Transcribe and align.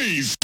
noise. 0.00 0.39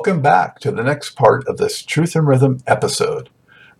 Welcome 0.00 0.22
back 0.22 0.60
to 0.60 0.70
the 0.70 0.82
next 0.82 1.10
part 1.10 1.46
of 1.46 1.58
this 1.58 1.82
Truth 1.82 2.16
in 2.16 2.24
Rhythm 2.24 2.60
episode. 2.66 3.28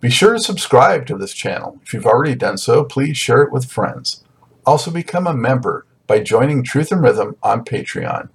Be 0.01 0.11
sure 0.11 0.35
to 0.35 0.39
subscribe 0.39 1.07
to 1.07 1.17
this 1.17 1.33
channel. 1.33 1.81
If 1.83 1.95
you've 1.95 2.05
already 2.05 2.35
done 2.35 2.59
so, 2.59 2.85
please 2.85 3.17
share 3.17 3.41
it 3.41 3.51
with 3.51 3.73
friends. 3.73 4.23
Also 4.67 4.91
become 4.91 5.27
a 5.27 5.33
member 5.33 5.87
by 6.07 6.21
joining 6.21 6.63
Truth 6.63 6.93
in 6.93 6.99
Rhythm 6.99 7.37
on 7.43 7.65
Patreon 7.65 8.29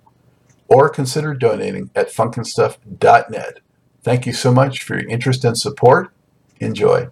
or 0.68 0.90
consider 0.90 1.36
donating 1.36 1.92
at 1.96 2.10
funknstuff.net. 2.10 3.60
Thank 4.02 4.26
you 4.26 4.34
so 4.34 4.52
much 4.52 4.82
for 4.82 5.00
your 5.00 5.08
interest 5.08 5.46
and 5.46 5.56
support. 5.56 6.12
Enjoy. 6.60 7.10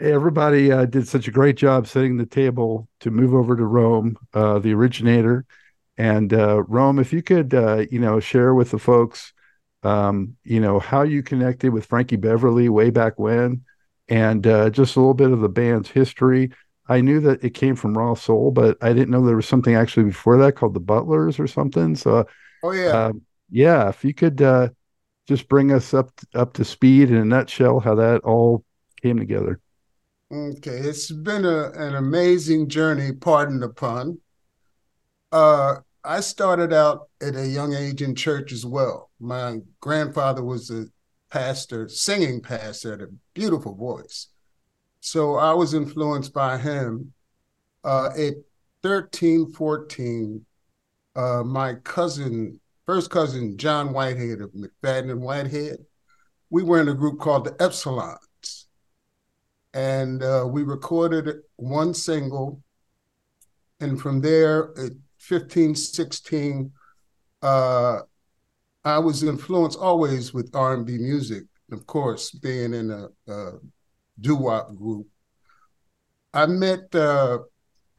Hey, 0.00 0.12
everybody 0.12 0.72
uh, 0.72 0.86
did 0.86 1.06
such 1.06 1.28
a 1.28 1.32
great 1.32 1.56
job 1.56 1.86
setting 1.86 2.16
the 2.16 2.26
table 2.26 2.88
to 2.98 3.12
move 3.12 3.32
over 3.32 3.54
to 3.54 3.62
Roame, 3.62 4.16
uh, 4.34 4.58
the 4.58 4.74
originator. 4.74 5.46
And 5.98 6.32
uh, 6.32 6.62
Roame, 6.68 7.00
if 7.00 7.12
you 7.12 7.22
could, 7.22 7.54
uh, 7.54 7.86
you 7.90 8.00
know, 8.00 8.20
share 8.20 8.54
with 8.54 8.72
the 8.72 8.80
folks, 8.80 9.34
um, 9.82 10.36
you 10.44 10.60
know, 10.60 10.80
how 10.80 11.02
you 11.02 11.22
connected 11.22 11.72
with 11.72 11.86
Frankie 11.86 12.16
Beverly 12.16 12.70
way 12.70 12.90
back 12.90 13.18
when, 13.18 13.62
and 14.08 14.46
uh, 14.46 14.70
just 14.70 14.96
a 14.96 15.00
little 15.00 15.14
bit 15.14 15.32
of 15.32 15.40
the 15.40 15.50
band's 15.50 15.90
history. 15.90 16.50
I 16.88 17.02
knew 17.02 17.20
that 17.20 17.44
it 17.44 17.50
came 17.50 17.76
from 17.76 17.98
Raw 17.98 18.14
Soul, 18.14 18.52
but 18.52 18.78
I 18.82 18.94
didn't 18.94 19.10
know 19.10 19.26
there 19.26 19.36
was 19.36 19.48
something 19.48 19.74
actually 19.74 20.04
before 20.04 20.38
that 20.38 20.54
called 20.56 20.74
the 20.74 20.80
Butlers 20.80 21.38
or 21.38 21.46
something. 21.48 21.96
So, 21.96 22.26
Oh 22.62 22.72
yeah. 22.72 22.94
uh, 22.94 23.12
yeah, 23.50 23.88
if 23.90 24.04
you 24.04 24.14
could 24.14 24.42
uh, 24.42 24.70
just 25.28 25.48
bring 25.48 25.72
us 25.72 25.94
up 25.94 26.10
up 26.34 26.54
to 26.54 26.64
speed 26.64 27.10
in 27.10 27.16
a 27.16 27.24
nutshell, 27.26 27.80
how 27.80 27.96
that 27.96 28.22
all 28.24 28.64
came 29.02 29.18
together. 29.18 29.60
Okay, 30.32 30.78
it's 30.78 31.10
been 31.10 31.44
a, 31.44 31.70
an 31.72 31.94
amazing 31.94 32.68
journey, 32.68 33.12
pardon 33.12 33.60
the 33.60 33.68
pun. 33.68 34.20
Uh, 35.32 35.76
I 36.04 36.20
started 36.20 36.72
out 36.72 37.08
at 37.20 37.34
a 37.34 37.46
young 37.46 37.74
age 37.74 38.02
in 38.02 38.14
church 38.14 38.52
as 38.52 38.64
well. 38.64 39.10
My 39.20 39.58
grandfather 39.80 40.44
was 40.44 40.70
a 40.70 40.86
pastor, 41.30 41.88
singing 41.88 42.40
pastor, 42.40 42.92
had 42.92 43.02
a 43.02 43.08
beautiful 43.34 43.74
voice. 43.74 44.28
So 45.00 45.36
I 45.36 45.52
was 45.54 45.74
influenced 45.74 46.32
by 46.32 46.58
him. 46.58 47.12
Uh, 47.84 48.10
at 48.18 48.34
13, 48.82 49.52
14, 49.52 50.44
uh, 51.16 51.42
my 51.44 51.74
cousin, 51.74 52.60
first 52.86 53.10
cousin, 53.10 53.56
John 53.56 53.92
Whitehead 53.92 54.40
of 54.40 54.52
McFadden 54.52 55.10
and 55.10 55.20
Whitehead, 55.20 55.78
we 56.50 56.62
were 56.62 56.80
in 56.80 56.88
a 56.88 56.94
group 56.94 57.18
called 57.18 57.44
the 57.44 57.52
Epsilons. 57.52 58.66
And 59.74 60.22
uh, 60.22 60.46
we 60.48 60.62
recorded 60.62 61.28
one 61.56 61.94
single. 61.94 62.62
And 63.80 64.00
from 64.00 64.20
there, 64.20 64.70
at 64.78 64.92
15, 65.28 65.74
16, 65.74 66.72
uh, 67.42 67.98
I 68.84 68.98
was 68.98 69.22
influenced 69.22 69.78
always 69.78 70.32
with 70.32 70.54
R&B 70.54 70.96
music. 70.98 71.44
Of 71.70 71.86
course, 71.86 72.30
being 72.30 72.72
in 72.72 72.90
a, 72.90 73.08
a 73.30 73.52
doo-wop 74.20 74.74
group. 74.74 75.06
I 76.32 76.46
met 76.46 76.94
uh, 76.94 77.40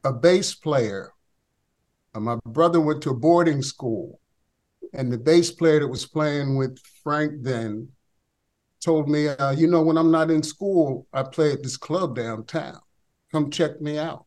a 0.02 0.12
bass 0.12 0.54
player. 0.54 1.12
Uh, 2.14 2.20
my 2.20 2.36
brother 2.44 2.80
went 2.80 3.02
to 3.02 3.10
a 3.10 3.14
boarding 3.14 3.62
school, 3.62 4.18
and 4.92 5.12
the 5.12 5.18
bass 5.18 5.52
player 5.52 5.80
that 5.80 5.88
was 5.88 6.06
playing 6.06 6.56
with 6.56 6.78
Frank 7.04 7.42
then 7.42 7.88
told 8.80 9.08
me, 9.08 9.28
uh, 9.28 9.52
you 9.52 9.68
know, 9.68 9.82
when 9.82 9.98
I'm 9.98 10.10
not 10.10 10.30
in 10.30 10.42
school, 10.42 11.06
I 11.12 11.22
play 11.22 11.52
at 11.52 11.62
this 11.62 11.76
club 11.76 12.16
downtown. 12.16 12.80
Come 13.30 13.50
check 13.50 13.80
me 13.80 13.98
out. 13.98 14.24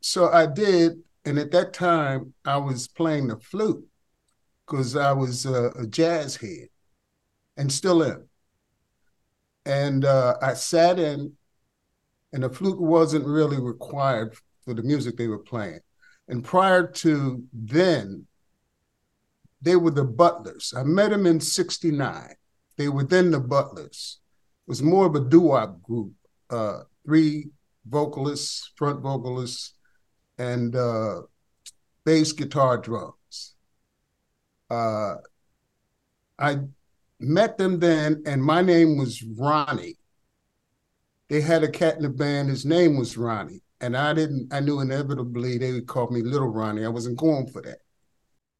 So 0.00 0.30
I 0.30 0.46
did, 0.46 1.02
and 1.24 1.38
at 1.38 1.50
that 1.52 1.72
time, 1.72 2.34
I 2.44 2.58
was 2.58 2.86
playing 2.86 3.28
the 3.28 3.38
flute 3.38 3.86
because 4.66 4.96
I 4.96 5.12
was 5.12 5.46
uh, 5.46 5.70
a 5.78 5.86
jazz 5.86 6.36
head 6.36 6.68
and 7.56 7.72
still 7.72 8.04
am. 8.04 8.28
And 9.66 10.04
uh, 10.04 10.36
I 10.42 10.54
sat 10.54 10.98
in, 10.98 11.32
and 12.32 12.42
the 12.42 12.50
flute 12.50 12.80
wasn't 12.80 13.26
really 13.26 13.60
required 13.60 14.34
for 14.64 14.74
the 14.74 14.82
music 14.82 15.16
they 15.16 15.28
were 15.28 15.38
playing. 15.38 15.80
And 16.28 16.44
prior 16.44 16.86
to 16.86 17.42
then, 17.52 18.26
they 19.62 19.76
were 19.76 19.90
the 19.90 20.04
Butlers. 20.04 20.74
I 20.76 20.82
met 20.82 21.10
them 21.10 21.26
in 21.26 21.40
69. 21.40 22.34
They 22.76 22.88
were 22.88 23.04
then 23.04 23.30
the 23.30 23.40
Butlers. 23.40 24.20
It 24.66 24.70
was 24.70 24.82
more 24.82 25.06
of 25.06 25.14
a 25.14 25.20
doo-wop 25.20 25.82
group, 25.82 26.12
uh, 26.50 26.80
three 27.06 27.48
vocalists, 27.86 28.72
front 28.76 29.00
vocalists, 29.00 29.73
and 30.38 30.74
uh, 30.74 31.22
bass 32.04 32.32
guitar 32.32 32.78
drums. 32.78 33.54
Uh, 34.70 35.16
I 36.38 36.58
met 37.20 37.58
them 37.58 37.78
then, 37.78 38.22
and 38.26 38.42
my 38.42 38.62
name 38.62 38.96
was 38.96 39.22
Ronnie. 39.22 39.96
They 41.28 41.40
had 41.40 41.62
a 41.62 41.70
cat 41.70 41.96
in 41.96 42.02
the 42.02 42.08
band, 42.08 42.48
his 42.48 42.64
name 42.64 42.96
was 42.96 43.16
Ronnie. 43.16 43.62
And 43.80 43.96
I 43.96 44.14
didn't, 44.14 44.52
I 44.52 44.60
knew 44.60 44.80
inevitably 44.80 45.58
they 45.58 45.72
would 45.72 45.86
call 45.86 46.08
me 46.10 46.22
Little 46.22 46.48
Ronnie. 46.48 46.84
I 46.84 46.88
wasn't 46.88 47.18
going 47.18 47.48
for 47.48 47.60
that. 47.62 47.78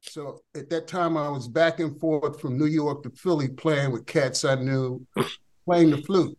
So 0.01 0.43
at 0.55 0.69
that 0.69 0.87
time, 0.87 1.17
I 1.17 1.29
was 1.29 1.47
back 1.47 1.79
and 1.79 1.99
forth 1.99 2.39
from 2.39 2.57
New 2.57 2.65
York 2.65 3.03
to 3.03 3.09
Philly 3.09 3.47
playing 3.47 3.91
with 3.91 4.05
cats 4.05 4.45
I 4.45 4.55
knew, 4.55 5.05
playing 5.65 5.91
the 5.91 5.97
flute. 5.97 6.37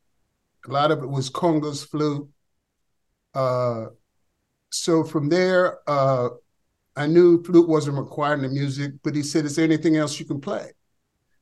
A 0.69 0.71
lot 0.71 0.91
of 0.91 1.03
it 1.03 1.09
was 1.09 1.31
congas 1.31 1.87
flute. 1.87 2.29
Uh, 3.35 3.87
so 4.71 5.05
from 5.05 5.29
there, 5.29 5.79
uh, 5.89 6.29
I 6.97 7.07
knew 7.07 7.43
flute 7.43 7.69
wasn't 7.69 7.99
required 7.99 8.41
in 8.41 8.43
the 8.43 8.49
music, 8.49 8.93
but 9.03 9.15
he 9.15 9.23
said, 9.23 9.45
Is 9.45 9.57
there 9.57 9.65
anything 9.65 9.97
else 9.97 10.19
you 10.19 10.27
can 10.27 10.41
play? 10.41 10.73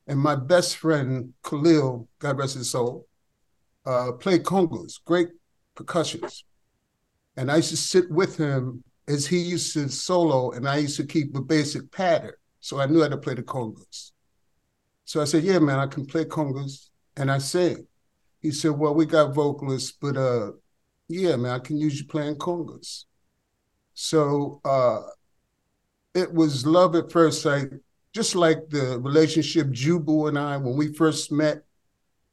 And 0.07 0.19
my 0.19 0.35
best 0.35 0.77
friend, 0.77 1.33
Khalil, 1.43 2.07
God 2.19 2.37
rest 2.37 2.55
his 2.55 2.71
soul, 2.71 3.07
uh, 3.85 4.11
played 4.13 4.43
congas, 4.43 4.99
great 5.03 5.29
percussions. 5.75 6.43
And 7.37 7.51
I 7.51 7.57
used 7.57 7.69
to 7.69 7.77
sit 7.77 8.09
with 8.11 8.37
him 8.37 8.83
as 9.07 9.27
he 9.27 9.39
used 9.39 9.73
to 9.73 9.89
solo, 9.89 10.51
and 10.51 10.67
I 10.67 10.77
used 10.77 10.97
to 10.97 11.05
keep 11.05 11.35
a 11.35 11.41
basic 11.41 11.91
pattern. 11.91 12.33
So 12.59 12.79
I 12.79 12.85
knew 12.87 13.01
how 13.01 13.09
to 13.09 13.17
play 13.17 13.35
the 13.35 13.43
congas. 13.43 14.11
So 15.05 15.21
I 15.21 15.25
said, 15.25 15.43
Yeah, 15.43 15.59
man, 15.59 15.79
I 15.79 15.87
can 15.87 16.05
play 16.05 16.25
congas 16.25 16.89
and 17.15 17.31
I 17.31 17.37
sing. 17.37 17.87
He 18.41 18.51
said, 18.51 18.71
Well, 18.71 18.95
we 18.95 19.05
got 19.05 19.33
vocalists, 19.33 19.91
but 19.91 20.17
uh, 20.17 20.51
yeah, 21.07 21.35
man, 21.35 21.51
I 21.51 21.59
can 21.59 21.77
use 21.77 21.99
you 21.99 22.07
playing 22.07 22.35
congas. 22.35 23.05
So 23.95 24.59
uh, 24.65 25.01
it 26.13 26.31
was 26.31 26.65
love 26.65 26.95
at 26.95 27.11
first 27.11 27.41
sight, 27.41 27.69
just 28.13 28.35
like 28.35 28.69
the 28.69 28.99
relationship 28.99 29.67
Jubu 29.67 30.27
and 30.27 30.37
I, 30.37 30.57
when 30.57 30.75
we 30.77 30.93
first 30.93 31.31
met, 31.31 31.63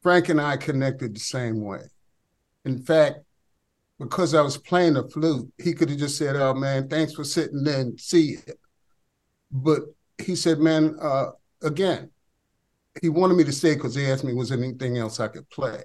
Frank 0.01 0.29
and 0.29 0.39
I 0.39 0.57
connected 0.57 1.15
the 1.15 1.21
same 1.21 1.61
way. 1.61 1.81
In 2.65 2.83
fact, 2.83 3.19
because 3.97 4.33
I 4.33 4.41
was 4.41 4.57
playing 4.57 4.93
the 4.93 5.07
flute, 5.07 5.51
he 5.57 5.73
could 5.73 5.89
have 5.89 5.99
just 5.99 6.17
said, 6.17 6.35
"Oh 6.35 6.53
man, 6.53 6.89
thanks 6.89 7.13
for 7.13 7.23
sitting 7.23 7.63
there 7.63 7.79
and 7.79 7.99
see 7.99 8.37
it." 8.45 8.59
But 9.51 9.83
he 10.17 10.35
said, 10.35 10.59
"Man, 10.59 10.97
uh, 11.01 11.31
again, 11.61 12.11
he 13.01 13.07
wanted 13.07 13.35
me 13.35 13.45
to 13.45 13.53
stay 13.53 13.75
because 13.75 13.95
he 13.95 14.05
asked 14.05 14.25
me 14.25 14.33
was 14.33 14.49
there 14.49 14.57
anything 14.57 14.97
else 14.97 15.19
I 15.21 15.29
could 15.29 15.49
play." 15.49 15.83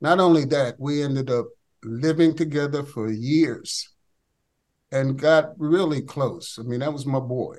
Not 0.00 0.20
only 0.20 0.46
that, 0.46 0.76
we 0.80 1.02
ended 1.02 1.30
up 1.30 1.46
living 1.84 2.34
together 2.34 2.82
for 2.82 3.10
years 3.10 3.92
and 4.92 5.18
got 5.18 5.58
really 5.58 6.02
close. 6.02 6.58
I 6.60 6.62
mean, 6.62 6.80
that 6.80 6.92
was 6.92 7.06
my 7.06 7.18
boy. 7.18 7.56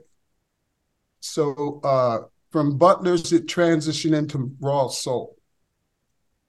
So 1.19 1.81
uh, 1.83 2.19
from 2.51 2.77
Butlers, 2.77 3.33
it 3.33 3.47
transitioned 3.47 4.15
into 4.15 4.55
Raw 4.61 4.87
Soul, 4.87 5.35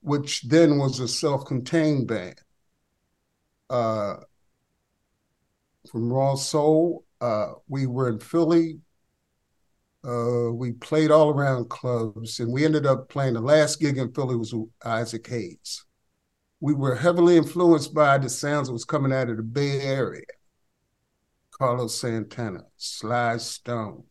which 0.03 0.43
then 0.43 0.79
was 0.79 1.01
a 1.01 1.09
self-contained 1.09 2.07
band 2.07 2.41
uh, 3.71 4.17
from 5.91 6.13
Raw 6.13 6.37
Soul, 6.37 7.05
Uh, 7.21 7.55
we 7.69 7.87
were 7.87 8.11
in 8.11 8.19
Philly. 8.19 8.81
Uh, 10.07 10.53
we 10.53 10.73
played 10.73 11.11
all 11.11 11.31
around 11.31 11.71
clubs, 11.71 12.39
and 12.39 12.53
we 12.53 12.65
ended 12.65 12.85
up 12.85 13.09
playing 13.09 13.35
the 13.35 13.41
last 13.41 13.81
gig 13.81 13.97
in 13.97 14.13
Philly 14.13 14.37
was 14.37 14.55
Isaac 14.85 15.27
Hayes. 15.29 15.85
We 16.61 16.75
were 16.75 16.97
heavily 16.97 17.39
influenced 17.39 17.95
by 17.95 18.19
the 18.19 18.29
sounds 18.29 18.69
that 18.69 18.75
was 18.75 18.85
coming 18.85 19.13
out 19.13 19.31
of 19.31 19.39
the 19.39 19.43
Bay 19.43 19.81
Area. 19.81 20.34
Carlos 21.59 21.95
Santana, 21.95 22.65
Sly 22.77 23.37
Stone, 23.37 24.05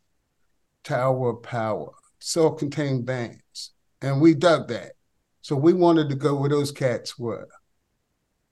Tower 0.84 1.32
of 1.32 1.44
Power, 1.44 1.92
self-contained 2.20 3.06
bands, 3.06 3.72
and 4.02 4.22
we 4.22 4.34
dug 4.34 4.68
that. 4.70 4.94
So 5.42 5.56
we 5.56 5.74
wanted 5.74 6.10
to 6.10 6.16
go 6.16 6.36
where 6.36 6.50
those 6.50 6.72
cats 6.72 7.20
were. 7.20 7.48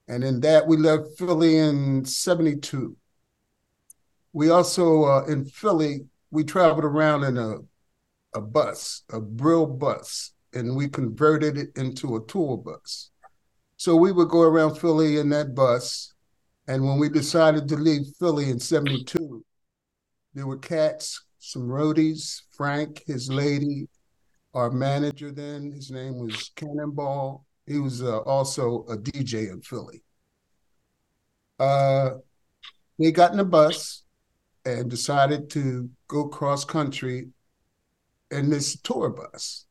And 0.08 0.22
in 0.22 0.40
that, 0.40 0.66
we 0.66 0.76
left 0.76 1.16
Philly 1.16 1.56
in 1.56 2.04
72. 2.04 2.96
We 4.34 4.50
also, 4.50 5.04
uh, 5.04 5.24
in 5.24 5.46
Philly, 5.46 6.06
we 6.30 6.44
traveled 6.44 6.84
around 6.84 7.24
in 7.24 7.38
a, 7.38 7.56
a 8.34 8.40
bus, 8.40 9.04
a 9.10 9.20
Brill 9.20 9.66
bus, 9.66 10.32
and 10.52 10.76
we 10.76 10.88
converted 10.88 11.56
it 11.56 11.70
into 11.76 12.16
a 12.16 12.26
tour 12.26 12.58
bus. 12.58 13.10
So 13.76 13.96
we 13.96 14.12
would 14.12 14.28
go 14.28 14.42
around 14.42 14.76
Philly 14.76 15.16
in 15.16 15.30
that 15.30 15.54
bus. 15.54 16.11
And 16.68 16.84
when 16.84 16.98
we 16.98 17.08
decided 17.08 17.68
to 17.68 17.76
leave 17.76 18.06
Philly 18.18 18.50
in 18.50 18.60
72, 18.60 19.44
there 20.34 20.46
were 20.46 20.58
cats, 20.58 21.24
some 21.38 21.62
roadies, 21.62 22.42
Frank, 22.56 23.02
his 23.06 23.30
lady, 23.30 23.88
our 24.54 24.70
manager 24.70 25.32
then, 25.32 25.72
his 25.72 25.90
name 25.90 26.18
was 26.18 26.50
Cannonball. 26.56 27.46
He 27.66 27.78
was 27.78 28.02
uh, 28.02 28.18
also 28.20 28.84
a 28.88 28.96
DJ 28.96 29.50
in 29.50 29.60
Philly. 29.62 30.02
Uh, 31.58 32.10
got 33.12 33.32
in 33.32 33.40
a 33.40 33.44
bus 33.44 34.02
and 34.64 34.90
decided 34.90 35.50
to 35.50 35.90
go 36.06 36.28
cross 36.28 36.64
country 36.64 37.28
in 38.30 38.50
this 38.50 38.80
tour 38.80 39.10
bus. 39.10 39.66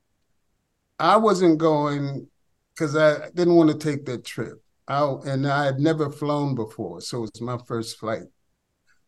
I 0.99 1.17
wasn't 1.17 1.57
going 1.57 2.27
because 2.73 2.95
I 2.95 3.29
didn't 3.29 3.55
want 3.55 3.71
to 3.71 3.77
take 3.77 4.05
that 4.05 4.25
trip. 4.25 4.61
I, 4.88 5.16
and 5.25 5.48
I 5.48 5.66
had 5.66 5.80
never 5.80 6.10
flown 6.10 6.56
before, 6.56 7.01
so 7.01 7.18
it 7.24 7.31
was 7.33 7.42
my 7.42 7.57
first 7.68 7.98
flight. 7.98 8.24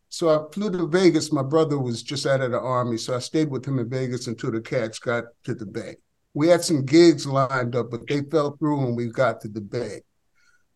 So 0.10 0.30
I 0.30 0.52
flew 0.54 0.70
to 0.72 0.88
Vegas. 0.88 1.31
My 1.31 1.42
brother 1.42 1.80
was 1.80 2.04
just 2.04 2.25
out 2.25 2.42
of 2.42 2.52
the 2.52 2.60
army, 2.60 2.98
so 2.98 3.16
I 3.16 3.20
stayed 3.20 3.50
with 3.50 3.66
him 3.66 3.80
in 3.80 3.90
Vegas 3.90 4.28
until 4.28 4.52
the 4.52 4.62
cats 4.62 5.00
got 5.00 5.24
to 5.44 5.56
the 5.56 5.66
Bay. 5.66 5.96
We 6.36 6.48
had 6.48 6.64
some 6.64 6.86
gigs 6.86 7.25
lined 7.25 7.75
up, 7.75 7.90
but 7.90 8.08
they 8.08 8.22
fell 8.22 8.56
through 8.58 8.86
when 8.86 8.96
we 8.96 9.08
got 9.08 9.42
to 9.42 9.48
the 9.48 9.62
Bay. 9.62 10.02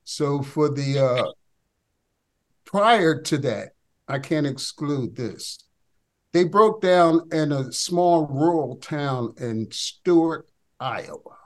So 0.04 0.42
for 0.42 0.70
the 0.70 1.00
uh, 1.00 1.32
prior 2.66 3.22
to 3.22 3.38
that, 3.40 3.70
I 4.08 4.20
can't 4.20 4.48
exclude 4.48 5.16
this. 5.16 5.60
They 6.34 6.44
broke 6.44 6.82
down 6.82 7.30
in 7.32 7.52
a 7.52 7.72
small 7.72 8.26
rural 8.26 8.78
town 8.78 9.34
in 9.38 9.68
Stuart, 9.72 10.50
Iowa. 10.80 11.38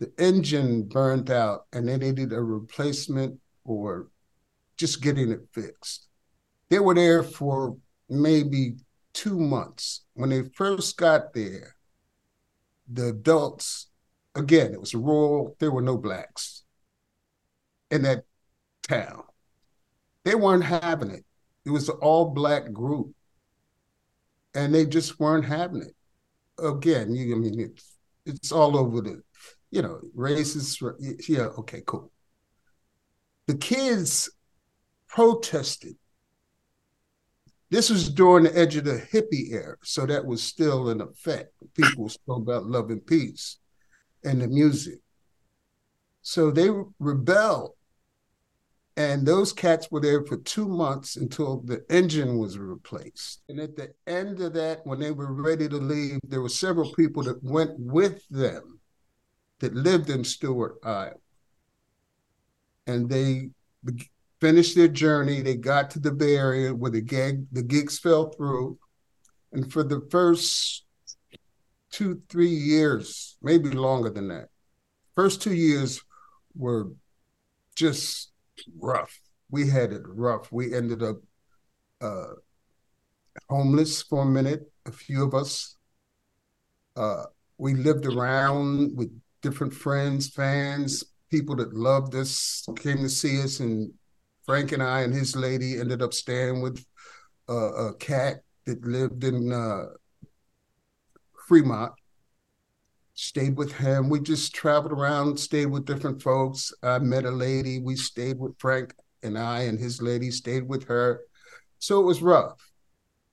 The 0.00 0.12
engine 0.18 0.88
burned 0.88 1.30
out 1.30 1.66
and 1.72 1.88
they 1.88 1.96
needed 1.96 2.32
a 2.32 2.42
replacement 2.42 3.38
or 3.64 4.08
just 4.76 5.02
getting 5.02 5.30
it 5.30 5.46
fixed. 5.52 6.08
They 6.68 6.78
were 6.80 6.94
there 6.94 7.22
for 7.22 7.76
maybe 8.08 8.76
two 9.12 9.38
months. 9.38 10.04
When 10.14 10.30
they 10.30 10.42
first 10.54 10.96
got 10.96 11.32
there, 11.32 11.76
the 12.92 13.08
adults, 13.08 13.86
again, 14.34 14.72
it 14.72 14.80
was 14.80 14.94
rural, 14.94 15.56
there 15.60 15.70
were 15.70 15.82
no 15.82 15.96
blacks 15.96 16.64
in 17.90 18.02
that 18.02 18.24
town. 18.82 19.22
They 20.24 20.34
weren't 20.34 20.64
having 20.64 21.10
it. 21.10 21.24
It 21.64 21.70
was 21.70 21.88
an 21.88 21.96
all 22.00 22.30
black 22.30 22.72
group. 22.72 23.14
And 24.54 24.74
they 24.74 24.86
just 24.86 25.18
weren't 25.18 25.44
having 25.44 25.82
it. 25.82 25.94
Again, 26.62 27.14
you 27.14 27.34
I 27.34 27.38
mean 27.38 27.58
it's 27.58 27.96
it's 28.24 28.52
all 28.52 28.76
over 28.76 29.00
the, 29.00 29.22
you 29.74 29.82
know, 29.82 30.00
racist. 30.16 30.80
Yeah, 31.28 31.48
okay, 31.58 31.82
cool. 31.84 32.12
The 33.48 33.56
kids 33.56 34.30
protested. 35.08 35.96
This 37.70 37.90
was 37.90 38.08
during 38.08 38.44
the 38.44 38.56
edge 38.56 38.76
of 38.76 38.84
the 38.84 39.04
hippie 39.12 39.52
era, 39.52 39.76
so 39.82 40.06
that 40.06 40.24
was 40.24 40.44
still 40.44 40.90
in 40.90 41.00
effect. 41.00 41.52
People 41.74 42.08
spoke 42.08 42.42
about 42.42 42.66
love 42.66 42.90
and 42.90 43.04
peace 43.04 43.58
and 44.22 44.40
the 44.40 44.46
music. 44.46 45.00
So 46.22 46.52
they 46.52 46.70
rebelled. 47.00 47.72
And 48.96 49.26
those 49.26 49.52
cats 49.52 49.90
were 49.90 49.98
there 49.98 50.24
for 50.24 50.36
two 50.36 50.68
months 50.68 51.16
until 51.16 51.62
the 51.62 51.84
engine 51.90 52.38
was 52.38 52.58
replaced. 52.58 53.42
And 53.48 53.58
at 53.58 53.74
the 53.74 53.92
end 54.06 54.40
of 54.40 54.52
that, 54.52 54.86
when 54.86 55.00
they 55.00 55.10
were 55.10 55.32
ready 55.32 55.68
to 55.68 55.76
leave, 55.76 56.20
there 56.22 56.42
were 56.42 56.48
several 56.48 56.92
people 56.94 57.24
that 57.24 57.42
went 57.42 57.72
with 57.76 58.24
them 58.30 58.78
that 59.64 59.74
lived 59.74 60.10
in 60.10 60.22
Stuart, 60.24 60.78
Iowa. 60.84 61.14
And 62.86 63.08
they 63.08 63.48
finished 64.42 64.76
their 64.76 64.88
journey. 64.88 65.40
They 65.40 65.56
got 65.56 65.90
to 65.92 65.98
the 65.98 66.12
Bay 66.12 66.36
Area 66.36 66.74
where 66.74 66.90
the 66.90 67.00
gig 67.00 67.46
the 67.50 67.62
gigs 67.62 67.98
fell 67.98 68.28
through, 68.28 68.78
and 69.52 69.72
for 69.72 69.82
the 69.82 70.06
first 70.10 70.84
two 71.90 72.20
three 72.28 72.56
years, 72.72 73.38
maybe 73.40 73.70
longer 73.70 74.10
than 74.10 74.28
that, 74.28 74.48
first 75.14 75.40
two 75.40 75.54
years 75.54 76.02
were 76.54 76.90
just 77.74 78.30
rough. 78.78 79.18
We 79.50 79.70
had 79.70 79.92
it 79.92 80.02
rough. 80.04 80.52
We 80.52 80.74
ended 80.74 81.02
up 81.02 81.16
uh, 82.02 82.34
homeless 83.48 84.02
for 84.02 84.24
a 84.24 84.26
minute. 84.26 84.70
A 84.84 84.92
few 84.92 85.24
of 85.24 85.32
us. 85.32 85.76
Uh, 86.96 87.24
we 87.56 87.72
lived 87.72 88.04
around 88.04 88.94
with 88.94 89.10
different 89.44 89.74
friends, 89.74 90.30
fans, 90.30 91.04
people 91.30 91.54
that 91.56 91.74
loved 91.74 92.14
us, 92.14 92.66
came 92.76 92.96
to 92.96 93.10
see 93.10 93.42
us, 93.42 93.60
and 93.60 93.92
Frank 94.46 94.72
and 94.72 94.82
I 94.82 95.02
and 95.02 95.14
his 95.14 95.36
lady 95.36 95.78
ended 95.78 96.00
up 96.00 96.14
staying 96.14 96.62
with 96.62 96.82
uh, 97.48 97.88
a 97.88 97.94
cat 97.94 98.38
that 98.64 98.82
lived 98.86 99.22
in 99.22 99.52
uh, 99.52 99.84
Fremont. 101.46 101.92
Stayed 103.12 103.56
with 103.58 103.72
him. 103.72 104.08
We 104.08 104.18
just 104.20 104.54
traveled 104.54 104.92
around, 104.92 105.38
stayed 105.38 105.66
with 105.66 105.84
different 105.84 106.22
folks. 106.22 106.72
I 106.82 106.98
met 106.98 107.26
a 107.26 107.30
lady. 107.30 107.78
We 107.78 107.96
stayed 107.96 108.38
with 108.40 108.58
Frank 108.58 108.94
and 109.22 109.38
I 109.38 109.62
and 109.62 109.78
his 109.78 110.02
lady 110.02 110.30
stayed 110.30 110.66
with 110.66 110.88
her. 110.88 111.20
So 111.78 112.00
it 112.00 112.06
was 112.06 112.22
rough. 112.22 112.58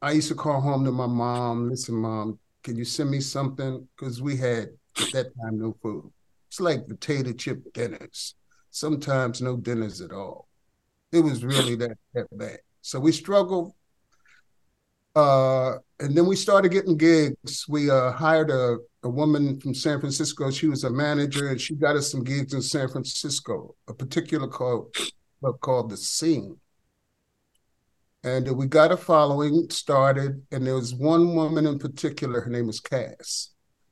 I 0.01 0.11
used 0.11 0.27
to 0.27 0.35
call 0.35 0.59
home 0.59 0.83
to 0.85 0.91
my 0.91 1.07
mom. 1.07 1.69
Listen, 1.69 1.95
mom, 1.95 2.37
can 2.63 2.75
you 2.75 2.85
send 2.85 3.09
me 3.09 3.21
something? 3.21 3.87
Because 3.95 4.21
we 4.21 4.35
had 4.35 4.69
at 4.99 5.11
that 5.11 5.25
time 5.41 5.59
no 5.59 5.75
food. 5.81 6.11
It's 6.47 6.59
like 6.59 6.87
potato 6.87 7.31
chip 7.33 7.73
dinners. 7.73 8.35
Sometimes 8.71 9.41
no 9.41 9.57
dinners 9.57 10.01
at 10.01 10.11
all. 10.11 10.47
It 11.11 11.21
was 11.21 11.43
really 11.43 11.75
that, 11.75 11.97
that 12.13 12.27
bad. 12.31 12.59
So 12.81 12.99
we 12.99 13.11
struggled. 13.11 13.73
Uh, 15.13 15.73
and 15.99 16.15
then 16.15 16.25
we 16.25 16.35
started 16.35 16.71
getting 16.71 16.97
gigs. 16.97 17.65
We 17.67 17.89
uh, 17.89 18.11
hired 18.11 18.49
a, 18.49 18.77
a 19.03 19.09
woman 19.09 19.59
from 19.59 19.73
San 19.73 19.99
Francisco. 19.99 20.49
She 20.51 20.67
was 20.67 20.85
a 20.85 20.89
manager, 20.89 21.49
and 21.49 21.59
she 21.59 21.75
got 21.75 21.97
us 21.97 22.11
some 22.11 22.23
gigs 22.23 22.53
in 22.53 22.61
San 22.61 22.87
Francisco, 22.87 23.75
a 23.89 23.93
particular 23.93 24.47
called, 24.47 24.95
called 25.59 25.89
The 25.89 25.97
Scene. 25.97 26.57
And 28.23 28.49
we 28.55 28.67
got 28.67 28.91
a 28.91 28.97
following 28.97 29.69
started, 29.69 30.45
and 30.51 30.65
there 30.65 30.75
was 30.75 30.93
one 30.93 31.35
woman 31.35 31.65
in 31.65 31.79
particular, 31.79 32.41
her 32.41 32.49
name 32.51 32.67
was 32.67 32.79
Cass. 32.79 33.49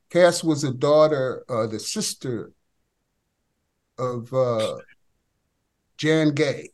Cass 0.10 0.44
was 0.44 0.64
a 0.64 0.74
daughter, 0.74 1.44
uh, 1.50 1.68
the 1.68 1.80
sister 1.80 2.52
of 3.98 4.34
uh, 4.34 4.78
Jan 5.98 6.34
Gay 6.34 6.70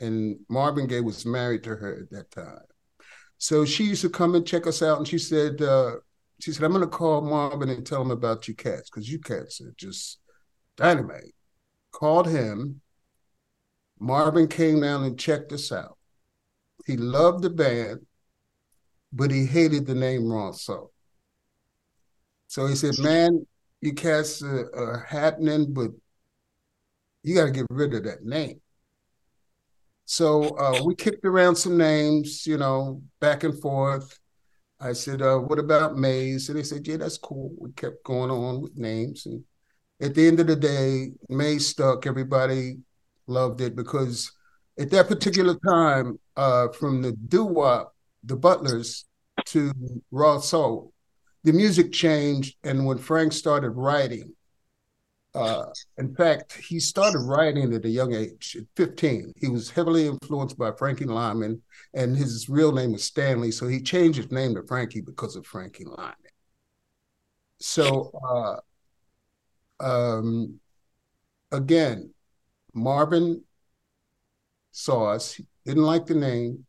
and 0.00 0.38
Marvin 0.48 0.86
Gaye 0.86 1.00
was 1.00 1.26
married 1.26 1.64
to 1.64 1.76
her 1.76 2.00
at 2.02 2.10
that 2.10 2.30
time. 2.30 2.60
So 3.38 3.64
she 3.64 3.84
used 3.84 4.02
to 4.02 4.08
come 4.08 4.34
and 4.34 4.46
check 4.46 4.66
us 4.66 4.82
out, 4.82 4.98
and 4.98 5.06
she 5.06 5.18
said, 5.18 5.60
uh, 5.62 5.96
"She 6.40 6.52
said 6.52 6.64
I'm 6.64 6.72
going 6.72 6.82
to 6.82 6.88
call 6.88 7.20
Marvin 7.20 7.68
and 7.68 7.86
tell 7.86 8.02
him 8.02 8.10
about 8.10 8.48
you 8.48 8.54
cats 8.54 8.90
because 8.90 9.10
you 9.10 9.18
cats 9.18 9.60
are 9.60 9.74
just 9.76 10.18
dynamite." 10.76 11.34
Called 11.92 12.28
him. 12.28 12.80
Marvin 14.00 14.46
came 14.46 14.80
down 14.80 15.04
and 15.04 15.18
checked 15.18 15.52
us 15.52 15.72
out. 15.72 15.98
He 16.86 16.96
loved 16.96 17.42
the 17.42 17.50
band, 17.50 18.06
but 19.12 19.30
he 19.30 19.44
hated 19.44 19.86
the 19.86 19.94
name 19.94 20.30
Raw 20.30 20.52
Soul. 20.52 20.92
So 22.48 22.66
he 22.66 22.74
said, 22.74 22.98
"Man, 22.98 23.46
you 23.80 23.92
cats 23.92 24.42
are, 24.42 24.74
are 24.74 25.06
happening, 25.08 25.72
but 25.72 25.90
you 27.22 27.34
got 27.34 27.44
to 27.44 27.50
get 27.52 27.66
rid 27.70 27.94
of 27.94 28.04
that 28.04 28.24
name." 28.24 28.60
So 30.06 30.56
uh, 30.56 30.82
we 30.84 30.94
kicked 30.94 31.24
around 31.26 31.56
some 31.56 31.76
names, 31.76 32.46
you 32.46 32.56
know, 32.56 33.02
back 33.20 33.44
and 33.44 33.60
forth. 33.60 34.18
I 34.80 34.94
said, 34.94 35.20
uh, 35.20 35.38
"What 35.38 35.58
about 35.58 35.98
Maze?" 35.98 36.48
And 36.48 36.58
they 36.58 36.62
said, 36.62 36.88
"Yeah, 36.88 36.96
that's 36.96 37.18
cool." 37.18 37.52
We 37.58 37.70
kept 37.72 38.02
going 38.02 38.30
on 38.30 38.62
with 38.62 38.76
names, 38.76 39.26
and 39.26 39.44
at 40.00 40.14
the 40.14 40.26
end 40.26 40.40
of 40.40 40.46
the 40.46 40.56
day, 40.56 41.12
Maze 41.28 41.68
stuck. 41.68 42.06
Everybody 42.06 42.78
loved 43.26 43.60
it 43.60 43.76
because 43.76 44.32
at 44.78 44.90
that 44.90 45.08
particular 45.08 45.56
time, 45.56 46.18
uh, 46.36 46.68
from 46.68 47.02
the 47.02 47.12
doo 47.12 47.44
wop, 47.44 47.94
the 48.24 48.36
Butlers, 48.36 49.04
to 49.46 49.72
raw 50.10 50.38
soul, 50.38 50.94
the 51.48 51.54
music 51.54 51.92
changed. 51.92 52.56
And 52.62 52.84
when 52.84 52.98
Frank 52.98 53.32
started 53.32 53.70
writing, 53.70 54.34
uh, 55.34 55.64
in 55.96 56.14
fact, 56.14 56.52
he 56.52 56.78
started 56.78 57.20
writing 57.20 57.72
at 57.72 57.86
a 57.86 57.88
young 57.88 58.12
age, 58.12 58.54
at 58.58 58.64
15. 58.76 59.32
He 59.34 59.48
was 59.48 59.70
heavily 59.70 60.06
influenced 60.06 60.58
by 60.58 60.72
Frankie 60.72 61.06
Lymon, 61.06 61.62
and 61.94 62.14
his 62.14 62.50
real 62.50 62.70
name 62.70 62.92
was 62.92 63.04
Stanley. 63.04 63.50
So 63.50 63.66
he 63.66 63.80
changed 63.80 64.18
his 64.18 64.30
name 64.30 64.54
to 64.56 64.62
Frankie 64.66 65.00
because 65.00 65.36
of 65.36 65.46
Frankie 65.46 65.86
Lymon. 65.86 66.12
So, 67.60 68.12
uh, 68.28 68.56
um, 69.80 70.60
again, 71.50 72.12
Marvin 72.74 73.42
saw 74.72 75.12
us, 75.14 75.40
didn't 75.64 75.84
like 75.84 76.04
the 76.04 76.14
name, 76.14 76.66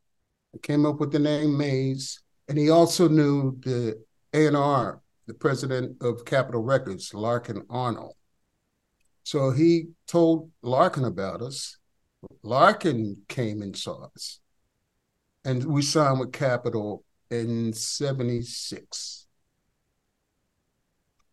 came 0.62 0.86
up 0.86 1.02
with 1.02 1.12
the 1.12 1.20
name 1.20 1.58
Maze, 1.58 2.22
and 2.48 2.58
he 2.58 2.70
also 2.70 3.10
knew 3.10 3.58
the 3.60 4.02
A&R, 4.34 5.02
the 5.28 5.34
president 5.34 6.02
of 6.02 6.26
Capitol 6.26 6.62
Records, 6.62 7.14
Larkin 7.14 7.64
Arnold. 7.70 8.16
So 9.24 9.52
he 9.52 9.90
told 10.08 10.52
Larkin 10.62 11.06
about 11.06 11.42
us. 11.42 11.78
Larkin 12.44 13.18
came 13.28 13.62
and 13.62 13.76
saw 13.76 14.08
us. 14.16 14.40
And 15.46 15.64
we 15.64 15.82
signed 15.82 16.20
with 16.20 16.32
Capitol 16.32 17.04
in 17.32 17.74
76. 17.74 19.28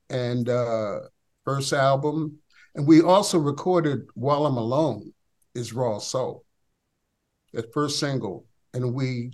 And 0.09 0.49
uh, 0.49 1.01
first 1.45 1.73
album, 1.73 2.39
and 2.75 2.87
we 2.87 3.01
also 3.01 3.39
recorded 3.39 4.03
While 4.15 4.47
I'm 4.47 4.57
Alone 4.57 5.13
is 5.55 5.73
Raw 5.73 5.99
Soul, 5.99 6.45
that 7.53 7.73
first 7.73 7.99
single, 7.99 8.45
and 8.75 8.95
we 8.95 9.33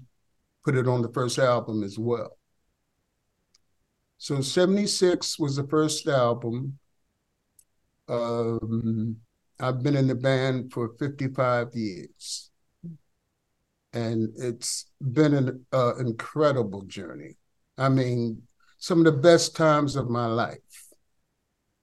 put 0.64 0.76
it 0.76 0.86
on 0.86 1.02
the 1.02 1.12
first 1.12 1.38
album 1.38 1.82
as 1.82 1.98
well. 1.98 2.38
So 4.22 4.40
76 4.40 5.36
was 5.40 5.56
the 5.56 5.66
first 5.66 6.06
album. 6.06 6.78
Um, 8.08 9.16
I've 9.58 9.82
been 9.82 9.96
in 9.96 10.06
the 10.06 10.14
band 10.14 10.72
for 10.72 10.90
55 10.96 11.74
years. 11.74 12.52
And 13.92 14.28
it's 14.36 14.86
been 15.00 15.34
an 15.34 15.66
uh, 15.72 15.96
incredible 15.96 16.82
journey. 16.82 17.36
I 17.76 17.88
mean, 17.88 18.42
some 18.78 19.00
of 19.00 19.06
the 19.06 19.20
best 19.20 19.56
times 19.56 19.96
of 19.96 20.08
my 20.08 20.26
life 20.26 20.86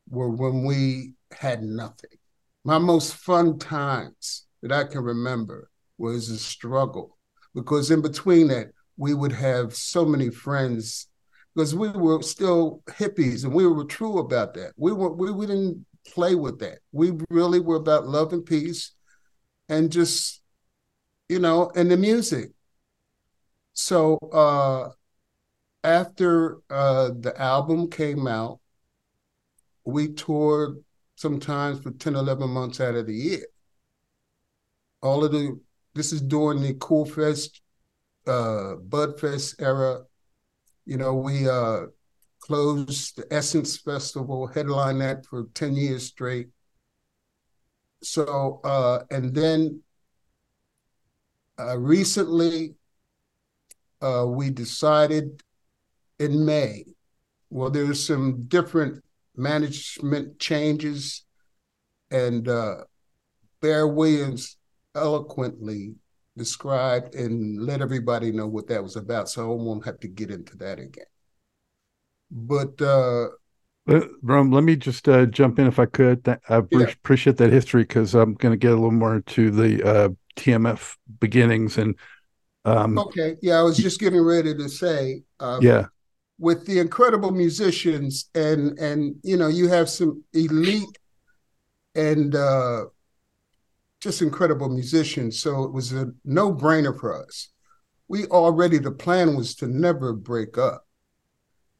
were 0.10 0.30
when 0.30 0.64
we 0.64 1.16
had 1.34 1.62
nothing. 1.62 2.18
My 2.64 2.78
most 2.78 3.18
fun 3.18 3.60
times 3.60 4.48
that 4.62 4.72
I 4.72 4.86
can 4.86 5.02
remember 5.02 5.70
was 5.98 6.30
a 6.30 6.38
struggle 6.38 7.18
because 7.54 7.92
in 7.92 8.02
between 8.02 8.48
that, 8.48 8.68
we 8.96 9.14
would 9.14 9.34
have 9.34 9.76
so 9.76 10.06
many 10.06 10.30
friends 10.30 11.10
because 11.54 11.76
we 11.76 11.90
were 11.90 12.22
still 12.22 12.82
hippies 12.88 13.44
and 13.44 13.54
we 13.54 13.68
were 13.68 13.86
true 13.86 14.20
about 14.20 14.54
that. 14.56 14.74
We 14.78 14.92
were 14.92 15.12
we, 15.12 15.32
we 15.32 15.46
didn't 15.46 15.86
play 16.08 16.36
with 16.36 16.60
that. 16.60 16.80
We 16.92 17.14
really 17.30 17.60
were 17.60 17.76
about 17.76 18.08
love 18.08 18.34
and 18.34 18.46
peace 18.46 18.94
and 19.68 19.92
just, 19.92 20.42
you 21.28 21.40
know, 21.40 21.72
and 21.76 21.90
the 21.92 21.98
music. 21.98 22.52
So 23.74 24.18
uh 24.34 24.90
after 25.84 26.58
uh 26.70 27.12
the 27.20 27.34
album 27.40 27.90
came 27.90 28.28
out, 28.28 28.60
we 29.86 30.14
toured 30.14 30.84
sometimes 31.16 31.82
for 31.82 31.92
10, 31.92 32.16
11 32.16 32.50
months 32.50 32.80
out 32.80 32.96
of 32.96 33.08
the 33.08 33.14
year. 33.14 33.46
All 35.02 35.24
of 35.24 35.32
the, 35.32 35.60
this 35.94 36.12
is 36.12 36.22
during 36.22 36.62
the 36.62 36.74
Kool 36.76 37.06
Fest, 37.06 37.62
uh, 38.28 38.76
Bud 38.76 39.20
Fest 39.20 39.56
era. 39.60 40.04
You 40.90 40.98
know, 40.98 41.14
we 41.14 41.48
uh, 41.48 41.82
closed 42.40 43.18
the 43.18 43.32
Essence 43.32 43.78
Festival, 43.78 44.48
headlined 44.48 45.02
that 45.02 45.24
for 45.24 45.46
10 45.54 45.76
years 45.76 46.08
straight. 46.08 46.48
So, 48.02 48.60
uh, 48.64 49.04
and 49.12 49.36
then 49.36 49.84
uh, 51.60 51.78
recently, 51.78 52.74
uh, 54.02 54.26
we 54.28 54.50
decided 54.50 55.44
in 56.18 56.44
May, 56.44 56.86
well, 57.52 57.70
there's 57.70 58.04
some 58.04 58.46
different 58.48 59.04
management 59.36 60.40
changes, 60.40 61.24
and 62.10 62.48
uh, 62.48 62.78
Bear 63.62 63.88
Williams 63.88 64.58
eloquently 64.96 65.94
described 66.40 67.14
and 67.14 67.62
let 67.62 67.82
everybody 67.82 68.32
know 68.32 68.48
what 68.48 68.68
that 68.68 68.82
was 68.82 68.96
about. 68.96 69.30
So 69.30 69.44
I 69.44 69.56
won't 69.56 69.86
have 69.86 70.00
to 70.00 70.08
get 70.08 70.32
into 70.32 70.58
that 70.58 70.80
again. 70.80 71.06
But 72.32 72.82
uh, 72.82 73.28
Roame, 73.88 74.54
let 74.54 74.64
me 74.64 74.76
just 74.76 75.08
uh, 75.08 75.26
jump 75.28 75.60
in 75.60 75.68
if 75.68 75.78
I 75.78 75.86
could. 75.86 76.28
I 76.28 76.62
yeah. 76.72 76.80
appreciate 76.82 77.38
that 77.38 77.52
history 77.52 77.84
because 77.84 78.16
I'm 78.16 78.34
going 78.34 78.54
to 78.54 78.58
get 78.58 78.72
a 78.72 78.76
little 78.76 78.92
more 78.92 79.18
into 79.18 79.52
the 79.52 79.88
uh, 79.88 80.10
TMF 80.36 80.96
beginnings 81.20 81.78
and. 81.78 81.96
Um, 82.66 83.00
okay, 83.00 83.38
yeah, 83.42 83.58
I 83.58 83.62
was 83.62 83.78
just 83.78 84.00
getting 84.00 84.22
ready 84.22 84.54
to 84.54 84.68
say. 84.68 85.24
Um, 85.40 85.62
yeah, 85.62 85.86
with 86.40 86.66
the 86.66 86.80
incredible 86.80 87.32
musicians 87.32 88.30
and 88.34 88.78
and 88.80 89.16
you 89.24 89.38
know 89.38 89.48
you 89.48 89.68
have 89.68 89.90
some 89.90 90.24
elite 90.34 90.98
and 91.96 92.36
uh, 92.36 92.86
just 94.00 94.22
incredible 94.22 94.70
musicians. 94.70 95.40
So 95.40 95.64
it 95.64 95.74
was 95.74 95.94
a 95.94 96.12
no-brainer 96.24 96.98
for 96.98 97.24
us. 97.24 97.50
We 98.08 98.26
already 98.28 98.78
the 98.78 98.92
plan 98.92 99.36
was 99.36 99.56
to 99.56 99.68
never 99.68 100.14
break 100.14 100.58
up. 100.58 100.86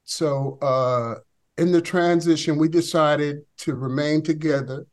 So 0.04 0.58
uh, 0.62 1.16
in 1.58 1.72
the 1.72 1.82
transition 1.82 2.58
we 2.58 2.68
decided 2.68 3.40
to 3.60 3.76
remain 3.76 4.22
together. 4.22 4.86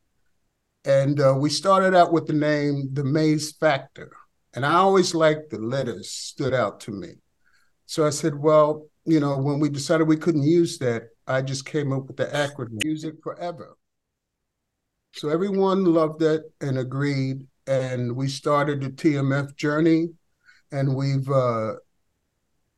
And 0.85 1.21
uh, 1.21 1.35
we 1.39 1.51
started 1.51 1.95
out 1.95 2.13
with 2.13 2.27
the 2.27 2.33
name 2.33 2.91
the 2.93 3.05
maze 3.05 3.53
factor. 3.53 4.11
And 4.55 4.65
i 4.65 4.75
always 4.75 5.15
liked 5.15 5.51
the 5.51 5.59
letters 5.59 6.11
stood 6.11 6.55
out 6.55 6.81
to 6.81 6.91
me. 6.91 7.15
So 7.87 8.07
i 8.07 8.11
said 8.11 8.35
well 8.35 8.89
you 9.07 9.21
know, 9.21 9.39
when 9.39 9.61
we 9.61 9.69
decided 9.69 10.09
we 10.09 10.17
couldn't 10.17 10.43
use 10.43 10.79
that, 10.79 11.11
I 11.27 11.41
just 11.41 11.65
came 11.65 11.93
up 11.93 12.09
with 12.09 12.17
the 12.17 12.27
acronym 12.27 12.85
Music 12.85 13.15
Forever. 13.23 13.77
So 15.17 15.31
everyone 15.31 15.85
loved 15.85 16.23
it 16.23 16.43
and 16.61 16.79
agreed. 16.79 17.47
And 17.67 18.15
we 18.15 18.29
started 18.29 18.83
the 18.83 18.91
TMF 18.91 19.57
journey. 19.57 20.11
And 20.73 20.95
we've 20.95 21.29
uh, 21.31 21.75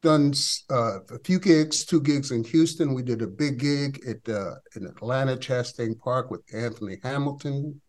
done 0.03 0.33
uh, 0.71 1.01
a 1.11 1.19
few 1.25 1.41
gigs, 1.41 1.85
two 1.85 2.01
gigs 2.01 2.31
in 2.31 2.45
Houston. 2.45 2.95
We 2.95 3.03
did 3.03 3.23
a 3.23 3.27
big 3.27 3.59
gig 3.59 4.01
at 4.07 4.33
uh, 4.33 4.55
in 4.77 4.87
Atlanta, 4.87 5.37
Chastain 5.37 5.99
Park 5.99 6.31
with 6.31 6.43
Anthony 6.55 6.99
Hamilton. 7.03 7.81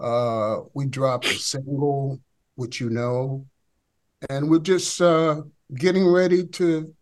Uh, 0.00 0.60
we 0.74 0.86
dropped 0.86 1.26
a 1.26 1.34
single, 1.34 2.20
which 2.54 2.80
you 2.80 2.88
know, 2.88 3.44
and 4.30 4.48
we're 4.48 4.60
just 4.60 5.00
uh, 5.00 5.42
getting 5.74 6.06
ready 6.06 6.46
to 6.46 6.94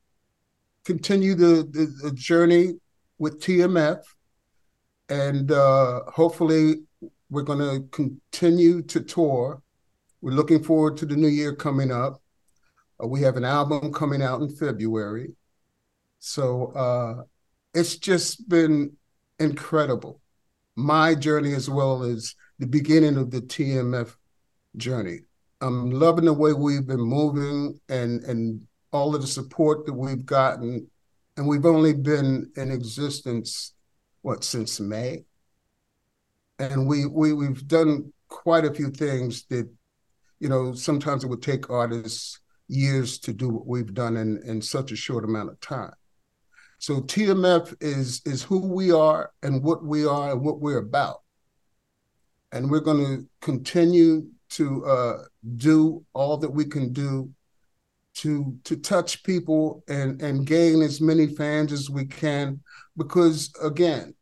continue 0.84 1.34
the, 1.34 1.68
the, 1.70 1.92
the 2.02 2.12
journey 2.12 2.74
with 3.18 3.40
TMF, 3.40 3.98
and 5.08 5.50
uh, 5.50 6.00
hopefully 6.08 6.76
we're 7.30 7.42
going 7.42 7.58
to 7.58 7.88
continue 7.88 8.82
to 8.82 9.00
tour. 9.00 9.62
We're 10.20 10.32
looking 10.32 10.62
forward 10.62 10.96
to 10.98 11.06
the 11.06 11.16
new 11.16 11.28
year 11.28 11.54
coming 11.54 11.92
up. 11.92 12.22
Uh, 13.02 13.06
we 13.06 13.22
have 13.22 13.36
an 13.36 13.44
album 13.44 13.92
coming 13.92 14.22
out 14.22 14.40
in 14.40 14.48
February, 14.48 15.34
so 16.18 16.72
uh, 16.72 17.22
it's 17.74 17.96
just 17.96 18.48
been 18.48 18.96
incredible. 19.38 20.20
My 20.76 21.14
journey 21.14 21.54
as 21.54 21.68
well 21.68 22.02
as 22.02 22.34
the 22.58 22.66
beginning 22.66 23.16
of 23.16 23.30
the 23.30 23.40
TMF 23.40 24.14
journey. 24.76 25.20
I'm 25.60 25.90
loving 25.90 26.26
the 26.26 26.32
way 26.32 26.52
we've 26.52 26.86
been 26.86 27.00
moving 27.00 27.80
and 27.88 28.22
and 28.24 28.66
all 28.92 29.14
of 29.14 29.20
the 29.20 29.26
support 29.26 29.84
that 29.86 29.94
we've 29.94 30.24
gotten, 30.24 30.86
and 31.36 31.46
we've 31.46 31.66
only 31.66 31.92
been 31.92 32.50
in 32.56 32.70
existence 32.70 33.74
what 34.26 34.42
since 34.42 34.80
May, 34.80 35.24
and 36.58 36.88
we 36.88 37.06
we 37.06 37.32
we've 37.32 37.66
done 37.68 38.12
quite 38.26 38.64
a 38.64 38.74
few 38.74 38.90
things 38.90 39.44
that, 39.50 39.70
you 40.40 40.48
know, 40.48 40.74
sometimes 40.74 41.22
it 41.22 41.28
would 41.28 41.42
take 41.42 41.70
artists 41.70 42.40
years 42.66 43.20
to 43.20 43.32
do 43.32 43.48
what 43.48 43.68
we've 43.68 43.94
done 43.94 44.16
in 44.16 44.42
in 44.44 44.60
such 44.60 44.90
a 44.90 44.96
short 44.96 45.22
amount 45.22 45.50
of 45.50 45.60
time. 45.60 45.94
So 46.80 47.02
TMF 47.02 47.72
is 47.80 48.20
is 48.26 48.42
who 48.42 48.66
we 48.66 48.90
are 48.90 49.30
and 49.44 49.62
what 49.62 49.84
we 49.84 50.04
are 50.04 50.32
and 50.32 50.42
what 50.42 50.58
we're 50.58 50.78
about, 50.78 51.22
and 52.50 52.68
we're 52.68 52.80
going 52.80 53.04
to 53.06 53.28
continue 53.40 54.26
to 54.48 54.84
uh, 54.86 55.22
do 55.56 56.04
all 56.14 56.36
that 56.38 56.50
we 56.50 56.64
can 56.64 56.92
do 56.92 57.30
to 58.16 58.56
to 58.64 58.76
touch 58.76 59.22
people 59.22 59.84
and 59.88 60.20
and 60.20 60.46
gain 60.46 60.82
as 60.82 61.00
many 61.00 61.26
fans 61.26 61.72
as 61.72 61.90
we 61.90 62.04
can 62.04 62.60
because 62.96 63.52
again 63.62 64.14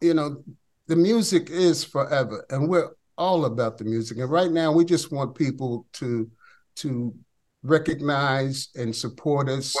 you 0.00 0.14
know 0.14 0.42
the 0.88 0.96
music 0.96 1.50
is 1.50 1.84
forever 1.84 2.44
and 2.50 2.68
we're 2.68 2.90
all 3.20 3.44
about 3.44 3.76
the 3.76 3.84
music. 3.84 4.16
And 4.18 4.30
right 4.30 4.50
now, 4.50 4.72
we 4.72 4.84
just 4.84 5.12
want 5.12 5.34
people 5.34 5.86
to 5.94 6.28
to 6.76 7.14
recognize 7.62 8.70
and 8.74 8.96
support 8.96 9.48
us 9.50 9.76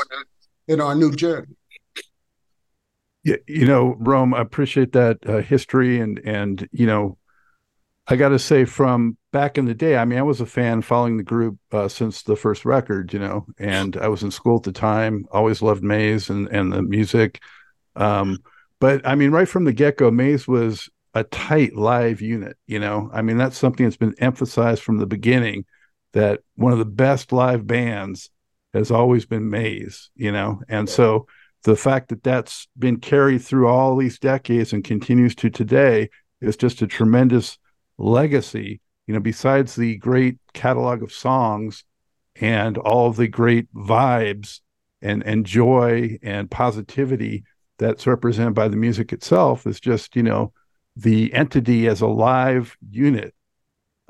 in 0.68 0.80
our 0.80 0.94
new 0.94 1.10
journey. 1.10 1.56
Yeah, 3.24 3.36
you 3.48 3.66
know, 3.66 3.96
Roame, 3.98 4.36
I 4.36 4.42
appreciate 4.42 4.92
that 4.92 5.18
uh, 5.26 5.38
history 5.38 6.00
and 6.00 6.20
and 6.20 6.68
you 6.70 6.86
know, 6.86 7.16
I 8.10 8.16
got 8.16 8.30
to 8.30 8.40
say 8.40 8.64
from 8.64 9.16
back 9.30 9.56
in 9.56 9.66
the 9.66 9.74
day, 9.74 9.96
I 9.96 10.04
mean, 10.04 10.18
I 10.18 10.22
was 10.22 10.40
a 10.40 10.46
fan 10.46 10.82
following 10.82 11.16
the 11.16 11.22
group 11.22 11.58
uh, 11.70 11.86
since 11.86 12.24
the 12.24 12.34
first 12.34 12.64
record, 12.64 13.12
you 13.12 13.20
know, 13.20 13.46
and 13.56 13.96
I 13.96 14.08
was 14.08 14.24
in 14.24 14.32
school 14.32 14.56
at 14.56 14.64
the 14.64 14.72
time. 14.72 15.26
Always 15.30 15.62
loved 15.62 15.84
Maze 15.84 16.28
and 16.28 16.48
and 16.48 16.72
the 16.72 16.82
music. 16.82 17.40
Um, 17.94 18.38
but 18.80 19.06
I 19.06 19.14
mean, 19.14 19.30
right 19.30 19.48
from 19.48 19.62
the 19.62 19.72
get 19.72 19.96
go, 19.96 20.10
Maze 20.10 20.48
was 20.48 20.90
a 21.14 21.22
tight 21.22 21.76
live 21.76 22.20
unit. 22.20 22.56
You 22.66 22.80
know, 22.80 23.10
I 23.12 23.22
mean, 23.22 23.36
that's 23.36 23.56
something 23.56 23.86
that's 23.86 23.96
been 23.96 24.16
emphasized 24.18 24.82
from 24.82 24.98
the 24.98 25.06
beginning. 25.06 25.64
That 26.12 26.40
one 26.56 26.72
of 26.72 26.80
the 26.80 26.84
best 26.84 27.30
live 27.30 27.64
bands 27.64 28.28
has 28.74 28.90
always 28.90 29.24
been 29.24 29.50
Maze. 29.50 30.10
You 30.16 30.32
know, 30.32 30.62
and 30.68 30.88
yeah. 30.88 30.94
so 30.94 31.26
the 31.62 31.76
fact 31.76 32.08
that 32.08 32.24
that's 32.24 32.66
been 32.76 32.98
carried 32.98 33.42
through 33.42 33.68
all 33.68 33.96
these 33.96 34.18
decades 34.18 34.72
and 34.72 34.82
continues 34.82 35.36
to 35.36 35.48
today 35.48 36.10
is 36.40 36.56
just 36.56 36.82
a 36.82 36.88
tremendous 36.88 37.56
legacy. 38.00 38.80
You 39.06 39.14
know, 39.14 39.20
besides 39.20 39.74
the 39.74 39.96
great 39.96 40.38
catalog 40.52 41.02
of 41.02 41.12
songs 41.12 41.84
and 42.36 42.78
all 42.78 43.08
of 43.08 43.16
the 43.16 43.28
great 43.28 43.72
vibes 43.74 44.60
and 45.02 45.22
and 45.24 45.46
joy 45.46 46.18
and 46.22 46.50
positivity 46.50 47.44
that's 47.78 48.06
represented 48.06 48.54
by 48.54 48.68
the 48.68 48.76
music 48.76 49.12
itself 49.12 49.66
is 49.66 49.80
just 49.80 50.14
you 50.14 50.22
know 50.22 50.52
the 50.96 51.32
entity 51.32 51.88
as 51.88 52.00
a 52.00 52.06
live 52.06 52.76
unit 52.90 53.34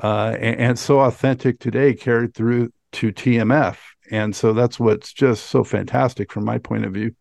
uh, 0.02 0.36
and, 0.40 0.60
and, 0.60 0.78
so 0.78 1.00
authentic 1.00 1.58
today 1.58 1.92
carried 1.92 2.34
through 2.34 2.72
to 2.92 3.12
TMF. 3.12 3.76
And 4.10 4.34
so 4.34 4.52
that's 4.52 4.80
what's 4.80 5.12
just 5.12 5.46
so 5.46 5.62
fantastic 5.62 6.32
from 6.32 6.44
my 6.44 6.58
point 6.58 6.86
of 6.86 6.94
view. 6.94 7.14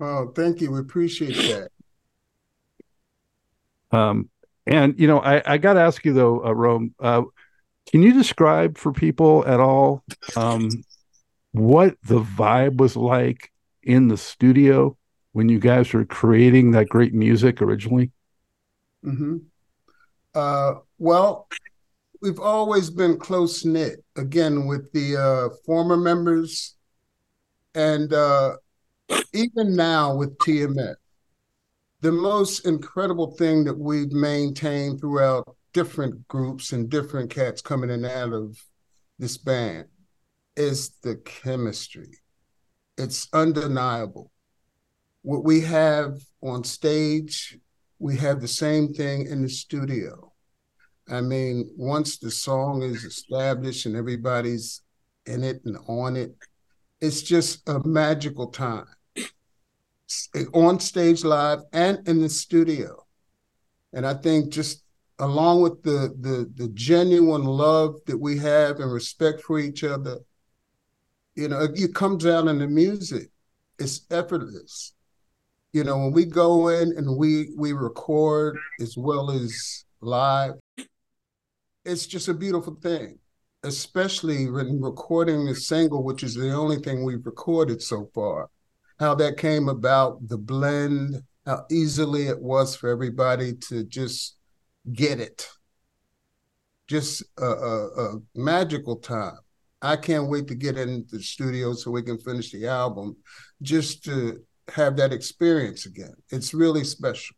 Oh, 0.00 0.32
thank 0.34 0.60
you. 0.60 0.72
We 0.72 0.80
appreciate 0.80 1.36
that. 3.90 3.96
Um, 3.96 4.28
and 4.66 4.98
you 4.98 5.06
know, 5.06 5.20
I, 5.20 5.42
I 5.44 5.58
got 5.58 5.74
to 5.74 5.80
ask 5.80 6.04
you 6.04 6.12
though, 6.12 6.40
uh, 6.40 6.50
Roame, 6.50 6.92
uh, 7.00 7.22
can 7.90 8.02
you 8.02 8.12
describe 8.12 8.78
for 8.78 8.92
people 8.92 9.44
at 9.46 9.60
all 9.60 10.04
um, 10.36 10.68
what 11.52 11.96
the 12.04 12.20
vibe 12.20 12.78
was 12.78 12.96
like 12.96 13.52
in 13.82 14.08
the 14.08 14.16
studio 14.16 14.96
when 15.32 15.48
you 15.48 15.58
guys 15.58 15.92
were 15.92 16.04
creating 16.04 16.72
that 16.72 16.88
great 16.88 17.14
music 17.14 17.62
originally? 17.62 18.10
Mm-hmm. 19.04 19.36
Uh, 20.34 20.74
well, 20.98 21.48
we've 22.20 22.40
always 22.40 22.90
been 22.90 23.18
close 23.18 23.64
knit. 23.64 24.04
Again, 24.16 24.66
with 24.66 24.90
the 24.92 25.16
uh, 25.16 25.54
former 25.64 25.96
members, 25.96 26.74
and 27.74 28.12
uh, 28.12 28.56
even 29.32 29.76
now 29.76 30.16
with 30.16 30.36
TMF, 30.38 30.96
the 32.06 32.12
most 32.12 32.66
incredible 32.66 33.32
thing 33.32 33.64
that 33.64 33.76
we've 33.76 34.12
maintained 34.12 35.00
throughout 35.00 35.56
different 35.72 36.28
groups 36.28 36.70
and 36.70 36.88
different 36.88 37.28
cats 37.28 37.60
coming 37.60 37.90
in 37.90 38.04
and 38.04 38.06
out 38.06 38.32
of 38.32 38.56
this 39.18 39.36
band 39.36 39.86
is 40.56 40.90
the 41.02 41.16
chemistry. 41.16 42.10
It's 42.96 43.26
undeniable. 43.32 44.30
What 45.22 45.42
we 45.42 45.62
have 45.62 46.20
on 46.44 46.62
stage, 46.62 47.58
we 47.98 48.16
have 48.18 48.40
the 48.40 48.46
same 48.46 48.94
thing 48.94 49.26
in 49.26 49.42
the 49.42 49.48
studio. 49.48 50.32
I 51.08 51.22
mean, 51.22 51.68
once 51.76 52.18
the 52.18 52.30
song 52.30 52.84
is 52.84 53.02
established 53.02 53.84
and 53.84 53.96
everybody's 53.96 54.80
in 55.26 55.42
it 55.42 55.60
and 55.64 55.76
on 55.88 56.14
it, 56.14 56.36
it's 57.00 57.22
just 57.22 57.68
a 57.68 57.80
magical 57.84 58.46
time 58.46 58.95
on 60.54 60.80
stage 60.80 61.24
live 61.24 61.60
and 61.72 62.06
in 62.08 62.20
the 62.20 62.28
studio. 62.28 63.04
And 63.92 64.06
I 64.06 64.14
think 64.14 64.50
just 64.50 64.82
along 65.18 65.62
with 65.62 65.82
the 65.82 66.14
the 66.20 66.50
the 66.54 66.68
genuine 66.74 67.44
love 67.44 67.96
that 68.06 68.18
we 68.18 68.38
have 68.38 68.80
and 68.80 68.92
respect 68.92 69.42
for 69.42 69.58
each 69.58 69.82
other, 69.84 70.18
you 71.34 71.48
know, 71.48 71.68
it 71.74 71.94
comes 71.94 72.26
out 72.26 72.48
in 72.48 72.58
the 72.58 72.66
music. 72.66 73.30
It's 73.78 74.06
effortless. 74.10 74.92
You 75.72 75.84
know, 75.84 75.98
when 75.98 76.12
we 76.12 76.24
go 76.24 76.68
in 76.68 76.92
and 76.96 77.16
we 77.16 77.50
we 77.56 77.72
record 77.72 78.58
as 78.80 78.96
well 78.96 79.30
as 79.30 79.84
live, 80.00 80.54
it's 81.84 82.06
just 82.06 82.28
a 82.28 82.34
beautiful 82.34 82.74
thing. 82.74 83.18
Especially 83.62 84.48
when 84.48 84.80
recording 84.80 85.44
the 85.46 85.54
single, 85.54 86.04
which 86.04 86.22
is 86.22 86.34
the 86.34 86.52
only 86.52 86.76
thing 86.76 87.04
we've 87.04 87.26
recorded 87.26 87.82
so 87.82 88.08
far 88.14 88.48
how 88.98 89.14
that 89.16 89.36
came 89.36 89.68
about, 89.68 90.26
the 90.28 90.38
blend, 90.38 91.22
how 91.44 91.64
easily 91.70 92.26
it 92.26 92.40
was 92.40 92.74
for 92.74 92.88
everybody 92.88 93.54
to 93.68 93.84
just 93.84 94.36
get 94.92 95.20
it. 95.20 95.48
Just 96.88 97.22
a, 97.38 97.44
a, 97.44 97.86
a 97.86 98.18
magical 98.34 98.96
time. 98.96 99.38
I 99.82 99.96
can't 99.96 100.28
wait 100.28 100.48
to 100.48 100.54
get 100.54 100.78
into 100.78 101.16
the 101.16 101.22
studio 101.22 101.74
so 101.74 101.90
we 101.90 102.02
can 102.02 102.18
finish 102.18 102.50
the 102.50 102.66
album 102.66 103.16
just 103.62 104.04
to 104.04 104.42
have 104.68 104.96
that 104.96 105.12
experience 105.12 105.86
again. 105.86 106.14
It's 106.30 106.54
really 106.54 106.84
special. 106.84 107.35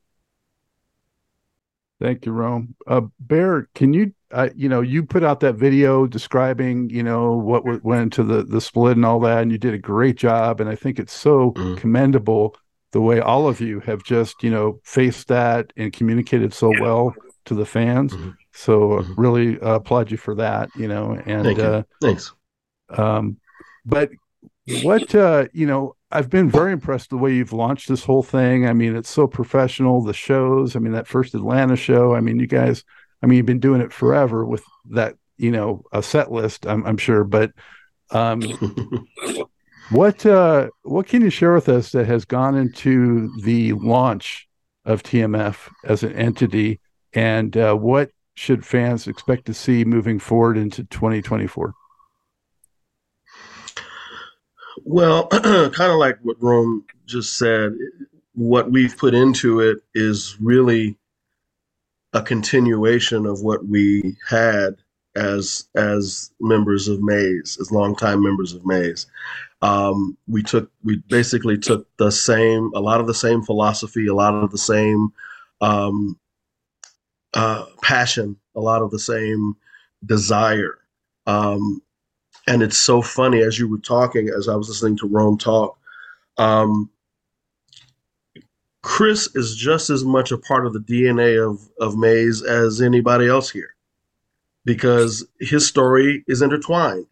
Thank 2.00 2.26
you, 2.26 2.32
Roame. 2.32 2.74
Uh, 2.87 3.02
Bear, 3.18 3.68
can 3.74 3.92
you, 3.92 4.12
uh, 4.30 4.50
you 4.54 4.68
know, 4.68 4.80
you 4.80 5.04
put 5.04 5.24
out 5.24 5.40
that 5.40 5.56
video 5.56 6.06
describing, 6.06 6.88
you 6.90 7.02
know, 7.02 7.32
what 7.32 7.64
w- 7.64 7.80
went 7.82 8.02
into 8.02 8.22
the 8.22 8.44
the 8.44 8.61
split 8.61 8.96
and 8.96 9.04
all 9.04 9.18
that, 9.20 9.42
and 9.42 9.50
you 9.50 9.58
did 9.58 9.74
a 9.74 9.78
great 9.78 10.16
job. 10.16 10.61
And 10.61 10.70
I 10.70 10.76
think 10.76 10.98
it's 10.98 11.12
so 11.12 11.52
mm-hmm. 11.52 11.74
commendable 11.76 12.56
the 12.92 13.00
way 13.00 13.20
all 13.20 13.48
of 13.48 13.61
you 13.61 13.80
have 13.80 14.02
just, 14.04 14.42
you 14.42 14.50
know, 14.50 14.80
faced 14.84 15.28
that 15.28 15.72
and 15.76 15.92
communicated 15.92 16.54
so 16.54 16.72
well 16.80 17.14
to 17.46 17.54
the 17.54 17.66
fans. 17.66 18.12
Mm-hmm. 18.12 18.30
So 18.52 18.92
uh, 18.92 19.02
mm-hmm. 19.02 19.20
really 19.20 19.61
uh, 19.61 19.74
applaud 19.74 20.11
you 20.11 20.16
for 20.16 20.37
that, 20.37 20.70
you 20.76 20.87
know. 20.87 21.20
And 21.26 21.44
Thank 21.44 21.58
uh, 21.58 21.82
thanks. 22.00 22.32
Um, 22.90 23.38
but 23.84 24.11
what 24.82 25.14
uh, 25.14 25.46
you 25.52 25.66
know, 25.66 25.96
I've 26.10 26.30
been 26.30 26.48
very 26.48 26.72
impressed 26.72 27.10
the 27.10 27.18
way 27.18 27.34
you've 27.34 27.52
launched 27.52 27.88
this 27.88 28.04
whole 28.04 28.22
thing. 28.22 28.66
I 28.66 28.72
mean, 28.72 28.96
it's 28.96 29.10
so 29.10 29.26
professional. 29.26 30.02
The 30.02 30.14
shows, 30.14 30.74
I 30.74 30.78
mean, 30.78 30.92
that 30.92 31.06
first 31.06 31.34
Atlanta 31.34 31.76
show. 31.76 32.14
I 32.14 32.20
mean, 32.20 32.38
you 32.38 32.46
guys, 32.46 32.82
I 33.22 33.26
mean, 33.26 33.36
you've 33.36 33.46
been 33.46 33.60
doing 33.60 33.82
it 33.82 33.92
forever 33.92 34.44
with 34.44 34.64
that, 34.90 35.16
you 35.36 35.50
know, 35.50 35.82
a 35.92 36.02
set 36.02 36.32
list. 36.32 36.66
I'm, 36.66 36.84
I'm 36.86 36.96
sure, 36.96 37.24
but 37.24 37.52
um, 38.10 38.40
what 39.90 40.24
uh, 40.24 40.68
what 40.82 41.06
can 41.06 41.22
you 41.22 41.30
share 41.30 41.52
with 41.52 41.68
us 41.68 41.92
that 41.92 42.06
has 42.06 42.24
gone 42.24 42.56
into 42.56 43.30
the 43.42 43.74
launch 43.74 44.48
of 44.86 45.02
TMF 45.02 45.70
as 45.84 46.02
an 46.02 46.12
entity, 46.12 46.80
and 47.12 47.54
uh, 47.56 47.74
what 47.74 48.10
should 48.34 48.64
fans 48.64 49.06
expect 49.06 49.44
to 49.46 49.54
see 49.54 49.84
moving 49.84 50.18
forward 50.18 50.56
into 50.56 50.84
2024? 50.84 51.74
Well, 54.84 55.28
kind 55.28 55.92
of 55.92 55.98
like 55.98 56.18
what 56.22 56.40
Roame 56.40 56.82
just 57.06 57.38
said, 57.38 57.76
what 58.34 58.70
we've 58.70 58.96
put 58.96 59.14
into 59.14 59.60
it 59.60 59.78
is 59.94 60.36
really 60.40 60.96
a 62.12 62.22
continuation 62.22 63.26
of 63.26 63.42
what 63.42 63.66
we 63.66 64.16
had 64.28 64.76
as 65.16 65.68
as 65.74 66.30
members 66.40 66.88
of 66.88 67.02
Maze, 67.02 67.58
as 67.60 67.72
longtime 67.72 68.22
members 68.22 68.52
of 68.52 68.64
Maze. 68.64 69.06
Um, 69.60 70.16
we 70.28 70.42
took 70.42 70.70
we 70.84 70.96
basically 71.08 71.58
took 71.58 71.86
the 71.96 72.10
same 72.10 72.70
a 72.74 72.80
lot 72.80 73.00
of 73.00 73.06
the 73.06 73.14
same 73.14 73.42
philosophy, 73.42 74.06
a 74.06 74.14
lot 74.14 74.34
of 74.34 74.50
the 74.50 74.58
same 74.58 75.12
um, 75.60 76.18
uh, 77.34 77.66
passion, 77.82 78.36
a 78.54 78.60
lot 78.60 78.82
of 78.82 78.90
the 78.90 78.98
same 78.98 79.56
desire, 80.06 80.78
um, 81.26 81.82
and 82.48 82.62
it's 82.62 82.78
so 82.78 83.02
funny 83.02 83.42
as 83.42 83.58
you 83.58 83.68
were 83.68 83.78
talking, 83.78 84.30
as 84.30 84.48
I 84.48 84.56
was 84.56 84.68
listening 84.68 84.96
to 84.98 85.08
Roame 85.08 85.38
talk. 85.38 85.78
Um, 86.38 86.90
Chris 88.82 89.28
is 89.34 89.54
just 89.54 89.90
as 89.90 90.02
much 90.02 90.32
a 90.32 90.38
part 90.38 90.66
of 90.66 90.72
the 90.72 90.80
DNA 90.80 91.38
of 91.38 91.61
of 91.78 91.98
Maze 91.98 92.42
as 92.42 92.80
anybody 92.80 93.28
else 93.28 93.50
here, 93.50 93.74
because 94.64 95.26
his 95.40 95.66
story 95.66 96.24
is 96.26 96.40
intertwined. 96.40 97.06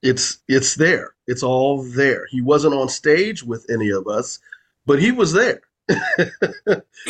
It's 0.00 0.38
it's 0.48 0.74
there. 0.76 1.14
It's 1.26 1.42
all 1.42 1.82
there. 1.82 2.26
He 2.30 2.40
wasn't 2.40 2.74
on 2.74 2.88
stage 2.88 3.42
with 3.42 3.66
any 3.70 3.90
of 3.90 4.08
us, 4.08 4.38
but 4.86 5.00
he 5.00 5.12
was 5.12 5.34
there. 5.34 5.60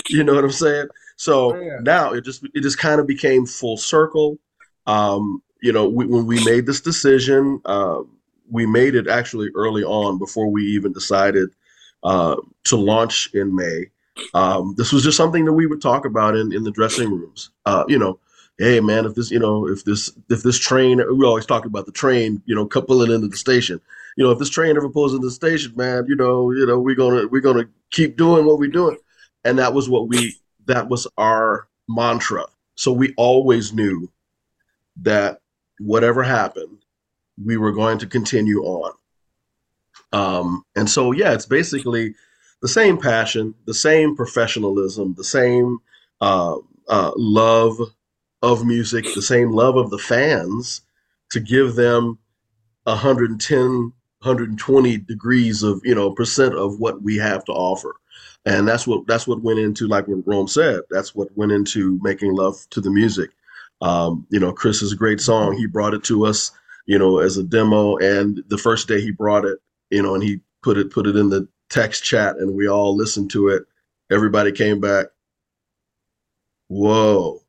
you 0.09 0.25
know 0.25 0.35
what 0.35 0.45
I'm 0.45 0.51
saying? 0.51 0.89
So 1.17 1.57
yeah. 1.57 1.79
now 1.83 2.13
it 2.13 2.25
just 2.25 2.43
it 2.55 2.63
just 2.63 2.79
kind 2.79 3.01
of 3.01 3.07
became 3.07 3.47
full 3.47 3.77
circle. 3.77 4.39
Um, 4.87 5.43
you 5.63 5.73
know, 5.73 5.89
we, 5.89 6.05
when 6.05 6.27
we 6.27 6.45
made 6.45 6.67
this 6.67 6.81
decision, 6.81 7.61
uh, 7.65 8.01
we 8.51 8.67
made 8.67 8.95
it 8.95 9.09
actually 9.09 9.49
early 9.55 9.85
on 9.85 10.19
before 10.19 10.49
we 10.49 10.65
even 10.65 10.93
decided 10.93 11.49
uh, 12.03 12.37
to 12.65 12.77
launch 12.77 13.33
in 13.33 13.55
May. 13.55 13.87
Um, 14.35 14.75
this 14.77 14.93
was 14.93 15.05
just 15.05 15.17
something 15.17 15.45
that 15.47 15.53
we 15.53 15.67
would 15.67 15.81
talk 15.81 16.05
about 16.05 16.37
in, 16.37 16.53
in 16.53 16.65
the 16.65 16.71
dressing 16.71 17.11
rooms. 17.11 17.51
Uh, 17.65 17.85
you 17.89 17.99
know, 17.99 18.19
hey 18.59 18.81
man, 18.81 19.07
if 19.07 19.15
this, 19.15 19.31
you 19.31 19.39
know, 19.39 19.67
if 19.69 19.85
this 19.85 20.13
if 20.29 20.43
this 20.43 20.59
train, 20.59 21.01
we 21.17 21.25
always 21.25 21.47
talk 21.47 21.65
about 21.65 21.87
the 21.87 21.93
train, 21.93 22.43
you 22.45 22.55
know, 22.55 22.67
pulling 22.67 23.13
into 23.13 23.29
the 23.29 23.37
station. 23.37 23.81
You 24.17 24.25
know, 24.25 24.31
if 24.31 24.39
this 24.39 24.51
train 24.51 24.77
ever 24.77 24.91
pulls 24.91 25.15
into 25.15 25.29
the 25.29 25.33
station, 25.33 25.73
man, 25.77 26.05
you 26.07 26.17
know, 26.17 26.51
you 26.51 26.67
know, 26.67 26.79
we're 26.79 26.97
gonna 26.97 27.27
we're 27.29 27.41
gonna 27.41 27.69
keep 27.91 28.17
doing 28.17 28.45
what 28.45 28.59
we're 28.59 28.71
doing, 28.71 28.99
and 29.45 29.59
that 29.59 29.73
was 29.73 29.89
what 29.89 30.09
we 30.09 30.37
that 30.67 30.89
was 30.89 31.07
our 31.17 31.69
mantra. 31.89 32.45
So 32.75 32.93
we 32.93 33.15
always 33.17 33.73
knew 33.73 34.11
that 35.03 35.42
whatever 35.85 36.23
happened, 36.23 36.79
we 37.43 37.57
were 37.57 37.73
going 37.73 37.99
to 37.99 38.07
continue 38.07 38.63
on. 38.63 38.93
Um, 40.13 40.65
and 40.77 40.89
so, 40.89 41.13
yeah, 41.13 41.33
it's 41.33 41.47
basically 41.47 42.15
the 42.61 42.69
same 42.69 42.99
passion, 42.99 43.55
the 43.67 43.75
same 43.75 44.15
professionalism, 44.15 45.15
the 45.15 45.25
same 45.25 45.79
uh, 46.21 46.57
uh, 46.89 47.13
love 47.17 47.79
of 48.43 48.65
music, 48.65 49.07
the 49.15 49.23
same 49.23 49.51
love 49.51 49.77
of 49.77 49.91
the 49.91 49.99
fans 49.99 50.83
to 51.31 51.41
give 51.41 51.75
them 51.75 52.19
110, 52.85 53.59
120 53.61 54.99
degrees 54.99 55.63
of, 55.63 55.81
you 55.85 55.95
know, 55.95 56.11
percent 56.13 56.55
of 56.55 56.79
what 56.79 57.03
we 57.03 57.17
have 57.17 57.45
to 57.45 57.53
offer. 57.53 57.95
And 58.45 58.67
that's 58.67 58.87
what 58.87 59.07
that's 59.07 59.27
what 59.27 59.43
went 59.43 59.61
into, 59.61 59.87
like 59.87 60.09
what 60.09 60.27
Roame 60.27 60.51
said, 60.51 60.81
that's 60.91 61.15
what 61.15 61.37
went 61.37 61.53
into 61.53 61.99
making 62.03 62.35
love 62.35 62.57
to 62.71 62.81
the 62.81 62.91
music. 62.91 63.31
Um, 63.83 64.27
you 64.31 64.39
know, 64.39 64.53
Chris 64.53 64.81
is 64.81 64.93
a 64.93 64.97
great 64.97 65.21
song. 65.21 65.57
He 65.57 65.67
brought 65.67 65.93
it 65.93 66.05
to 66.05 66.25
us, 66.25 66.53
you 66.87 66.99
know, 66.99 67.19
as 67.19 67.37
a 67.37 67.43
demo. 67.43 67.97
And 67.97 68.43
the 68.47 68.57
first 68.57 68.87
day 68.89 69.01
he 69.01 69.11
brought 69.11 69.45
it, 69.45 69.59
you 69.91 70.03
know, 70.03 70.15
and 70.15 70.23
he 70.23 70.41
put 70.63 70.79
it 70.79 70.91
put 70.91 71.07
it 71.07 71.17
in 71.17 71.29
the 71.29 71.49
text 71.69 72.05
chat, 72.05 72.37
and 72.37 72.55
we 72.55 72.69
all 72.69 72.97
listened 72.97 73.31
to 73.33 73.49
it. 73.49 73.65
Everybody 74.11 74.53
came 74.53 74.81
back. 74.81 75.07
Whoa, 76.69 77.41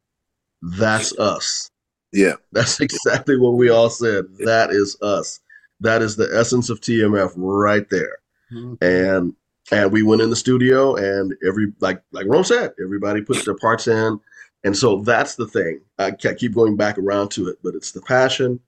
that's 0.61 1.17
us. 1.19 1.69
Yeah, 2.11 2.35
that's 2.51 2.79
exactly 2.81 3.37
what 3.37 3.53
we 3.53 3.69
all 3.69 3.89
said. 3.89 4.25
That 4.39 4.71
is 4.71 4.97
us. 5.01 5.39
That 5.81 6.01
is 6.01 6.15
the 6.15 6.29
essence 6.35 6.69
of 6.69 6.81
TMF 6.81 7.33
right 7.35 7.87
there. 7.89 8.17
Mm-hmm. 8.51 8.83
And 8.83 9.35
and 9.71 9.91
we 9.91 10.01
went 10.01 10.21
in 10.23 10.31
the 10.31 10.35
studio, 10.35 10.95
and 10.95 11.35
every 11.47 11.73
like 11.79 12.01
like 12.11 12.25
Roame 12.25 12.45
said, 12.45 12.73
everybody 12.83 13.21
put 13.21 13.45
their 13.45 13.55
parts 13.55 13.87
in 13.87 14.19
and 14.63 14.77
so 14.77 15.01
that's 15.01 15.35
the 15.35 15.47
thing. 15.47 15.81
I 15.99 16.11
keep 16.11 16.53
going 16.53 16.77
back 16.77 16.97
around 16.97 17.29
to 17.31 17.47
it, 17.47 17.57
but 17.63 17.75
it's 17.75 17.91
the 17.91 18.01
passion, 18.01 18.59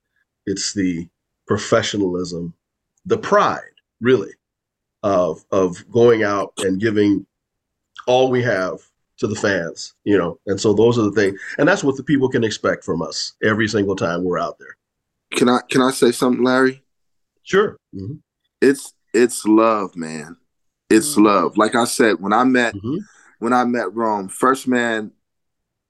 it's 0.45 0.73
the 0.73 1.07
professionalism, 1.47 2.53
the 3.05 3.17
pride, 3.17 3.61
really, 4.01 4.33
of 5.03 5.43
of 5.51 5.89
going 5.91 6.23
out 6.23 6.53
and 6.59 6.81
giving 6.81 7.25
all 8.07 8.29
we 8.29 8.41
have 8.43 8.79
to 9.17 9.27
the 9.27 9.35
fans, 9.35 9.93
you 10.03 10.17
know. 10.17 10.39
And 10.47 10.59
so 10.59 10.73
those 10.73 10.97
are 10.97 11.03
the 11.03 11.11
things, 11.11 11.39
and 11.57 11.67
that's 11.67 11.83
what 11.83 11.95
the 11.95 12.03
people 12.03 12.29
can 12.29 12.43
expect 12.43 12.83
from 12.83 13.01
us 13.01 13.33
every 13.43 13.67
single 13.67 13.95
time 13.95 14.23
we're 14.23 14.39
out 14.39 14.59
there. 14.59 14.75
Can 15.31 15.49
I 15.49 15.59
can 15.69 15.81
I 15.81 15.91
say 15.91 16.11
something, 16.11 16.43
Larry? 16.43 16.83
Sure. 17.43 17.77
Mm-hmm. 17.95 18.15
It's 18.61 18.93
it's 19.13 19.45
love, 19.45 19.95
man. 19.95 20.35
It's 20.89 21.13
mm-hmm. 21.13 21.25
love. 21.25 21.57
Like 21.57 21.75
I 21.75 21.85
said, 21.85 22.19
when 22.19 22.33
I 22.33 22.43
met 22.43 22.75
mm-hmm. 22.75 22.97
when 23.39 23.53
I 23.53 23.63
met 23.63 23.87
Roame, 23.87 24.29
first 24.29 24.67
man 24.67 25.11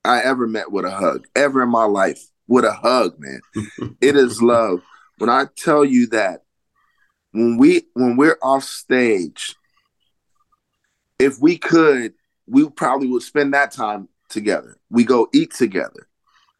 I 0.05 0.21
ever 0.21 0.47
met 0.47 0.71
with 0.71 0.85
a 0.85 0.91
hug, 0.91 1.27
ever 1.35 1.63
in 1.63 1.69
my 1.69 1.85
life 1.85 2.21
with 2.47 2.65
a 2.65 2.71
hug, 2.71 3.15
man. 3.19 3.41
it 4.01 4.15
is 4.15 4.41
love. 4.41 4.81
When 5.17 5.29
I 5.29 5.45
tell 5.55 5.83
you 5.83 6.07
that 6.07 6.43
when 7.31 7.57
we 7.57 7.83
when 7.93 8.15
we're 8.15 8.37
off 8.41 8.63
stage, 8.63 9.55
if 11.19 11.39
we 11.39 11.57
could, 11.57 12.13
we 12.47 12.69
probably 12.69 13.07
would 13.07 13.23
spend 13.23 13.53
that 13.53 13.71
time 13.71 14.07
together. 14.29 14.77
We 14.89 15.03
go 15.03 15.27
eat 15.33 15.53
together. 15.53 16.07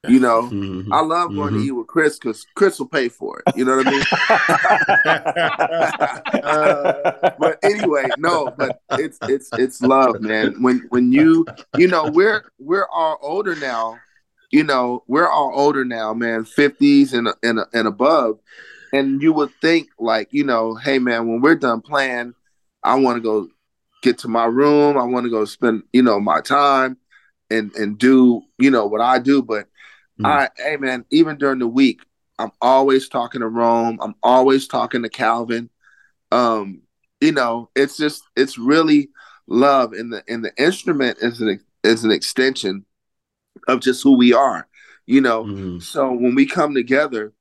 You 0.10 0.20
know, 0.20 0.44
mm-hmm. 0.44 0.92
I 0.92 1.02
love 1.02 1.34
going 1.34 1.54
mm-hmm. 1.54 1.60
to 1.60 1.66
eat 1.66 1.72
with 1.72 1.88
Chris 1.88 2.18
because 2.20 2.46
Chris 2.56 2.80
will 2.80 2.88
pay 2.88 3.10
for 3.10 3.40
it. 3.46 3.56
You 3.56 3.66
know 3.66 3.78
what 3.78 3.88
I 3.88 3.92
mean? 3.92 4.04
uh, 6.44 7.32
but 7.40 7.60
anyway, 7.64 8.08
no, 8.18 8.54
but 8.58 8.82
it's 8.92 9.18
it's 9.24 9.50
it's 9.54 9.82
love, 9.82 10.22
man. 10.22 10.62
When 10.62 10.86
when 10.90 11.12
you 11.12 11.46
you 11.78 11.88
know 11.88 12.10
we're 12.10 12.46
we're 12.60 12.88
all 12.92 13.18
older 13.22 13.56
now. 13.56 14.00
You 14.52 14.64
know 14.64 15.04
we're 15.08 15.30
all 15.30 15.52
older 15.54 15.84
now, 15.84 16.14
man, 16.14 16.46
fifties 16.46 17.14
and 17.14 17.30
and 17.44 17.60
and 17.74 17.88
above, 17.88 18.40
and 18.94 19.22
you 19.22 19.34
would 19.34 19.52
think 19.60 19.90
like 20.00 20.30
you 20.32 20.44
know, 20.44 20.76
hey 20.76 21.00
man, 21.00 21.28
when 21.28 21.42
we're 21.42 21.56
done 21.56 21.82
playing, 21.82 22.34
I 22.84 22.96
want 22.96 23.18
to 23.18 23.22
go 23.22 23.50
get 24.02 24.20
to 24.20 24.28
my 24.28 24.46
room. 24.46 24.98
I 24.98 25.04
want 25.04 25.26
to 25.26 25.30
go 25.30 25.46
spend 25.46 25.84
you 25.92 26.04
know 26.04 26.20
my 26.20 26.42
time 26.42 26.98
and 27.50 27.74
and 27.76 27.98
do 27.98 28.42
you 28.58 28.72
know 28.72 28.86
what 28.86 29.02
I 29.02 29.20
do, 29.20 29.42
but 29.42 29.68
Mm. 30.20 30.26
I, 30.26 30.50
hey 30.58 30.78
man, 30.78 31.06
even 31.12 31.38
during 31.38 31.60
the 31.60 31.68
week, 31.68 32.02
I'm 32.40 32.52
always 32.62 33.10
talking 33.10 33.42
to 33.42 33.48
Roame. 33.48 33.98
I'm 34.02 34.16
always 34.24 34.68
talking 34.68 35.04
to 35.04 35.10
Calvin. 35.10 35.70
Um, 36.32 36.82
you 37.22 37.32
know, 37.32 37.70
it's 37.76 37.98
just 37.98 38.24
it's 38.36 38.58
really 38.58 39.10
love, 39.48 39.94
and 39.94 40.12
the 40.12 40.24
and 40.28 40.44
the 40.44 40.54
instrument 40.58 41.18
is 41.22 41.42
an 41.42 41.60
is 41.84 42.04
an 42.04 42.12
extension 42.12 42.86
of 43.68 43.82
just 43.82 44.04
who 44.04 44.18
we 44.18 44.34
are. 44.34 44.68
You 45.06 45.22
know, 45.22 45.44
mm. 45.44 45.84
so 45.84 46.12
when 46.12 46.36
we 46.36 46.46
come 46.46 46.74
together, 46.74 47.34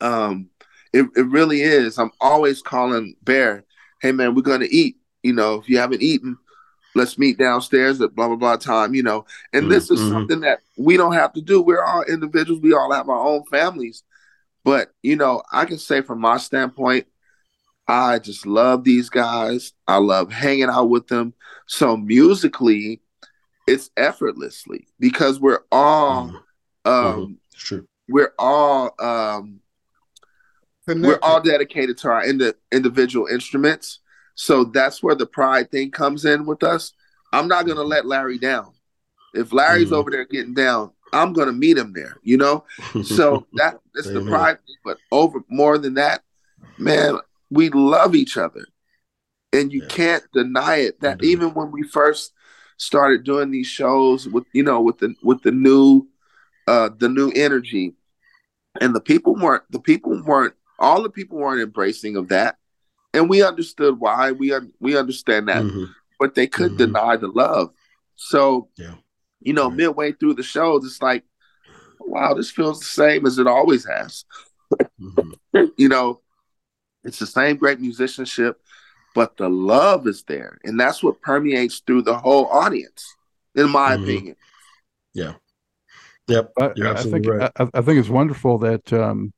um, 0.00 0.50
it 0.92 1.06
it 1.16 1.26
really 1.26 1.62
is. 1.62 1.98
I'm 1.98 2.12
always 2.20 2.62
calling 2.62 3.16
Bear, 3.22 3.64
hey 4.02 4.12
man, 4.12 4.34
we're 4.34 4.42
gonna 4.42 4.68
eat. 4.70 4.96
You 5.22 5.32
know, 5.32 5.56
if 5.56 5.68
you 5.68 5.78
haven't 5.78 6.02
eaten, 6.02 6.36
let's 6.96 7.18
meet 7.18 7.38
downstairs 7.38 8.00
at 8.00 8.14
blah 8.14 8.26
blah 8.26 8.36
blah 8.36 8.56
time 8.56 8.94
you 8.94 9.02
know 9.02 9.24
and 9.52 9.62
mm-hmm. 9.62 9.72
this 9.72 9.90
is 9.90 10.00
mm-hmm. 10.00 10.12
something 10.12 10.40
that 10.40 10.60
we 10.76 10.96
don't 10.96 11.12
have 11.12 11.32
to 11.32 11.42
do 11.42 11.60
we're 11.60 11.84
all 11.84 12.02
individuals 12.04 12.60
we 12.62 12.72
all 12.72 12.92
have 12.92 13.08
our 13.08 13.26
own 13.26 13.44
families 13.44 14.02
but 14.64 14.92
you 15.02 15.14
know 15.14 15.42
i 15.52 15.64
can 15.64 15.78
say 15.78 16.00
from 16.00 16.20
my 16.20 16.36
standpoint 16.36 17.06
i 17.86 18.18
just 18.18 18.46
love 18.46 18.82
these 18.82 19.10
guys 19.10 19.74
i 19.86 19.96
love 19.96 20.32
hanging 20.32 20.70
out 20.70 20.88
with 20.88 21.06
them 21.08 21.34
so 21.66 21.96
musically 21.96 23.00
it's 23.66 23.90
effortlessly 23.96 24.86
because 24.98 25.38
we're 25.38 25.64
all 25.70 26.28
mm-hmm. 26.84 26.90
um 26.90 27.38
true 27.54 27.86
we're 28.08 28.32
all 28.38 28.94
um 28.98 29.60
Connected. 30.86 31.08
we're 31.08 31.18
all 31.20 31.40
dedicated 31.40 31.98
to 31.98 32.08
our 32.08 32.24
ind- 32.24 32.54
individual 32.72 33.26
instruments 33.26 33.98
so 34.36 34.64
that's 34.64 35.02
where 35.02 35.14
the 35.14 35.26
pride 35.26 35.70
thing 35.70 35.90
comes 35.90 36.24
in 36.24 36.46
with 36.46 36.62
us. 36.62 36.92
I'm 37.32 37.48
not 37.48 37.66
gonna 37.66 37.82
let 37.82 38.06
Larry 38.06 38.38
down. 38.38 38.72
If 39.34 39.52
Larry's 39.52 39.86
mm-hmm. 39.86 39.94
over 39.94 40.10
there 40.10 40.26
getting 40.26 40.54
down, 40.54 40.92
I'm 41.12 41.32
gonna 41.32 41.52
meet 41.52 41.78
him 41.78 41.92
there. 41.94 42.18
You 42.22 42.36
know, 42.36 42.64
so 43.02 43.46
that 43.54 43.80
that's 43.94 44.08
the 44.08 44.20
pride. 44.20 44.58
Thing. 44.66 44.76
But 44.84 44.98
over 45.10 45.40
more 45.48 45.78
than 45.78 45.94
that, 45.94 46.22
man, 46.78 47.18
we 47.50 47.70
love 47.70 48.14
each 48.14 48.36
other, 48.36 48.66
and 49.52 49.72
you 49.72 49.82
yeah. 49.82 49.88
can't 49.88 50.24
deny 50.32 50.76
it. 50.76 51.00
That 51.00 51.18
mm-hmm. 51.18 51.30
even 51.30 51.54
when 51.54 51.70
we 51.72 51.82
first 51.82 52.32
started 52.76 53.24
doing 53.24 53.50
these 53.50 53.66
shows 53.66 54.28
with 54.28 54.44
you 54.52 54.62
know 54.62 54.82
with 54.82 54.98
the 54.98 55.14
with 55.22 55.42
the 55.42 55.50
new 55.50 56.06
uh 56.68 56.90
the 56.98 57.08
new 57.08 57.32
energy, 57.34 57.94
and 58.82 58.94
the 58.94 59.00
people 59.00 59.34
weren't 59.34 59.64
the 59.70 59.80
people 59.80 60.22
weren't 60.24 60.54
all 60.78 61.02
the 61.02 61.10
people 61.10 61.38
weren't 61.38 61.62
embracing 61.62 62.16
of 62.16 62.28
that 62.28 62.58
and 63.16 63.30
we 63.30 63.42
understood 63.42 63.98
why. 63.98 64.32
We 64.32 64.52
un- 64.52 64.72
we 64.78 64.96
understand 64.96 65.48
that, 65.48 65.62
mm-hmm. 65.62 65.84
but 66.20 66.34
they 66.34 66.46
could 66.46 66.72
mm-hmm. 66.72 66.92
deny 66.92 67.16
the 67.16 67.28
love. 67.28 67.70
So, 68.16 68.68
yeah. 68.76 68.94
you 69.40 69.52
know, 69.52 69.68
right. 69.68 69.76
midway 69.76 70.12
through 70.12 70.34
the 70.34 70.42
show, 70.42 70.76
it's 70.76 71.02
like, 71.02 71.24
wow, 72.00 72.34
this 72.34 72.50
feels 72.50 72.80
the 72.80 72.86
same 72.86 73.26
as 73.26 73.38
it 73.38 73.46
always 73.46 73.86
has. 73.86 74.24
Mm-hmm. 75.00 75.64
you 75.76 75.88
know, 75.88 76.20
it's 77.04 77.18
the 77.18 77.26
same 77.26 77.56
great 77.56 77.80
musicianship, 77.80 78.60
but 79.14 79.36
the 79.36 79.48
love 79.48 80.06
is 80.06 80.22
there, 80.24 80.58
and 80.64 80.78
that's 80.78 81.02
what 81.02 81.22
permeates 81.22 81.80
through 81.86 82.02
the 82.02 82.18
whole 82.18 82.46
audience, 82.46 83.14
in 83.54 83.70
my 83.70 83.92
mm-hmm. 83.92 84.02
opinion. 84.04 84.36
Yeah. 85.14 85.34
Yep. 86.28 86.52
I, 86.60 86.72
I 86.82 87.02
think 87.02 87.26
right. 87.26 87.52
I, 87.56 87.68
I, 87.72 87.80
think 87.82 88.00
it's 88.00 88.08
wonderful 88.08 88.58
that 88.58 88.92
um, 88.92 89.32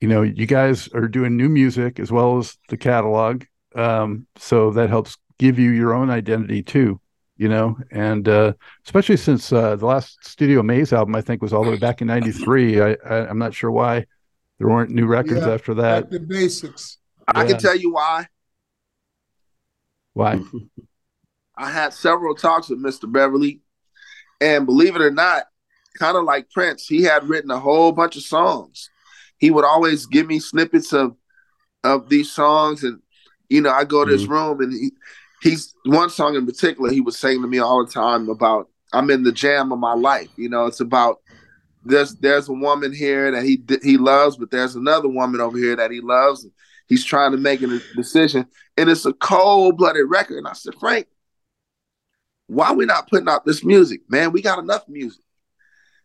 you 0.00 0.08
know, 0.08 0.22
you 0.22 0.46
guys 0.46 0.88
are 0.88 1.08
doing 1.08 1.36
new 1.36 1.48
music 1.48 1.98
as 1.98 2.12
well 2.12 2.38
as 2.38 2.58
the 2.68 2.76
catalog. 2.76 3.44
Um, 3.74 4.26
so 4.36 4.70
that 4.72 4.88
helps 4.88 5.16
give 5.38 5.58
you 5.58 5.70
your 5.70 5.94
own 5.94 6.10
identity 6.10 6.62
too, 6.62 7.00
you 7.36 7.48
know, 7.48 7.76
and 7.90 8.28
uh, 8.28 8.52
especially 8.84 9.16
since 9.16 9.52
uh, 9.52 9.76
the 9.76 9.86
last 9.86 10.24
Studio 10.24 10.62
Maze 10.62 10.92
album, 10.92 11.14
I 11.14 11.20
think, 11.20 11.42
was 11.42 11.52
all 11.52 11.64
the 11.64 11.70
way 11.70 11.78
back 11.78 12.00
in 12.00 12.06
'93. 12.06 12.80
I, 12.80 12.96
I, 13.04 13.28
am 13.28 13.38
not 13.38 13.54
sure 13.54 13.70
why 13.70 14.06
there 14.58 14.68
weren't 14.68 14.90
new 14.90 15.06
records 15.06 15.40
yeah, 15.46 15.52
after 15.52 15.74
that. 15.74 16.10
the 16.10 16.20
basics. 16.20 16.98
Yeah. 17.18 17.40
I 17.40 17.46
can 17.46 17.58
tell 17.58 17.76
you 17.76 17.92
why. 17.92 18.26
Why? 20.12 20.40
I 21.56 21.70
had 21.70 21.92
several 21.92 22.34
talks 22.34 22.68
with 22.68 22.82
Mr. 22.82 23.10
Beverly, 23.10 23.60
and 24.40 24.66
believe 24.66 24.96
it 24.96 25.02
or 25.02 25.10
not, 25.10 25.44
kind 25.98 26.16
of 26.16 26.24
like 26.24 26.50
Prince, 26.50 26.86
he 26.86 27.02
had 27.02 27.28
written 27.28 27.50
a 27.50 27.58
whole 27.58 27.92
bunch 27.92 28.16
of 28.16 28.22
songs 28.22 28.90
he 29.44 29.50
would 29.50 29.66
always 29.66 30.06
give 30.06 30.26
me 30.26 30.38
snippets 30.38 30.94
of 30.94 31.14
of 31.84 32.08
these 32.08 32.32
songs, 32.32 32.82
and 32.82 33.02
you 33.50 33.60
know, 33.60 33.70
I 33.70 33.84
go 33.84 34.02
to 34.02 34.10
mm-hmm. 34.10 34.18
his 34.18 34.26
room 34.26 34.62
and 34.62 34.72
he 34.72 34.90
he's 35.42 35.74
one 35.84 36.08
song 36.08 36.34
in 36.34 36.46
particular 36.46 36.90
he 36.90 37.02
was 37.02 37.18
saying 37.18 37.42
to 37.42 37.46
me 37.46 37.58
all 37.58 37.84
the 37.84 37.92
time 37.92 38.30
about 38.30 38.70
I'm 38.94 39.10
in 39.10 39.22
the 39.22 39.32
jam 39.32 39.70
of 39.70 39.78
my 39.78 39.92
life. 39.92 40.30
You 40.36 40.48
know, 40.48 40.64
it's 40.64 40.80
about 40.80 41.20
there's 41.84 42.14
there's 42.14 42.48
a 42.48 42.54
woman 42.54 42.94
here 42.94 43.30
that 43.32 43.42
he 43.42 43.62
he 43.82 43.98
loves, 43.98 44.38
but 44.38 44.50
there's 44.50 44.76
another 44.76 45.08
woman 45.08 45.42
over 45.42 45.58
here 45.58 45.76
that 45.76 45.90
he 45.90 46.00
loves. 46.00 46.46
He's 46.88 47.04
trying 47.04 47.32
to 47.32 47.36
make 47.36 47.60
a 47.60 47.80
decision, 47.94 48.46
and 48.78 48.88
it's 48.88 49.04
a 49.04 49.12
cold 49.12 49.76
blooded 49.76 50.08
record. 50.08 50.38
And 50.38 50.48
I 50.48 50.54
said, 50.54 50.74
Frank, 50.80 51.06
why 52.46 52.68
are 52.68 52.74
we 52.74 52.86
not 52.86 53.10
putting 53.10 53.28
out 53.28 53.44
this 53.44 53.62
music, 53.62 54.00
man? 54.08 54.32
We 54.32 54.40
got 54.40 54.58
enough 54.58 54.88
music. 54.88 55.22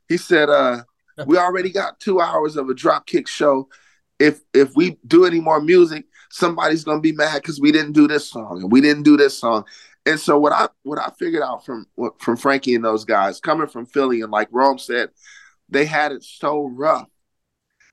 He 0.09 0.17
said, 0.17 0.49
uh, 0.49 0.83
we 1.25 1.37
already 1.37 1.71
got 1.71 1.99
two 1.99 2.19
hours 2.21 2.55
of 2.55 2.69
a 2.69 2.73
dropkick 2.73 3.27
show. 3.27 3.69
If 4.19 4.41
if 4.53 4.75
we 4.75 4.97
do 5.07 5.25
any 5.25 5.39
more 5.39 5.61
music, 5.61 6.05
somebody's 6.29 6.83
gonna 6.83 7.01
be 7.01 7.11
mad 7.11 7.41
because 7.41 7.59
we 7.59 7.71
didn't 7.71 7.93
do 7.93 8.07
this 8.07 8.29
song 8.29 8.61
and 8.61 8.71
we 8.71 8.81
didn't 8.81 9.03
do 9.03 9.17
this 9.17 9.37
song. 9.37 9.65
And 10.05 10.19
so 10.19 10.39
what 10.39 10.53
I 10.53 10.67
what 10.83 10.99
I 10.99 11.11
figured 11.17 11.43
out 11.43 11.65
from 11.65 11.85
from 12.19 12.37
Frankie 12.37 12.75
and 12.75 12.83
those 12.83 13.05
guys 13.05 13.39
coming 13.39 13.67
from 13.67 13.85
Philly 13.85 14.21
and 14.21 14.31
like 14.31 14.49
Roame 14.51 14.79
said, 14.79 15.09
they 15.69 15.85
had 15.85 16.11
it 16.11 16.23
so 16.23 16.67
rough 16.67 17.07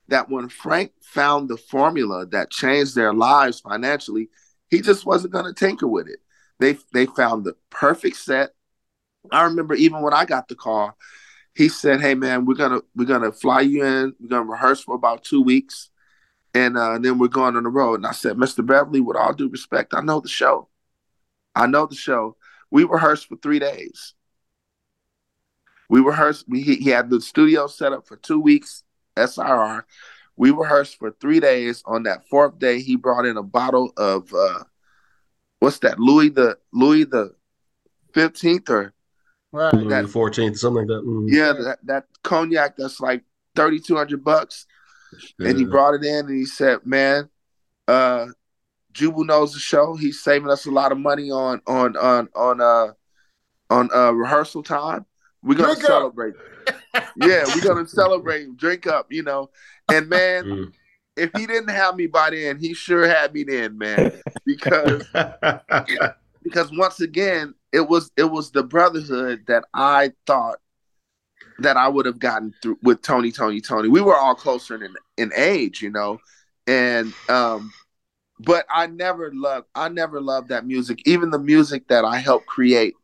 that 0.07 0.29
when 0.29 0.49
Frank 0.49 0.91
found 1.01 1.49
the 1.49 1.57
formula 1.57 2.25
that 2.27 2.49
changed 2.49 2.95
their 2.95 3.13
lives 3.13 3.59
financially, 3.59 4.29
he 4.69 4.81
just 4.81 5.05
wasn't 5.05 5.33
to 5.33 5.53
tinker 5.53 5.87
with 5.87 6.07
it. 6.07 6.19
They 6.59 6.77
they 6.93 7.05
found 7.05 7.45
the 7.45 7.55
perfect 7.69 8.17
set. 8.17 8.51
I 9.31 9.43
remember 9.43 9.73
even 9.75 10.01
when 10.01 10.13
I 10.13 10.25
got 10.25 10.47
the 10.47 10.55
call, 10.55 10.97
he 11.57 11.69
said, 11.69 12.01
"Hey 12.01 12.13
man, 12.13 12.45
we're 12.45 12.53
gonna 12.53 12.81
we're 12.95 13.05
gonna 13.05 13.31
fly 13.31 13.61
you 13.61 13.83
in. 13.83 14.13
We're 14.19 14.29
gonna 14.29 14.45
rehearse 14.45 14.83
for 14.83 14.93
about 14.93 15.23
two 15.23 15.41
weeks, 15.41 15.89
and 16.53 16.77
uh, 16.77 16.99
then 16.99 17.17
we're 17.17 17.29
going 17.29 17.55
on 17.55 17.63
the 17.63 17.69
road." 17.69 17.95
And 17.95 18.05
I 18.05 18.11
said, 18.11 18.37
"Mr. 18.37 18.63
Beverly, 18.63 19.01
with 19.01 19.17
all 19.17 19.33
due 19.33 19.49
respect, 19.49 19.95
I 19.95 20.01
know 20.01 20.19
the 20.19 20.29
show. 20.29 20.69
I 21.55 21.65
know 21.65 21.87
the 21.87 21.95
show. 21.95 22.37
We 22.69 22.83
rehearsed 22.83 23.27
for 23.27 23.37
three 23.37 23.57
days. 23.57 24.13
We 25.89 25.99
rehearsed. 25.99 26.45
We 26.47 26.61
he 26.61 26.91
had 26.91 27.09
the 27.09 27.19
studio 27.21 27.65
set 27.65 27.91
up 27.91 28.07
for 28.07 28.17
two 28.17 28.39
weeks. 28.39 28.83
SRR. 29.15 29.83
We 30.35 30.51
rehearsed 30.51 30.99
for 30.99 31.09
three 31.09 31.39
days. 31.39 31.81
On 31.87 32.03
that 32.03 32.27
fourth 32.29 32.59
day, 32.59 32.81
he 32.81 32.97
brought 32.97 33.25
in 33.25 33.35
a 33.35 33.41
bottle 33.41 33.93
of 33.97 34.31
uh, 34.31 34.63
what's 35.59 35.79
that? 35.79 35.99
Louis 35.99 36.29
the 36.29 36.59
Louis 36.71 37.05
the 37.05 37.33
fifteenth 38.13 38.69
or 38.69 38.93
right 39.57 39.73
Louis 39.73 40.01
the 40.01 40.07
fourteenth, 40.07 40.57
something 40.57 40.87
like 40.87 40.87
that. 40.87 41.05
Mm-hmm. 41.05 41.27
Yeah, 41.29 41.53
that, 41.53 41.79
that 41.83 42.05
cognac 42.23 42.77
that's 42.77 42.99
like 42.99 43.23
thirty 43.55 43.79
two 43.79 43.95
hundred 43.95 44.23
bucks. 44.23 44.65
Yeah. 45.39 45.49
And 45.49 45.59
he 45.59 45.65
brought 45.65 45.95
it 45.95 46.03
in 46.03 46.25
and 46.27 46.37
he 46.37 46.45
said, 46.45 46.85
"Man, 46.85 47.29
uh, 47.87 48.27
Jubu 48.93 49.25
knows 49.25 49.53
the 49.53 49.59
show. 49.59 49.95
He's 49.95 50.21
saving 50.21 50.49
us 50.49 50.65
a 50.65 50.71
lot 50.71 50.91
of 50.91 50.97
money 50.97 51.31
on 51.31 51.61
on 51.67 51.95
on 51.95 52.29
on 52.35 52.61
uh 52.61 52.93
on 53.69 53.89
uh 53.93 54.11
rehearsal 54.11 54.63
time. 54.63 55.05
We're 55.43 55.55
gonna 55.55 55.75
drink 55.75 55.87
celebrate. 55.87 56.33
yeah, 57.17 57.45
we're 57.53 57.61
gonna 57.61 57.87
celebrate, 57.87 58.57
drink 58.57 58.87
up, 58.87 59.11
you 59.11 59.23
know. 59.23 59.49
And 59.91 60.09
man, 60.09 60.43
mm. 60.43 60.73
if 61.15 61.31
he 61.37 61.45
didn't 61.45 61.69
have 61.69 61.95
me 61.95 62.07
by 62.07 62.31
then, 62.31 62.57
he 62.57 62.73
sure 62.73 63.07
had 63.07 63.33
me 63.33 63.43
then, 63.43 63.77
man. 63.77 64.13
Because 64.45 65.03
because 66.43 66.71
once 66.73 66.99
again, 66.99 67.53
it 67.71 67.87
was 67.87 68.11
it 68.17 68.25
was 68.25 68.51
the 68.51 68.63
brotherhood 68.63 69.43
that 69.47 69.65
I 69.73 70.13
thought 70.25 70.59
that 71.59 71.77
I 71.77 71.87
would 71.87 72.05
have 72.05 72.19
gotten 72.19 72.53
through 72.61 72.77
with 72.83 73.01
Tony, 73.01 73.31
Tony, 73.31 73.61
Tony. 73.61 73.89
We 73.89 74.01
were 74.01 74.15
all 74.15 74.35
closer 74.35 74.83
in 74.83 74.95
in 75.17 75.31
age, 75.35 75.81
you 75.81 75.89
know, 75.89 76.19
and 76.65 77.13
um, 77.29 77.71
but 78.39 78.65
I 78.69 78.87
never 78.87 79.31
loved 79.33 79.67
I 79.75 79.89
never 79.89 80.21
loved 80.21 80.49
that 80.49 80.65
music. 80.65 80.99
Even 81.05 81.31
the 81.31 81.39
music 81.39 81.87
that 81.87 82.05
I 82.05 82.17
helped 82.17 82.47
create 82.47 82.95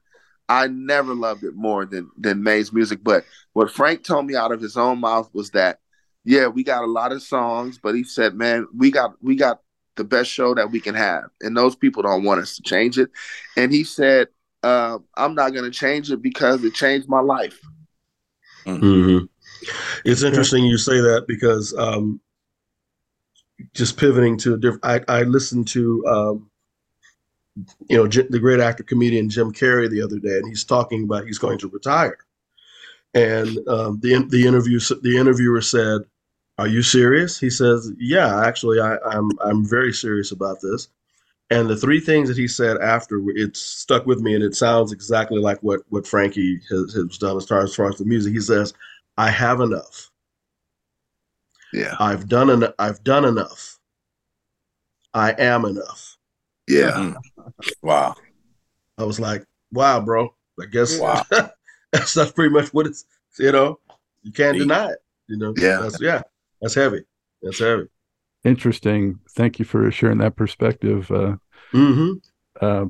I 0.50 0.68
never 0.68 1.16
loved 1.16 1.44
it 1.44 1.56
more 1.56 1.86
than 1.86 2.12
than 2.18 2.44
Maze's 2.44 2.74
music. 2.74 3.04
But 3.04 3.26
what 3.54 3.72
Frank 3.72 4.04
told 4.04 4.26
me 4.26 4.36
out 4.36 4.52
of 4.52 4.62
his 4.62 4.78
own 4.78 5.00
mouth 5.00 5.30
was 5.34 5.52
that, 5.52 5.80
yeah, 6.26 6.48
we 6.48 6.64
got 6.64 6.84
a 6.84 6.88
lot 6.88 7.12
of 7.12 7.22
songs, 7.22 7.80
but 7.82 7.96
he 7.96 8.04
said, 8.04 8.36
man, 8.36 8.68
we 8.76 8.92
got 8.92 9.16
we 9.22 9.36
got 9.36 9.62
the 9.96 10.04
best 10.04 10.30
show 10.30 10.54
that 10.56 10.72
we 10.72 10.80
can 10.80 10.96
have, 10.96 11.26
and 11.42 11.56
those 11.56 11.76
people 11.76 12.04
don't 12.04 12.24
want 12.24 12.42
us 12.42 12.56
to 12.56 12.62
change 12.62 12.98
it. 12.98 13.10
And 13.56 13.72
he 13.72 13.84
said, 13.84 14.28
uh, 14.64 15.00
I'm 15.16 15.36
not 15.36 15.54
going 15.54 15.66
to 15.66 15.72
change 15.72 16.12
it 16.12 16.22
because 16.22 16.64
it 16.64 16.74
changed 16.74 17.10
my 17.10 17.20
life. 17.20 17.60
Mm-hmm. 18.66 19.26
It's 20.06 20.24
interesting 20.24 20.66
you 20.66 20.78
say 20.78 21.00
that 21.02 21.26
because 21.28 21.74
um, 21.78 22.20
just 23.74 23.98
pivoting 23.98 24.38
to 24.40 24.56
a 24.56 24.58
different. 24.58 24.86
I, 24.86 25.02
I 25.08 25.24
listened 25.24 25.68
to 25.70 26.06
um, 26.08 26.52
you 27.88 27.98
know, 27.98 28.08
the 28.08 28.40
great 28.40 28.60
actor 28.60 28.84
comedian 28.84 29.30
Jim 29.30 29.52
Carrey 29.52 29.90
the 29.90 30.02
other 30.02 30.20
day, 30.20 30.38
and 30.38 30.48
he's 30.48 30.64
talking 30.64 31.04
about 31.04 31.26
he's 31.26 31.38
going 31.38 31.60
to 31.60 31.68
retire. 31.68 32.18
And 33.14 33.68
um, 33.68 34.00
the 34.02 34.26
the 34.30 34.48
interview 34.48 34.80
the 34.80 35.18
interviewer 35.18 35.62
said, 35.62 36.02
"Are 36.58 36.68
you 36.68 36.82
serious?" 36.82 37.40
He 37.40 37.50
says, 37.50 37.92
"Yeah, 38.00 38.44
actually, 38.44 38.80
I, 38.80 38.98
I'm 39.06 39.30
I'm 39.40 39.66
very 39.66 39.94
serious 39.94 40.32
about 40.32 40.62
this." 40.62 40.88
And 41.50 41.70
the 41.70 41.76
three 41.76 42.00
things 42.00 42.30
that 42.30 42.38
he 42.38 42.48
said 42.48 42.78
after 42.78 43.22
it 43.30 43.56
stuck 43.56 44.06
with 44.06 44.22
me, 44.22 44.34
and 44.34 44.44
it 44.44 44.56
sounds 44.56 44.92
exactly 44.92 45.40
like 45.40 45.62
what 45.62 45.82
what 45.90 46.08
Frankie 46.08 46.60
has, 46.70 46.94
has 46.94 47.18
done 47.18 47.38
as 47.38 47.48
far, 47.48 47.62
as 47.64 47.76
far 47.76 47.90
as 47.90 47.98
the 47.98 48.06
music. 48.06 48.34
He 48.34 48.40
says, 48.40 48.74
"I 49.18 49.30
have 49.30 49.60
enough. 49.60 50.10
Yeah, 51.72 51.96
I've 52.00 52.28
done 52.28 52.50
en- 52.50 52.74
I've 52.80 53.04
done 53.04 53.26
enough. 53.26 53.78
I 55.14 55.34
am 55.34 55.66
enough." 55.66 56.18
Yeah. 56.68 56.92
Mm. 56.92 57.16
Wow. 57.82 58.16
I 58.98 59.04
was 59.04 59.20
like, 59.20 59.46
wow, 59.72 60.00
bro. 60.02 60.34
I 60.62 60.66
guess 60.66 61.00
wow. 61.00 61.24
that's, 61.92 62.14
that's 62.14 62.32
pretty 62.32 62.54
much 62.54 62.74
what 62.74 62.88
it's, 62.88 63.06
you 63.38 63.52
know, 63.52 63.80
you 64.22 64.32
can't 64.32 64.54
Deep. 64.54 64.64
deny 64.64 64.92
it. 64.92 65.00
You 65.28 65.38
know, 65.38 65.54
yeah. 65.58 65.80
That's, 65.82 66.02
yeah. 66.02 66.22
That's 66.62 66.76
heavy. 66.76 67.04
That's 67.42 67.60
heavy. 67.60 67.88
Interesting. 68.44 69.20
Thank 69.32 69.60
you 69.60 69.66
for 69.66 69.90
sharing 69.92 70.18
that 70.20 70.36
perspective. 70.36 71.10
Uh, 71.10 71.38
mm-hmm. 71.74 72.14
uh, 72.60 72.86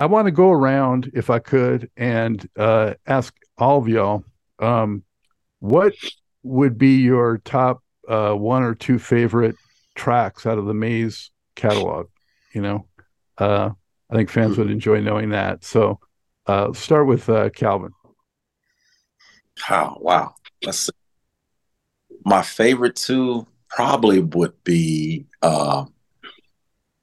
I 0.00 0.06
want 0.06 0.26
to 0.26 0.32
go 0.32 0.50
around, 0.50 1.10
if 1.14 1.30
I 1.30 1.38
could, 1.38 1.90
and 1.96 2.46
uh, 2.56 2.94
ask 3.06 3.34
all 3.56 3.78
of 3.78 3.88
y'all 3.88 4.24
um, 4.60 5.02
what 5.60 5.94
would 6.42 6.78
be 6.78 6.98
your 6.98 7.38
top 7.38 7.82
uh, 8.08 8.32
one 8.32 8.62
or 8.62 8.74
two 8.74 8.98
favorite 8.98 9.56
tracks 9.94 10.46
out 10.46 10.58
of 10.58 10.66
the 10.66 10.74
Maze 10.74 11.30
catalog? 11.56 12.06
you 12.52 12.62
know 12.62 12.86
uh, 13.38 13.70
i 14.10 14.14
think 14.14 14.30
fans 14.30 14.58
would 14.58 14.70
enjoy 14.70 15.00
knowing 15.00 15.30
that 15.30 15.64
so 15.64 15.98
uh, 16.46 16.72
start 16.72 17.06
with 17.06 17.28
uh, 17.28 17.50
calvin 17.50 17.92
oh 19.70 19.96
wow 20.00 20.34
let's 20.64 20.78
see 20.78 20.92
my 22.24 22.42
favorite 22.42 22.96
two 22.96 23.46
probably 23.68 24.20
would 24.20 24.52
be 24.64 25.26
uh, 25.42 25.84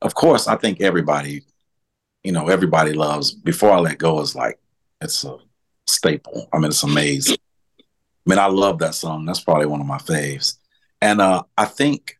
of 0.01 0.15
course 0.15 0.47
i 0.47 0.55
think 0.55 0.81
everybody 0.81 1.43
you 2.23 2.31
know 2.31 2.47
everybody 2.47 2.93
loves 2.93 3.31
before 3.31 3.71
i 3.71 3.79
let 3.79 3.97
go 3.97 4.19
is 4.19 4.35
like 4.35 4.59
it's 5.01 5.23
a 5.23 5.37
staple 5.87 6.49
i 6.53 6.57
mean 6.57 6.69
it's 6.69 6.83
amazing 6.83 7.37
i 7.79 8.29
mean 8.29 8.39
i 8.39 8.47
love 8.47 8.79
that 8.79 8.95
song 8.95 9.25
that's 9.25 9.41
probably 9.41 9.67
one 9.67 9.81
of 9.81 9.87
my 9.87 9.97
faves 9.99 10.57
and 11.01 11.21
uh, 11.21 11.43
i 11.57 11.65
think 11.65 12.17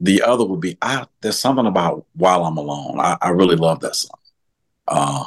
the 0.00 0.22
other 0.22 0.44
would 0.44 0.60
be 0.60 0.76
I 0.80 1.06
there's 1.20 1.38
something 1.38 1.66
about 1.66 2.06
while 2.14 2.44
I'm 2.44 2.56
alone. 2.56 2.98
I, 2.98 3.18
I 3.20 3.28
really 3.30 3.56
love 3.56 3.80
that 3.80 3.94
song. 3.94 4.18
Uh, 4.88 5.24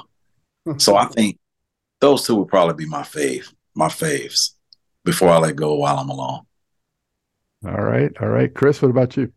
so 0.77 0.95
I 0.95 1.05
think 1.05 1.37
those 2.01 2.25
two 2.25 2.35
would 2.35 2.47
probably 2.47 2.73
be 2.73 2.89
my 2.89 3.03
fave, 3.03 3.53
my 3.75 3.87
faves 3.87 4.55
before 5.05 5.29
I 5.29 5.37
let 5.37 5.55
go 5.55 5.75
while 5.75 5.97
I'm 5.97 6.09
alone. 6.09 6.41
All 7.65 7.83
right. 7.83 8.11
All 8.21 8.29
right. 8.29 8.53
Chris, 8.53 8.81
what 8.81 8.91
about 8.91 9.15
you? 9.17 9.31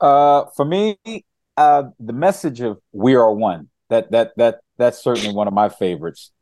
Uh, 0.00 0.46
for 0.56 0.64
me, 0.64 0.98
uh, 1.56 1.84
the 1.98 2.12
message 2.12 2.60
of 2.60 2.78
we 2.92 3.14
are 3.14 3.32
one, 3.32 3.68
that, 3.88 4.10
that, 4.10 4.32
that, 4.36 4.60
that's 4.76 5.02
certainly 5.02 5.34
one 5.34 5.48
of 5.48 5.54
my 5.54 5.68
favorites. 5.68 6.32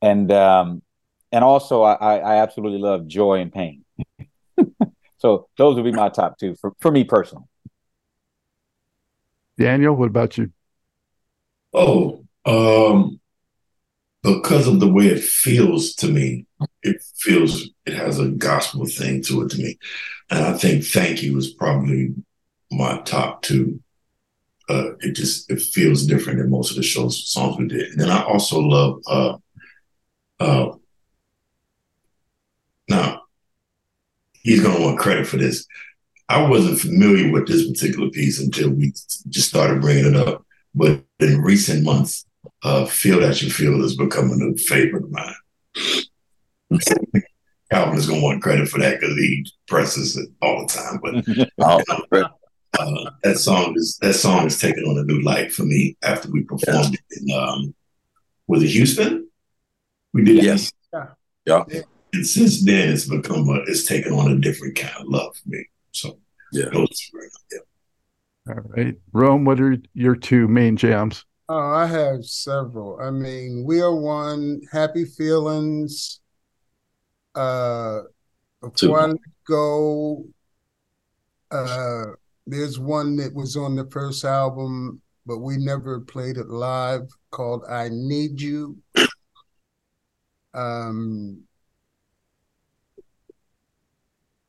And, 0.00 0.30
um, 0.30 0.82
and 1.32 1.44
also 1.44 1.82
I, 1.82 2.18
I 2.18 2.42
absolutely 2.42 2.78
love 2.78 3.06
joy 3.06 3.40
and 3.40 3.52
pain. 3.52 3.84
So 5.18 5.48
those 5.56 5.74
would 5.74 5.84
be 5.84 5.92
my 5.92 6.08
top 6.08 6.38
two 6.38 6.54
for, 6.60 6.72
for 6.80 6.90
me 6.90 7.04
personally. 7.04 7.44
Daniel, 9.58 9.94
what 9.94 10.06
about 10.06 10.38
you? 10.38 10.52
Oh, 11.74 12.24
um, 12.44 13.20
because 14.22 14.68
of 14.68 14.78
the 14.80 14.90
way 14.90 15.06
it 15.06 15.22
feels 15.22 15.94
to 15.96 16.08
me, 16.08 16.46
it 16.88 17.02
feels 17.16 17.70
it 17.86 17.94
has 17.94 18.18
a 18.18 18.28
gospel 18.28 18.86
thing 18.86 19.22
to 19.24 19.42
it 19.42 19.50
to 19.50 19.58
me, 19.58 19.78
and 20.30 20.44
I 20.44 20.52
think 20.58 20.84
"Thank 20.84 21.22
You" 21.22 21.36
is 21.38 21.52
probably 21.54 22.14
my 22.70 23.00
top 23.02 23.42
two. 23.42 23.80
Uh, 24.68 24.92
it 25.00 25.12
just 25.14 25.50
it 25.50 25.60
feels 25.60 26.06
different 26.06 26.38
than 26.38 26.50
most 26.50 26.70
of 26.70 26.76
the 26.76 26.82
shows 26.82 27.30
songs 27.30 27.56
we 27.58 27.68
did, 27.68 27.90
and 27.90 28.00
then 28.00 28.10
I 28.10 28.22
also 28.24 28.60
love. 28.60 29.00
Uh, 29.06 29.36
uh, 30.40 30.72
now 32.88 33.22
he's 34.42 34.62
to 34.62 34.82
want 34.82 34.98
credit 34.98 35.26
for 35.26 35.36
this. 35.36 35.66
I 36.28 36.46
wasn't 36.48 36.80
familiar 36.80 37.32
with 37.32 37.46
this 37.48 37.66
particular 37.66 38.10
piece 38.10 38.40
until 38.40 38.70
we 38.70 38.92
just 39.28 39.48
started 39.48 39.80
bringing 39.80 40.06
it 40.06 40.16
up. 40.16 40.44
but 40.74 41.02
in 41.20 41.40
recent 41.40 41.84
months, 41.84 42.26
uh, 42.62 42.84
"Feel 42.86 43.20
That 43.20 43.42
You 43.42 43.50
Feel" 43.50 43.84
is 43.84 43.96
becoming 43.96 44.54
a 44.54 44.58
favorite 44.58 45.04
of 45.04 45.10
mine. 45.10 45.34
Calvin 47.70 47.98
is 47.98 48.08
gonna 48.08 48.22
want 48.22 48.42
credit 48.42 48.68
for 48.68 48.78
that 48.78 49.00
because 49.00 49.16
he 49.16 49.46
presses 49.66 50.16
it 50.16 50.28
all 50.40 50.66
the 50.66 50.72
time. 50.72 51.00
But 51.02 51.48
Oh, 51.58 51.82
uh, 52.78 53.10
that 53.24 53.38
song 53.38 53.74
is 53.76 53.98
that 54.02 54.14
song 54.14 54.46
is 54.46 54.58
taking 54.58 54.84
on 54.84 54.98
a 54.98 55.04
new 55.04 55.22
light 55.22 55.52
for 55.52 55.64
me 55.64 55.96
after 56.02 56.30
we 56.30 56.42
performed 56.44 56.94
it 56.94 57.20
in 57.20 57.34
um, 57.36 57.74
was 58.46 58.62
it 58.62 58.68
Houston? 58.68 59.28
We 60.12 60.24
did 60.24 60.42
yes. 60.42 60.72
Yeah. 60.92 61.06
Yeah. 61.46 61.64
And 62.12 62.26
since 62.26 62.64
then, 62.64 62.90
it's 62.90 63.06
become 63.06 63.48
a, 63.48 63.60
it's 63.66 63.86
taken 63.86 64.12
on 64.12 64.32
a 64.32 64.38
different 64.38 64.76
kind 64.76 64.94
of 64.98 65.06
love 65.06 65.36
for 65.36 65.48
me. 65.48 65.66
So 65.92 66.18
Yeah. 66.52 66.70
those, 66.72 67.10
yeah. 67.52 67.58
All 68.48 68.62
right. 68.76 68.94
Roame, 69.12 69.44
what 69.44 69.60
are 69.60 69.76
your 69.94 70.16
two 70.16 70.48
main 70.48 70.76
jams? 70.76 71.24
Oh, 71.50 71.58
I 71.58 71.86
have 71.86 72.24
several. 72.24 72.98
I 73.00 73.10
mean, 73.10 73.64
we 73.66 73.80
are 73.80 73.94
one, 73.94 74.60
happy 74.72 75.04
feelings. 75.04 76.20
Uh 77.38 78.02
Two. 78.74 79.18
go. 79.46 80.24
Uh 81.50 82.04
there's 82.46 82.78
one 82.78 83.16
that 83.16 83.32
was 83.32 83.56
on 83.56 83.76
the 83.76 83.88
first 83.90 84.24
album, 84.24 85.00
but 85.24 85.38
we 85.38 85.56
never 85.56 86.00
played 86.00 86.36
it 86.36 86.48
live 86.48 87.08
called 87.30 87.62
I 87.70 87.90
Need 87.92 88.40
You. 88.40 88.78
Um 90.52 91.42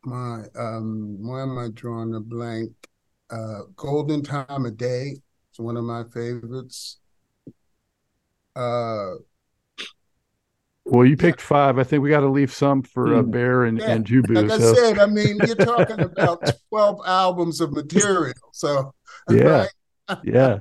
my 0.04 0.46
um 0.56 1.18
why 1.20 1.44
am 1.44 1.60
I 1.60 1.68
drawing 1.74 2.16
a 2.16 2.20
blank? 2.20 2.72
Uh 3.30 3.62
Golden 3.76 4.24
Time 4.24 4.66
of 4.66 4.78
Day. 4.78 5.18
It's 5.52 5.60
one 5.60 5.78
of 5.78 5.84
my 5.84 6.06
favorites. 6.12 6.98
Uh, 8.56 9.16
Well, 10.92 11.06
you 11.06 11.18
picked 11.18 11.42
five. 11.42 11.78
I 11.78 11.84
think 11.84 12.02
we 12.04 12.10
got 12.10 12.22
to 12.22 12.30
leave 12.30 12.52
some 12.54 12.82
for 12.84 13.16
uh, 13.16 13.22
Mm. 13.22 13.32
Bear 13.32 13.64
and, 13.66 13.80
Yeah, 13.80 13.92
and 13.92 14.06
Jubu. 14.06 14.50
like 14.50 14.60
I 14.60 14.74
said, 14.74 15.00
I 15.00 15.06
mean, 15.06 15.40
you're 15.46 15.56
talking 15.66 16.02
about 16.02 16.52
12 16.70 17.02
albums 17.06 17.62
of 17.62 17.72
material. 17.72 18.34
So, 18.52 18.94
Yeah. 19.30 19.68
right? 20.08 20.18
yeah, 20.24 20.60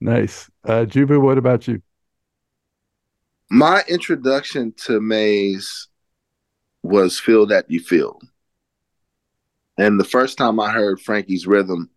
nice. 0.00 0.48
Uh, 0.64 0.84
Jubu, 0.86 1.20
what 1.20 1.38
about 1.38 1.66
you? 1.66 1.82
My 3.50 3.82
introduction 3.88 4.72
to 4.84 5.00
Maze 5.00 5.88
was 6.82 7.18
Feel 7.18 7.46
That 7.46 7.70
You 7.70 7.80
Feel. 7.80 8.20
And 9.76 9.98
the 9.98 10.04
first 10.04 10.38
time 10.38 10.60
I 10.60 10.70
heard 10.70 11.00
Frankie's 11.00 11.46
rhythm 11.46 11.90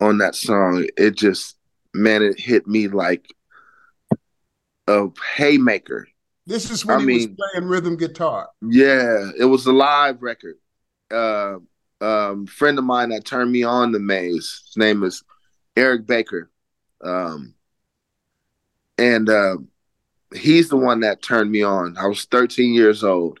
on 0.00 0.18
that 0.18 0.34
song, 0.34 0.86
it 0.96 1.16
just, 1.16 1.56
man, 1.94 2.22
it 2.22 2.40
hit 2.40 2.66
me 2.66 2.88
like 2.88 3.26
a 4.90 5.08
haymaker. 5.36 6.08
This 6.46 6.70
is 6.70 6.84
when 6.84 6.96
I 6.96 7.00
he 7.00 7.06
mean- 7.06 7.36
was 7.36 7.48
playing 7.52 7.68
rhythm 7.68 7.96
guitar. 7.96 8.48
Yeah, 8.62 9.30
it 9.38 9.44
was 9.44 9.66
a 9.66 9.72
live 9.72 10.22
record. 10.22 10.56
Uh, 11.10 11.58
um, 12.00 12.46
friend 12.46 12.78
of 12.78 12.84
mine 12.84 13.10
that 13.10 13.24
turned 13.24 13.52
me 13.52 13.62
on 13.62 13.92
to 13.92 13.98
Maze. 13.98 14.62
His 14.66 14.76
name 14.76 15.02
is 15.02 15.22
Eric 15.76 16.06
Baker, 16.06 16.50
um, 17.04 17.54
and 18.96 19.28
uh, 19.28 19.56
he's 20.34 20.68
the 20.68 20.76
one 20.76 21.00
that 21.00 21.22
turned 21.22 21.50
me 21.50 21.62
on. 21.62 21.96
I 21.98 22.06
was 22.06 22.24
13 22.24 22.72
years 22.72 23.04
old, 23.04 23.40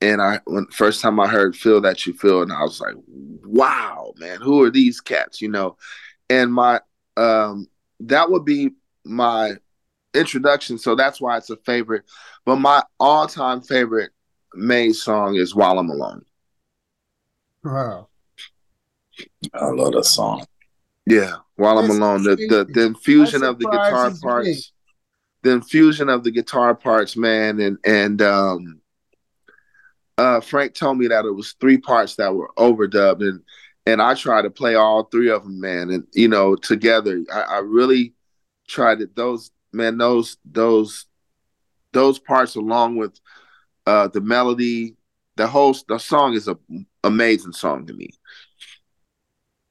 and 0.00 0.20
I 0.20 0.40
when 0.46 0.66
first 0.66 1.00
time 1.00 1.20
I 1.20 1.28
heard 1.28 1.54
"Feel 1.56 1.80
That 1.82 2.06
You 2.06 2.12
Feel," 2.14 2.42
and 2.42 2.52
I 2.52 2.62
was 2.62 2.80
like, 2.80 2.94
"Wow, 3.06 4.14
man, 4.16 4.40
who 4.40 4.62
are 4.64 4.70
these 4.70 5.00
cats?" 5.00 5.40
You 5.40 5.48
know, 5.48 5.76
and 6.28 6.52
my 6.52 6.80
um, 7.16 7.68
that 8.00 8.30
would 8.30 8.44
be 8.44 8.70
my 9.04 9.56
introduction. 10.14 10.78
So 10.78 10.94
that's 10.94 11.20
why 11.20 11.36
it's 11.36 11.50
a 11.50 11.56
favorite. 11.56 12.04
But 12.44 12.56
my 12.56 12.82
all-time 12.98 13.60
favorite 13.60 14.10
Maze 14.54 15.02
song 15.02 15.36
is 15.36 15.54
"While 15.54 15.78
I'm 15.78 15.90
Alone." 15.90 16.24
Wow. 17.62 18.08
I 19.54 19.66
love 19.66 19.92
that 19.92 20.04
song. 20.04 20.44
Yeah, 21.06 21.36
while 21.56 21.78
I'm 21.78 21.88
That's 21.88 21.98
alone, 21.98 22.22
the 22.22 22.36
the, 22.36 22.66
the 22.72 22.86
infusion 22.86 23.42
of 23.42 23.58
the 23.58 23.66
guitar 23.66 24.10
surprises 24.10 24.22
me. 24.22 24.28
parts, 24.28 24.72
the 25.42 25.50
infusion 25.50 26.08
of 26.08 26.24
the 26.24 26.30
guitar 26.30 26.74
parts, 26.74 27.16
man, 27.16 27.60
and 27.60 27.78
and 27.84 28.22
um, 28.22 28.80
uh, 30.18 30.40
Frank 30.40 30.74
told 30.74 30.98
me 30.98 31.08
that 31.08 31.24
it 31.24 31.32
was 31.32 31.52
three 31.60 31.78
parts 31.78 32.16
that 32.16 32.34
were 32.34 32.50
overdubbed, 32.56 33.22
and 33.22 33.42
and 33.86 34.00
I 34.00 34.14
tried 34.14 34.42
to 34.42 34.50
play 34.50 34.74
all 34.74 35.04
three 35.04 35.30
of 35.30 35.42
them, 35.42 35.60
man, 35.60 35.90
and 35.90 36.06
you 36.12 36.28
know 36.28 36.56
together, 36.56 37.24
I, 37.32 37.40
I 37.40 37.58
really 37.58 38.14
tried 38.68 39.00
it. 39.00 39.16
Those 39.16 39.50
man, 39.72 39.98
those 39.98 40.36
those 40.44 41.06
those 41.92 42.18
parts 42.18 42.54
along 42.56 42.96
with 42.96 43.18
uh 43.86 44.08
the 44.08 44.20
melody, 44.20 44.96
the 45.36 45.46
whole 45.46 45.74
the 45.88 45.98
song 45.98 46.34
is 46.34 46.48
a 46.48 46.58
amazing 47.04 47.52
song 47.52 47.86
to 47.86 47.92
me. 47.92 48.10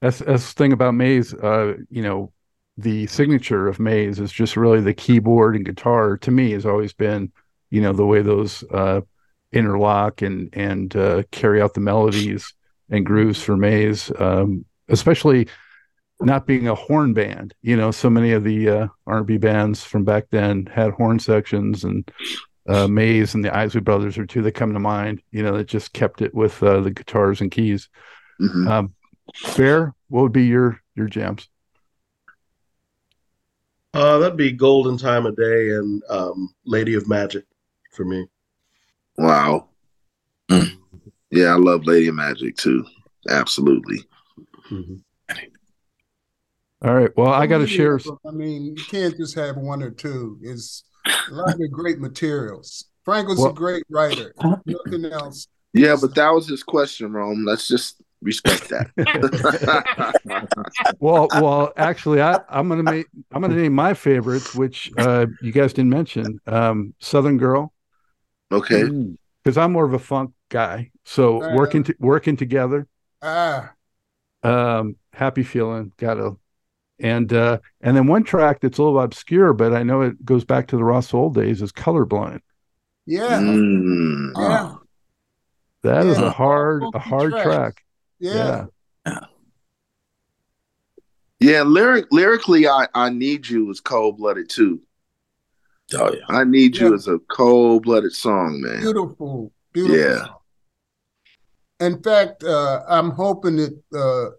That's 0.01 0.19
that's 0.19 0.53
the 0.53 0.57
thing 0.57 0.73
about 0.73 0.95
Maze. 0.95 1.33
Uh, 1.33 1.75
you 1.89 2.01
know, 2.01 2.31
the 2.77 3.07
signature 3.07 3.67
of 3.67 3.79
Maze 3.79 4.19
is 4.19 4.31
just 4.31 4.55
really 4.55 4.81
the 4.81 4.93
keyboard 4.93 5.55
and 5.55 5.65
guitar. 5.65 6.17
To 6.17 6.31
me, 6.31 6.51
has 6.51 6.65
always 6.65 6.93
been, 6.93 7.31
you 7.69 7.81
know, 7.81 7.93
the 7.93 8.05
way 8.05 8.21
those 8.21 8.63
uh, 8.71 9.01
interlock 9.51 10.21
and 10.21 10.49
and 10.53 10.95
uh, 10.95 11.23
carry 11.31 11.61
out 11.61 11.73
the 11.73 11.81
melodies 11.81 12.53
and 12.89 13.05
grooves 13.05 13.41
for 13.41 13.57
Maze. 13.57 14.11
Um, 14.17 14.65
especially 14.87 15.47
not 16.21 16.45
being 16.45 16.67
a 16.67 16.75
horn 16.75 17.13
band. 17.13 17.53
You 17.61 17.75
know, 17.77 17.91
so 17.91 18.09
many 18.09 18.31
of 18.33 18.43
the 18.43 18.69
uh, 18.69 18.87
R&B 19.07 19.37
bands 19.37 19.83
from 19.83 20.03
back 20.03 20.25
then 20.31 20.65
had 20.65 20.91
horn 20.91 21.19
sections, 21.19 21.83
and 21.83 22.09
uh, 22.67 22.87
Maze 22.87 23.33
and 23.33 23.43
the 23.43 23.55
Isley 23.55 23.81
Brothers 23.81 24.17
are 24.17 24.25
two 24.25 24.41
that 24.41 24.51
come 24.53 24.73
to 24.73 24.79
mind. 24.79 25.21
You 25.31 25.43
know, 25.43 25.57
that 25.57 25.67
just 25.67 25.93
kept 25.93 26.21
it 26.21 26.33
with 26.33 26.61
uh, 26.61 26.81
the 26.81 26.91
guitars 26.91 27.41
and 27.41 27.51
keys. 27.51 27.89
Mhm. 28.41 28.67
Um, 28.69 28.93
Bear, 29.55 29.93
what 30.07 30.23
would 30.23 30.31
be 30.31 30.45
your 30.45 30.81
your 30.95 31.07
jams? 31.07 31.47
Uh, 33.93 34.19
that'd 34.19 34.37
be 34.37 34.51
Golden 34.51 34.97
Time 34.97 35.25
of 35.25 35.35
Day 35.35 35.71
and 35.71 36.01
um, 36.09 36.53
Lady 36.65 36.93
of 36.93 37.07
Magic 37.07 37.45
for 37.91 38.05
me. 38.05 38.27
Wow. 39.17 39.69
Mm. 40.49 40.75
Yeah, 41.31 41.53
I 41.53 41.57
love 41.57 41.85
Lady 41.85 42.07
of 42.07 42.15
Magic 42.15 42.57
too. 42.57 42.83
Absolutely. 43.29 44.03
Mhm. 44.71 45.01
All 46.81 46.93
right. 46.93 47.11
Well, 47.17 47.31
I 47.33 47.45
got 47.47 47.57
to 47.59 47.67
share. 47.67 47.99
I 48.25 48.31
mean, 48.31 48.63
you 48.63 48.75
can't 48.75 49.15
just 49.17 49.35
have 49.35 49.57
one 49.57 49.83
or 49.83 49.91
two. 49.91 50.39
It's 50.41 50.83
a 51.05 51.33
lot 51.33 51.53
of 51.59 51.71
great 51.71 51.99
materials. 51.99 52.85
Frank 53.03 53.27
was 53.27 53.39
Well- 53.39 53.49
a 53.49 53.53
great 53.53 53.83
writer. 53.89 54.33
Nothing 54.65 55.05
else. 55.05 55.47
Yeah, 55.73 55.95
but 55.99 56.15
that 56.15 56.29
was 56.33 56.47
his 56.47 56.63
question, 56.63 57.11
Roame. 57.11 57.45
Let's 57.45 57.67
just 57.67 58.01
respect 58.21 58.69
that. 58.69 58.89
Well, 60.99 61.27
well, 61.33 61.71
actually, 61.77 62.21
I, 62.21 62.39
I'm 62.49 62.67
gonna 62.67 62.83
make 62.83 63.07
I'm 63.31 63.41
gonna 63.41 63.55
name 63.55 63.73
my 63.73 63.93
favorites, 63.93 64.53
which 64.55 64.91
uh, 64.97 65.27
you 65.41 65.51
guys 65.51 65.73
didn't 65.73 65.91
mention. 65.91 66.39
Um, 66.47 66.93
Southern 66.99 67.37
Girl, 67.37 67.73
okay. 68.51 68.83
because 69.43 69.57
I'm 69.57 69.71
more 69.71 69.85
of 69.85 69.93
a 69.93 69.99
funk 69.99 70.31
guy. 70.49 70.91
So 71.05 71.39
Right 71.41 71.55
working 71.55 71.83
to, 71.85 71.95
working 71.99 72.35
together, 72.35 72.87
Ah, 73.21 73.71
um, 74.43 74.95
happy 75.13 75.43
feeling, 75.43 75.91
gotta, 75.97 76.35
and 76.99 77.31
uh, 77.33 77.59
and 77.81 77.95
then 77.95 78.07
one 78.07 78.23
track 78.23 78.59
that's 78.61 78.77
a 78.77 78.83
little 78.83 78.99
obscure, 78.99 79.53
but 79.53 79.73
I 79.73 79.83
know 79.83 80.01
it 80.01 80.23
goes 80.25 80.43
back 80.43 80.67
to 80.67 80.77
the 80.77 80.83
Raw 80.83 80.99
Soul 81.01 81.29
days 81.29 81.61
is 81.61 81.71
Colorblind. 81.71 82.41
yeah, 83.05 83.39
Mm. 83.39 84.31
yeah, 84.37 84.75
That 85.83 86.05
is 86.05 86.17
Yeah. 86.19 86.27
a 86.27 86.29
hard 86.29 86.83
a 86.93 86.99
hard 86.99 87.31
track. 87.31 87.43
track. 87.45 87.83
yeah. 88.19 88.65
Yeah, 91.39 91.63
lyric 91.63 92.07
lyrically, 92.11 92.67
I 92.67 92.87
I 92.93 93.09
need 93.09 93.47
you 93.47 93.69
is 93.71 93.79
cold 93.79 94.17
blooded 94.17 94.49
too. 94.49 94.81
Oh 95.93 96.11
yeah. 96.13 96.19
I 96.27 96.43
need 96.43 96.75
you 96.77 96.89
Yeah. 96.89 96.95
is 96.95 97.07
a 97.07 97.19
cold 97.31 97.83
blooded 97.83 98.11
song, 98.13 98.59
man. 98.61 98.81
Beautiful, 98.81 99.51
beautiful. 99.71 99.97
Yeah. 99.97 100.25
In 101.79 102.01
fact, 102.03 102.43
uh, 102.43 102.83
I'm 102.89 103.11
hoping 103.11 103.55
that 103.55 103.81
uh, 103.95 104.35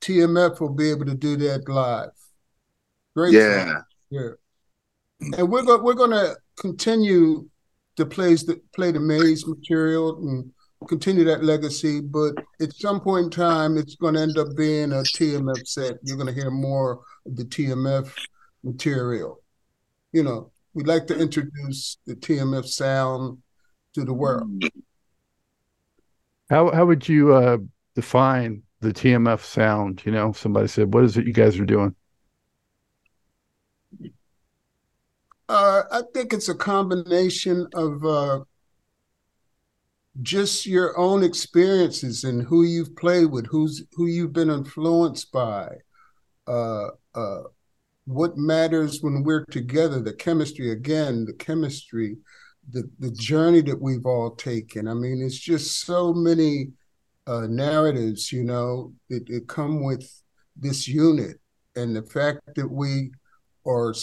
TMF 0.00 0.60
will 0.60 0.74
be 0.74 0.90
able 0.90 1.06
to 1.06 1.14
do 1.14 1.36
that 1.36 1.68
live. 1.68 2.10
Great 3.16 3.32
song. 3.32 3.40
Yeah. 3.40 3.78
Yeah. 4.10 5.38
And 5.38 5.50
we're 5.50 5.62
going 5.62 5.82
we're 5.82 5.94
going 5.94 6.12
to 6.12 6.36
continue 6.56 7.48
to 7.96 8.06
play 8.06 8.34
the 8.34 8.60
play 8.74 8.92
the 8.92 9.00
Maze 9.00 9.46
material 9.46 10.18
and 10.18 10.52
continue 10.86 11.24
that 11.24 11.42
legacy. 11.42 12.00
But 12.00 12.34
at 12.60 12.74
some 12.74 13.00
point 13.00 13.24
in 13.24 13.30
time, 13.30 13.76
it's 13.76 13.96
going 13.96 14.14
to 14.14 14.20
end 14.20 14.38
up 14.38 14.48
being 14.56 14.92
a 14.92 15.02
TMF 15.02 15.66
set. 15.66 15.96
You're 16.02 16.16
going 16.16 16.32
to 16.32 16.40
hear 16.40 16.50
more 16.50 17.00
of 17.26 17.36
the 17.36 17.44
TMF 17.44 18.12
material. 18.62 19.42
You 20.12 20.22
know, 20.22 20.52
we'd 20.74 20.86
like 20.86 21.06
to 21.08 21.18
introduce 21.18 21.98
the 22.06 22.14
TMF 22.14 22.66
sound 22.66 23.38
to 23.94 24.04
the 24.04 24.14
world. 24.14 24.62
How 26.48 26.70
how 26.70 26.86
would 26.86 27.08
you 27.08 27.34
uh, 27.34 27.58
define 27.94 28.62
the 28.80 28.92
TMF 28.92 29.40
sound. 29.40 30.02
You 30.04 30.12
know, 30.12 30.32
somebody 30.32 30.68
said, 30.68 30.92
"What 30.92 31.04
is 31.04 31.16
it 31.16 31.26
you 31.26 31.32
guys 31.32 31.58
are 31.58 31.64
doing?" 31.64 31.94
Uh, 35.48 35.82
I 35.90 36.02
think 36.12 36.32
it's 36.32 36.48
a 36.48 36.54
combination 36.54 37.66
of 37.74 38.04
uh, 38.04 38.40
just 40.20 40.66
your 40.66 40.98
own 40.98 41.22
experiences 41.22 42.24
and 42.24 42.42
who 42.42 42.64
you've 42.64 42.94
played 42.96 43.26
with, 43.26 43.46
who's 43.46 43.84
who 43.92 44.06
you've 44.06 44.32
been 44.32 44.50
influenced 44.50 45.32
by. 45.32 45.68
Uh, 46.46 46.88
uh 47.14 47.42
what 48.04 48.38
matters 48.38 49.02
when 49.02 49.22
we're 49.22 49.44
together? 49.46 50.00
The 50.00 50.14
chemistry 50.14 50.70
again, 50.72 51.26
the 51.26 51.34
chemistry, 51.34 52.16
the 52.70 52.88
the 52.98 53.10
journey 53.10 53.60
that 53.62 53.80
we've 53.80 54.06
all 54.06 54.34
taken. 54.34 54.88
I 54.88 54.94
mean, 54.94 55.22
it's 55.22 55.38
just 55.38 55.82
so 55.82 56.14
many 56.14 56.72
uh, 57.28 57.46
narratives, 57.46 58.32
you 58.32 58.42
know, 58.42 58.92
that, 59.10 59.44
come 59.46 59.84
with 59.84 60.10
this 60.56 60.88
unit, 60.88 61.36
and 61.76 61.94
the 61.94 62.02
fact 62.02 62.40
that 62.56 62.68
we 62.68 63.10
are 63.66 63.94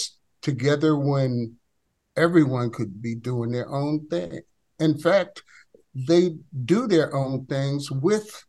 together 0.41 0.95
when 0.95 1.55
everyone 2.15 2.69
could 2.69 3.01
be 3.01 3.15
doing 3.15 3.51
their 3.51 3.69
own 3.69 4.07
thing. 4.07 4.39
In 4.80 4.97
fact, 4.97 5.43
they 5.95 6.36
do 6.65 6.88
their 6.88 7.15
own 7.15 7.45
things 7.47 7.89
with 7.89 8.45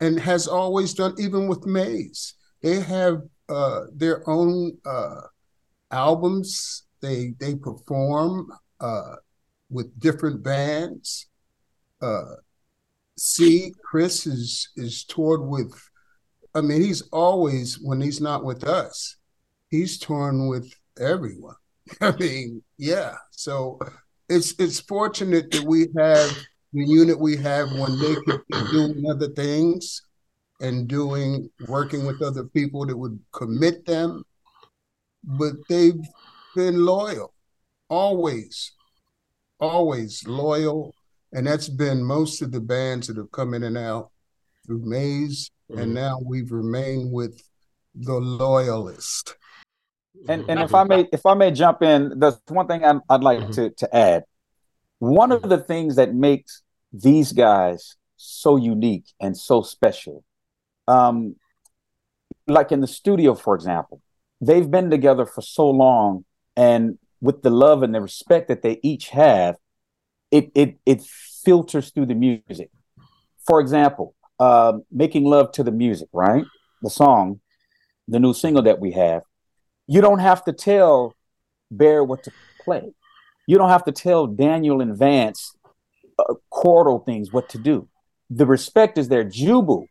and 0.00 0.18
has 0.18 0.48
always 0.48 0.94
done 0.94 1.14
even 1.18 1.46
with 1.46 1.66
Maze. 1.66 2.34
They 2.62 2.80
have 2.80 3.22
uh, 3.48 3.82
their 3.94 4.28
own 4.28 4.78
uh, 4.86 5.20
albums. 5.90 6.84
They 7.00 7.34
they 7.38 7.54
perform 7.54 8.50
uh, 8.80 9.16
with 9.70 9.98
different 10.00 10.42
bands. 10.42 11.26
See, 13.16 13.72
Chris 13.84 14.26
is 14.26 14.68
is 14.76 15.04
toured 15.04 15.42
with. 15.42 15.72
I 16.54 16.60
mean, 16.60 16.82
he's 16.82 17.02
always 17.12 17.78
when 17.80 18.00
he's 18.00 18.20
not 18.20 18.44
with 18.44 18.64
us, 18.64 19.16
he's 19.70 19.98
touring 19.98 20.48
with 20.48 20.72
everyone. 20.98 21.56
I 22.00 22.12
mean, 22.16 22.62
yeah. 22.78 23.14
So 23.30 23.78
it's 24.28 24.54
it's 24.58 24.80
fortunate 24.80 25.50
that 25.52 25.64
we 25.64 25.88
have 25.96 26.30
the 26.72 26.84
unit 26.84 27.18
we 27.18 27.36
have 27.36 27.70
when 27.72 27.98
they 27.98 28.14
could 28.16 28.40
be 28.50 28.58
doing 28.72 29.04
other 29.08 29.28
things 29.28 30.02
and 30.60 30.88
doing 30.88 31.48
working 31.68 32.04
with 32.04 32.22
other 32.22 32.44
people 32.44 32.86
that 32.86 32.96
would 32.96 33.18
commit 33.32 33.84
them, 33.86 34.24
but 35.22 35.52
they've 35.68 36.00
been 36.54 36.84
loyal, 36.84 37.32
always, 37.88 38.72
always 39.60 40.26
loyal, 40.26 40.94
and 41.34 41.46
that's 41.46 41.68
been 41.68 42.02
most 42.02 42.40
of 42.42 42.52
the 42.52 42.60
bands 42.60 43.08
that 43.08 43.16
have 43.16 43.30
come 43.32 43.54
in 43.54 43.64
and 43.64 43.76
out 43.76 44.10
through 44.64 44.82
Maze, 44.84 45.50
mm-hmm. 45.70 45.80
and 45.80 45.92
now 45.92 46.20
we've 46.24 46.52
remained 46.52 47.12
with 47.12 47.42
the 47.94 48.14
loyalist. 48.14 49.36
And 50.28 50.48
and 50.48 50.60
if 50.60 50.74
I 50.74 50.84
may 50.84 51.08
if 51.12 51.26
I 51.26 51.34
may 51.34 51.50
jump 51.50 51.82
in, 51.82 52.18
there's 52.18 52.40
one 52.46 52.68
thing 52.68 52.84
i 52.84 52.92
would 52.92 53.24
like 53.24 53.40
mm-hmm. 53.40 53.52
to 53.52 53.70
to 53.70 53.96
add. 53.96 54.24
One 55.00 55.32
of 55.32 55.42
the 55.42 55.58
things 55.58 55.96
that 55.96 56.14
makes 56.14 56.62
these 56.92 57.32
guys 57.32 57.96
so 58.16 58.56
unique 58.56 59.06
and 59.20 59.36
so 59.36 59.60
special, 59.60 60.24
um, 60.86 61.34
like 62.46 62.70
in 62.70 62.80
the 62.80 62.86
studio, 62.86 63.34
for 63.34 63.56
example, 63.56 64.00
they've 64.40 64.70
been 64.70 64.88
together 64.88 65.26
for 65.26 65.42
so 65.42 65.68
long, 65.68 66.24
and 66.56 66.96
with 67.20 67.42
the 67.42 67.50
love 67.50 67.82
and 67.82 67.94
the 67.94 68.00
respect 68.00 68.48
that 68.48 68.62
they 68.62 68.78
each 68.82 69.08
have, 69.08 69.56
it 70.30 70.50
it 70.54 70.78
it 70.84 71.02
filters 71.44 71.90
through 71.90 72.06
the 72.06 72.14
music. 72.14 72.70
For 73.46 73.60
example, 73.60 74.14
uh, 74.40 74.78
making 74.90 75.24
love 75.24 75.52
to 75.52 75.62
the 75.62 75.72
music, 75.72 76.08
right? 76.12 76.44
The 76.82 76.90
song, 76.90 77.40
the 78.08 78.18
new 78.18 78.32
single 78.32 78.62
that 78.62 78.80
we 78.80 78.92
have 78.92 79.22
you 79.86 80.00
don't 80.00 80.20
have 80.20 80.44
to 80.44 80.52
tell 80.52 81.14
Bear 81.70 82.04
what 82.04 82.22
to 82.24 82.32
play. 82.64 82.94
You 83.46 83.58
don't 83.58 83.70
have 83.70 83.84
to 83.84 83.92
tell 83.92 84.26
Daniel 84.26 84.80
and 84.80 84.96
Vance 84.96 85.56
uh, 86.18 86.34
chordal 86.52 87.04
things 87.04 87.32
what 87.32 87.48
to 87.50 87.58
do. 87.58 87.88
The 88.30 88.46
respect 88.46 88.96
is 88.96 89.08
there. 89.08 89.24
Jubu, 89.24 89.86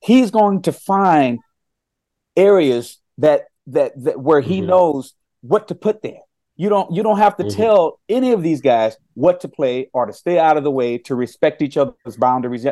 he's 0.00 0.30
going 0.30 0.62
to 0.62 0.72
find 0.72 1.40
areas 2.36 2.98
that 3.18 3.46
that, 3.68 3.92
that 4.04 4.20
where 4.20 4.40
he 4.40 4.58
mm-hmm. 4.58 4.68
knows 4.68 5.14
what 5.40 5.68
to 5.68 5.74
put 5.74 6.02
there. 6.02 6.20
You 6.56 6.68
don't 6.68 6.94
you 6.94 7.02
don't 7.02 7.18
have 7.18 7.36
to 7.36 7.44
mm-hmm. 7.44 7.56
tell 7.56 8.00
any 8.08 8.32
of 8.32 8.42
these 8.42 8.60
guys 8.60 8.96
what 9.14 9.40
to 9.40 9.48
play 9.48 9.90
or 9.92 10.06
to 10.06 10.12
stay 10.12 10.38
out 10.38 10.56
of 10.56 10.62
the 10.62 10.70
way 10.70 10.98
to 10.98 11.14
respect 11.14 11.62
each 11.62 11.76
other's 11.76 12.16
boundaries. 12.16 12.64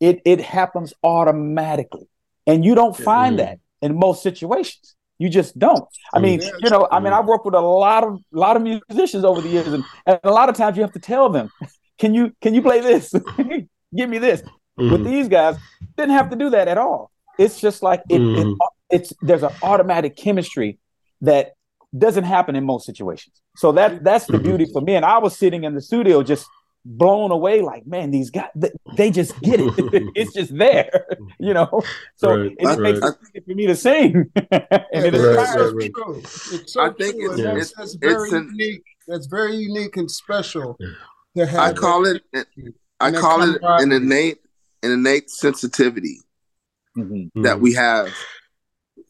It 0.00 0.22
it 0.24 0.40
happens 0.40 0.92
automatically, 1.04 2.08
and 2.46 2.64
you 2.64 2.74
don't 2.74 2.96
find 2.96 3.38
mm-hmm. 3.38 3.46
that 3.46 3.58
in 3.80 3.98
most 3.98 4.22
situations. 4.22 4.96
You 5.18 5.28
just 5.28 5.58
don't. 5.58 5.84
I 6.14 6.20
mean, 6.20 6.40
yeah, 6.40 6.50
you 6.60 6.70
know, 6.70 6.86
I 6.92 7.00
mean, 7.00 7.12
I've 7.12 7.26
worked 7.26 7.44
with 7.44 7.54
a 7.54 7.60
lot 7.60 8.04
of 8.04 8.20
lot 8.32 8.56
of 8.56 8.62
musicians 8.62 9.24
over 9.24 9.40
the 9.40 9.48
years, 9.48 9.66
and, 9.66 9.84
and 10.06 10.20
a 10.22 10.30
lot 10.30 10.48
of 10.48 10.54
times 10.54 10.76
you 10.76 10.82
have 10.82 10.92
to 10.92 11.00
tell 11.00 11.28
them, 11.28 11.50
"Can 11.98 12.14
you 12.14 12.32
can 12.40 12.54
you 12.54 12.62
play 12.62 12.80
this? 12.80 13.12
Give 13.96 14.08
me 14.08 14.18
this." 14.18 14.42
Mm-hmm. 14.42 14.92
With 14.92 15.04
these 15.04 15.28
guys, 15.28 15.56
didn't 15.96 16.12
have 16.12 16.30
to 16.30 16.36
do 16.36 16.50
that 16.50 16.68
at 16.68 16.78
all. 16.78 17.10
It's 17.36 17.60
just 17.60 17.82
like 17.82 18.02
it, 18.08 18.20
mm-hmm. 18.20 18.50
it, 18.50 18.58
it's 18.90 19.12
there's 19.20 19.42
an 19.42 19.50
automatic 19.62 20.16
chemistry 20.16 20.78
that 21.22 21.54
doesn't 21.96 22.24
happen 22.24 22.56
in 22.56 22.64
most 22.64 22.86
situations. 22.86 23.40
So 23.56 23.72
that 23.72 24.04
that's 24.04 24.26
the 24.26 24.34
mm-hmm. 24.34 24.42
beauty 24.42 24.66
for 24.72 24.80
me. 24.80 24.94
And 24.94 25.04
I 25.04 25.18
was 25.18 25.36
sitting 25.36 25.64
in 25.64 25.74
the 25.74 25.80
studio 25.80 26.22
just 26.22 26.46
blown 26.84 27.30
away 27.30 27.60
like 27.60 27.86
man 27.86 28.10
these 28.10 28.30
guys 28.30 28.48
they, 28.96 29.10
just 29.10 29.38
get 29.42 29.60
it 29.60 29.74
it's 30.14 30.32
just 30.32 30.56
there 30.56 31.06
you 31.38 31.52
know 31.52 31.82
so 32.16 32.34
right, 32.34 32.56
it 32.58 32.64
right. 32.64 32.78
makes 32.78 33.00
it 33.34 33.44
for 33.44 33.54
me 33.54 33.66
to 33.66 33.76
sing 33.76 34.30
and 34.36 34.46
it 34.92 35.12
right, 35.12 35.92
true. 35.94 36.18
It's 36.18 36.72
so 36.72 36.80
i 36.80 36.90
think 36.90 37.16
true. 37.16 37.32
it's, 37.32 37.42
that's, 37.42 37.72
that's 37.74 37.94
very 37.96 38.30
an, 38.30 38.54
unique 38.56 38.84
that's 39.06 39.26
very 39.26 39.56
unique 39.56 39.96
and 39.98 40.10
special 40.10 40.78
i 41.36 41.72
call 41.72 42.06
it 42.06 42.22
i 43.00 43.12
call 43.12 43.42
it 43.42 43.60
an 43.62 43.92
innate 43.92 44.38
an 44.82 44.92
innate 44.92 45.28
sensitivity 45.28 46.20
mm-hmm. 46.96 47.42
that 47.42 47.60
we 47.60 47.74
have 47.74 48.14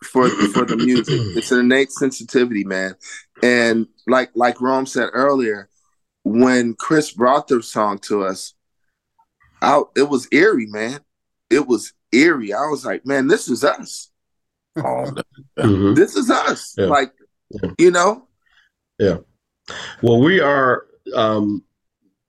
for 0.03 0.29
for 0.29 0.65
the 0.65 0.77
music 0.77 1.07
it's 1.37 1.51
an 1.51 1.61
innate 1.61 1.91
sensitivity 1.91 2.65
man 2.65 2.95
and 3.43 3.87
like 4.07 4.31
like 4.35 4.57
Roame 4.57 4.87
said 4.87 5.11
earlier 5.13 5.69
when 6.29 6.75
Chris 6.75 7.11
brought 7.11 7.49
the 7.49 7.63
song 7.63 7.99
to 8.01 8.23
us, 8.23 8.55
out 9.63 9.91
it 9.97 10.09
was 10.09 10.29
eerie, 10.31 10.67
man. 10.67 11.01
It 11.51 11.67
was 11.67 11.93
eerie. 12.13 12.53
I 12.53 12.67
was 12.67 12.85
like, 12.85 13.07
man, 13.07 13.27
this 13.27 13.49
is 13.49 13.65
us. 13.65 14.11
Oh, 14.77 14.83
mm-hmm. 15.59 15.95
This 15.95 16.17
is 16.17 16.31
us. 16.31 16.75
Yeah. 16.77 16.87
Like, 16.87 17.13
yeah. 17.51 17.71
you 17.79 17.91
know? 17.91 18.29
Yeah. 18.99 19.19
Well, 20.03 20.21
we 20.21 20.41
are 20.41 20.87
um 21.15 21.65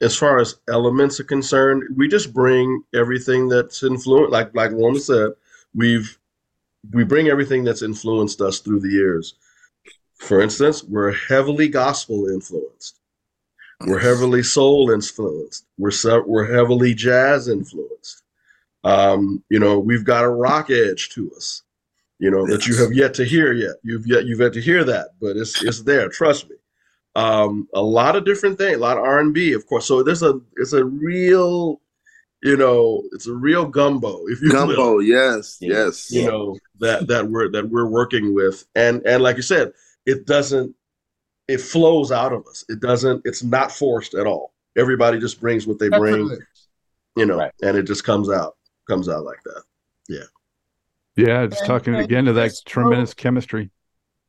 as 0.02 0.16
far 0.16 0.40
as 0.40 0.56
elements 0.70 1.20
are 1.20 1.26
concerned, 1.26 1.84
we 1.98 2.08
just 2.08 2.34
bring 2.34 2.84
everything 2.96 3.50
that's 3.50 3.84
influenced 3.84 4.32
like 4.32 4.56
like 4.56 4.72
Roame 4.72 5.00
said, 5.00 5.32
we've 5.74 6.18
we 6.92 7.04
bring 7.04 7.28
everything 7.28 7.64
that's 7.64 7.82
influenced 7.82 8.42
us 8.42 8.60
through 8.60 8.80
the 8.80 8.90
years. 8.90 9.36
For 10.16 10.42
instance, 10.42 10.84
we're 10.84 11.14
heavily 11.14 11.68
gospel 11.68 12.28
influenced. 12.28 13.00
We're 13.86 14.00
heavily 14.00 14.44
soul 14.44 14.92
influenced. 14.92 15.66
We're 15.78 15.92
we're 16.26 16.54
heavily 16.54 16.94
jazz 16.94 17.48
influenced. 17.48 18.24
Um, 18.84 19.44
you 19.50 19.60
know, 19.60 19.80
we've 19.80 20.04
got 20.04 20.26
a 20.26 20.30
rock 20.30 20.70
edge 20.70 21.10
to 21.12 21.32
us. 21.36 21.64
You 22.20 22.30
know 22.30 22.46
yes. 22.46 22.50
that 22.52 22.68
you 22.68 22.78
have 22.78 22.92
yet 22.92 23.14
to 23.16 23.24
hear 23.24 23.54
yet. 23.54 23.76
You've 23.82 24.06
yet 24.06 24.26
you've 24.26 24.42
yet 24.42 24.52
to 24.54 24.62
hear 24.62 24.84
that, 24.84 25.12
but 25.22 25.38
it's 25.38 25.64
it's 25.64 25.84
there. 25.84 26.10
Trust 26.10 26.50
me. 26.50 26.58
Um, 27.16 27.70
a 27.74 27.82
lot 27.82 28.18
of 28.18 28.26
different 28.26 28.58
things, 28.58 28.76
a 28.76 28.80
lot 28.80 28.98
of 28.98 29.04
R 29.04 29.20
and 29.20 29.34
B, 29.34 29.54
of 29.54 29.66
course. 29.66 29.86
So 29.86 30.04
there's 30.04 30.24
a 30.24 30.42
it's 30.58 30.74
a 30.74 30.84
real, 30.84 31.80
you 32.44 32.58
know, 32.58 33.04
it's 33.14 33.28
a 33.28 33.34
real 33.34 33.66
gumbo. 33.66 34.26
If 34.28 34.42
you 34.42 34.52
gumbo, 34.52 34.96
will. 34.96 35.02
yes, 35.02 35.58
yes. 35.62 36.12
You 36.12 36.28
know 36.28 36.58
that 36.80 37.08
that 37.08 37.30
we're 37.30 37.52
that 37.52 37.70
we're 37.70 37.88
working 37.88 38.34
with, 38.34 38.66
and 38.76 39.02
and 39.06 39.24
like 39.24 39.36
you 39.36 39.42
said, 39.42 39.74
it 40.06 40.26
doesn't 40.26 40.76
it 41.48 41.60
flows 41.60 42.12
out 42.12 42.32
of 42.32 42.46
us. 42.48 42.64
It 42.70 42.80
doesn't. 42.80 43.24
It's 43.26 43.44
not 43.44 43.72
forced 43.72 44.14
at 44.14 44.28
all. 44.28 44.54
Everybody 44.78 45.20
just 45.20 45.42
brings 45.42 45.66
what 45.66 45.80
they 45.80 45.90
bring, 45.90 46.38
you 47.16 47.26
know, 47.26 47.38
right. 47.38 47.52
and 47.64 47.76
it 47.76 47.84
just 47.84 48.04
comes 48.04 48.30
out 48.30 48.56
comes 48.88 49.10
out 49.10 49.24
like 49.24 49.42
that. 49.44 49.64
Yeah. 50.08 50.24
Yeah, 51.16 51.48
just 51.48 51.62
and, 51.62 51.68
talking 51.68 51.96
and 51.96 52.04
again 52.04 52.26
to 52.26 52.34
that 52.34 52.54
tremendous 52.66 53.14
chemistry. 53.14 53.72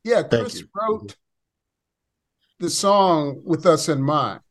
Yeah, 0.03 0.23
Chris 0.23 0.63
wrote 0.75 1.15
the 2.59 2.69
song 2.69 3.41
with 3.43 3.65
us 3.65 3.87
in 3.87 4.01
mind. 4.01 4.41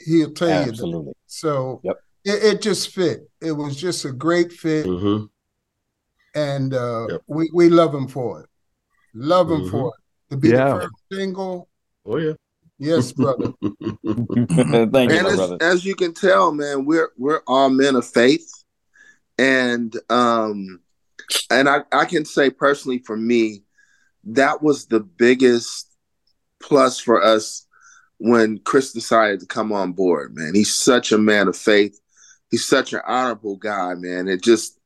He'll 0.00 0.32
tell 0.32 0.48
Absolutely. 0.50 0.98
you 0.98 1.04
that. 1.04 1.14
So 1.26 1.80
yep. 1.84 1.96
it, 2.24 2.54
it, 2.54 2.62
just 2.62 2.90
fit. 2.90 3.28
It 3.40 3.52
was 3.52 3.76
just 3.76 4.04
a 4.04 4.12
great 4.12 4.52
fit. 4.52 4.86
Mm-hmm. 4.86 5.26
And 6.34 6.74
uh, 6.74 7.06
yep. 7.10 7.22
we, 7.26 7.50
we 7.52 7.68
love 7.68 7.94
him 7.94 8.08
for 8.08 8.40
it. 8.40 8.48
Love 9.14 9.50
him 9.50 9.62
mm-hmm. 9.62 9.70
for 9.70 9.88
it. 9.88 10.30
To 10.30 10.36
be 10.36 10.48
yeah. 10.48 10.74
the 10.74 10.80
first 10.80 10.94
single 11.12 11.68
Oh 12.06 12.18
yeah. 12.18 12.32
Yes, 12.78 13.12
brother. 13.12 13.52
Thank 13.62 14.00
you, 14.04 15.26
as, 15.26 15.36
brother. 15.36 15.58
As 15.60 15.84
you 15.84 15.94
can 15.94 16.12
tell, 16.12 16.52
man, 16.52 16.84
we're 16.84 17.10
we're 17.16 17.42
all 17.46 17.70
men 17.70 17.94
of 17.94 18.06
faith, 18.06 18.50
and 19.38 19.94
um, 20.10 20.80
and 21.50 21.68
I 21.68 21.82
I 21.92 22.04
can 22.04 22.24
say 22.24 22.50
personally 22.50 22.98
for 22.98 23.16
me, 23.16 23.62
that 24.24 24.60
was 24.62 24.86
the 24.86 25.00
biggest 25.00 25.88
plus 26.60 26.98
for 26.98 27.22
us 27.22 27.66
when 28.18 28.58
Chris 28.58 28.92
decided 28.92 29.40
to 29.40 29.46
come 29.46 29.72
on 29.72 29.92
board. 29.92 30.34
Man, 30.34 30.54
he's 30.54 30.74
such 30.74 31.12
a 31.12 31.18
man 31.18 31.48
of 31.48 31.56
faith. 31.56 31.98
He's 32.50 32.64
such 32.64 32.92
an 32.92 33.00
honorable 33.06 33.56
guy, 33.56 33.94
man. 33.94 34.28
It 34.28 34.42
just, 34.42 34.78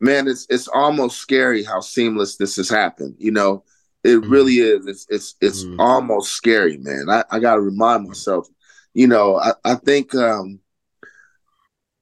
man, 0.00 0.28
it's 0.28 0.46
it's 0.48 0.68
almost 0.68 1.18
scary 1.18 1.62
how 1.64 1.80
seamless 1.80 2.36
this 2.36 2.56
has 2.56 2.68
happened. 2.68 3.14
You 3.18 3.32
know, 3.32 3.64
it 4.04 4.16
Mhm. 4.20 4.30
really 4.30 4.54
is. 4.58 4.86
It's 4.86 5.06
it's 5.08 5.34
it's 5.40 5.64
Mhm. 5.64 5.76
almost 5.78 6.32
scary, 6.32 6.78
man. 6.78 7.06
I, 7.08 7.24
I 7.30 7.38
got 7.38 7.56
to 7.56 7.60
remind 7.60 8.06
myself. 8.08 8.48
You 8.94 9.06
know, 9.08 9.36
I 9.36 9.52
I 9.64 9.74
think. 9.76 10.14
um 10.14 10.60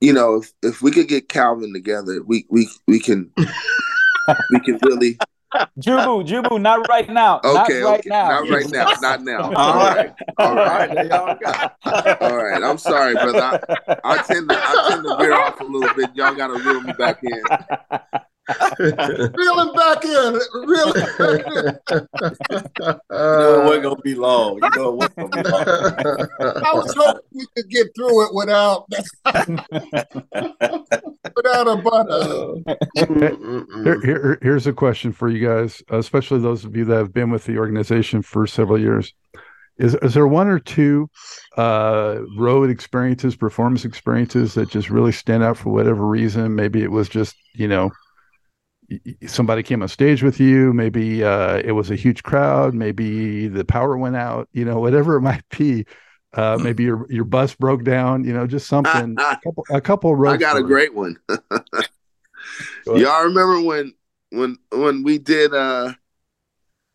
you 0.01 0.13
know, 0.13 0.37
if, 0.37 0.53
if 0.63 0.83
we 0.83 0.91
could 0.91 1.09
get 1.09 1.29
Calvin 1.29 1.73
together, 1.73 2.23
we 2.23 2.47
we 2.51 2.69
we 2.87 3.01
can 3.01 3.33
we 4.51 4.61
can 4.61 4.79
really 4.83 5.19
Jubu, 5.79 6.27
Jubu, 6.27 6.61
not 6.61 6.89
right 6.89 7.09
now. 7.09 7.41
okay, 7.45 7.81
not 7.81 7.91
right 7.91 8.01
okay, 8.01 8.09
now. 8.09 8.29
not 8.29 8.51
right 8.51 8.71
now, 8.71 8.93
not 9.01 9.23
now. 9.23 9.43
All 9.57 9.75
right. 9.77 9.97
right, 9.97 10.15
all 10.39 10.55
right, 10.55 10.67
right, 10.67 10.91
there 10.91 11.07
y'all 11.07 11.39
go. 11.39 12.27
all 12.27 12.37
right. 12.37 12.63
I'm 12.63 12.79
sorry, 12.79 13.15
brother. 13.15 13.41
I, 13.41 13.97
I 14.05 14.19
tend 14.23 14.49
to 14.49 14.57
I 14.57 14.89
tend 14.91 15.05
to 15.05 15.17
veer 15.19 15.35
off 15.35 15.61
a 15.61 15.65
little 15.65 15.95
bit. 15.95 16.11
Y'all 16.15 16.35
got 16.35 16.49
to 16.49 16.55
reel 16.55 16.81
me 16.81 16.93
back 16.93 17.23
in. 17.23 17.45
Reel 18.79 19.59
him 19.61 19.73
back 19.75 20.05
in. 20.05 20.39
Reel 20.67 20.93
him 20.93 21.07
back 21.19 21.47
in. 21.47 21.75
You 23.11 23.11
know 23.11 23.61
it 23.61 23.65
wasn't 23.65 23.83
gonna 23.83 24.01
be 24.03 24.15
long. 24.15 24.59
You 24.63 24.71
know 24.71 24.89
it 24.91 24.97
wasn't 24.97 25.17
gonna 25.17 25.43
be 25.43 25.51
long. 25.51 25.65
I 26.65 26.73
was 26.75 26.95
hoping 26.97 27.23
we 27.33 27.47
could 27.57 27.69
get 27.71 27.89
through 27.97 28.27
it 28.27 28.35
without 28.35 28.87
without 31.37 31.69
a 31.69 31.77
butter. 31.83 32.55
Here, 33.85 34.01
here, 34.03 34.39
here's 34.43 34.67
a 34.67 34.73
question 34.73 35.13
for 35.13 35.29
you 35.29 35.47
guys, 35.47 35.83
especially 35.91 36.41
those 36.41 36.65
of 36.65 36.75
you 36.77 36.85
that 36.87 36.97
have 36.97 37.13
been 37.13 37.31
with 37.31 37.45
the 37.45 37.59
organization 37.59 38.23
for 38.23 38.47
several 38.47 38.81
years. 38.81 39.13
Is 39.79 39.95
is 39.97 40.15
there 40.15 40.27
one 40.27 40.49
or 40.49 40.59
two 40.59 41.11
uh, 41.59 42.21
road 42.39 42.71
experiences, 42.71 43.37
performance 43.37 43.85
experiences 43.85 44.55
that 44.55 44.71
just 44.71 44.89
really 44.89 45.13
stand 45.13 45.43
out 45.43 45.59
for 45.59 45.69
whatever 45.71 46.07
reason? 46.07 46.55
Maybe 46.55 46.83
it 46.83 46.91
was 46.91 47.11
just 47.11 47.37
you 47.55 47.69
know 47.69 47.85
y- 47.85 47.91
y- 47.91 47.95
somebody 49.27 49.63
came 49.63 49.83
on 49.83 49.89
stage 49.89 50.23
with 50.23 50.41
you. 50.41 50.73
Maybe 50.73 51.23
uh, 51.25 51.57
it 51.65 51.73
was 51.73 51.91
a 51.91 51.97
huge 51.97 52.23
crowd. 52.23 52.75
Maybe 52.75 53.49
the 53.49 53.65
power 53.65 53.97
went 53.97 54.17
out. 54.17 54.49
You 54.53 54.65
know, 54.65 54.79
whatever 54.81 55.17
it 55.17 55.21
might 55.23 55.49
be. 55.57 55.87
Uh, 56.33 56.59
maybe 56.61 56.83
your 56.85 57.07
your 57.11 57.25
bus 57.25 57.55
broke 57.55 57.83
down. 57.85 58.25
You 58.25 58.33
know, 58.35 58.47
just 58.47 58.67
something. 58.67 59.17
a 59.19 59.39
couple, 59.43 59.65
a 59.71 59.81
couple 59.81 60.15
road. 60.15 60.33
I 60.33 60.37
got 60.37 60.57
a 60.57 60.61
stories. 60.61 60.67
great 60.67 60.95
one. 60.95 61.17
Go. 62.85 62.97
Y'all 62.97 63.25
remember 63.25 63.61
when 63.63 63.95
when 64.31 64.57
when 64.71 65.03
we 65.03 65.19
did 65.19 65.53
uh 65.55 65.93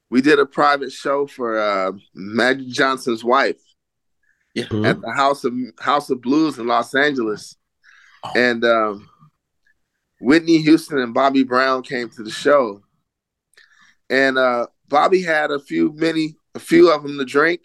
we 0.09 0.21
did 0.21 0.39
a 0.39 0.45
private 0.45 0.91
show 0.91 1.27
for 1.27 1.59
uh 1.59 1.91
Magic 2.13 2.67
Johnson's 2.67 3.23
wife 3.23 3.61
Yeah. 4.53 4.65
At 4.85 5.01
the 5.01 5.13
House 5.15 5.43
of 5.43 5.53
House 5.79 6.09
of 6.09 6.21
Blues 6.21 6.57
in 6.57 6.67
Los 6.67 6.93
Angeles. 6.95 7.55
Oh. 8.23 8.31
And 8.35 8.63
um 8.63 9.09
Whitney 10.21 10.61
Houston 10.61 10.99
and 10.99 11.13
Bobby 11.13 11.43
Brown 11.43 11.83
came 11.83 12.09
to 12.11 12.23
the 12.23 12.31
show. 12.31 12.81
And 14.09 14.37
uh 14.37 14.67
Bobby 14.87 15.21
had 15.21 15.51
a 15.51 15.59
few 15.59 15.93
many 15.95 16.35
a 16.55 16.59
few 16.59 16.91
of 16.91 17.03
them 17.03 17.17
to 17.17 17.25
drink. 17.25 17.61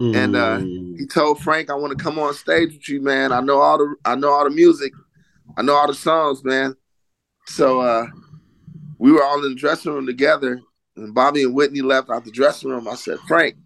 And, 0.00 0.36
uh, 0.36 0.58
Mm. 0.58 0.98
He 0.98 1.06
told 1.06 1.40
Frank, 1.40 1.70
I 1.70 1.74
want 1.74 1.96
to 1.96 2.02
come 2.02 2.18
on 2.18 2.34
stage 2.34 2.72
with 2.72 2.88
you, 2.88 3.00
man. 3.00 3.32
I 3.32 3.40
know 3.40 3.58
all 3.60 3.78
the 3.78 3.96
I 4.04 4.14
know 4.14 4.30
all 4.30 4.44
the 4.44 4.50
music. 4.50 4.92
I 5.56 5.62
know 5.62 5.74
all 5.74 5.88
the 5.88 5.94
songs, 5.94 6.44
man. 6.44 6.76
So 7.46 7.80
uh 7.80 8.06
we 8.98 9.10
were 9.10 9.24
all 9.24 9.44
in 9.44 9.50
the 9.50 9.58
dressing 9.58 9.92
room 9.92 10.06
together, 10.06 10.60
and 10.96 11.14
Bobby 11.14 11.42
and 11.42 11.54
Whitney 11.54 11.80
left 11.82 12.10
out 12.10 12.24
the 12.24 12.30
dressing 12.30 12.70
room. 12.70 12.86
I 12.86 12.94
said, 12.94 13.18
Frank, 13.26 13.56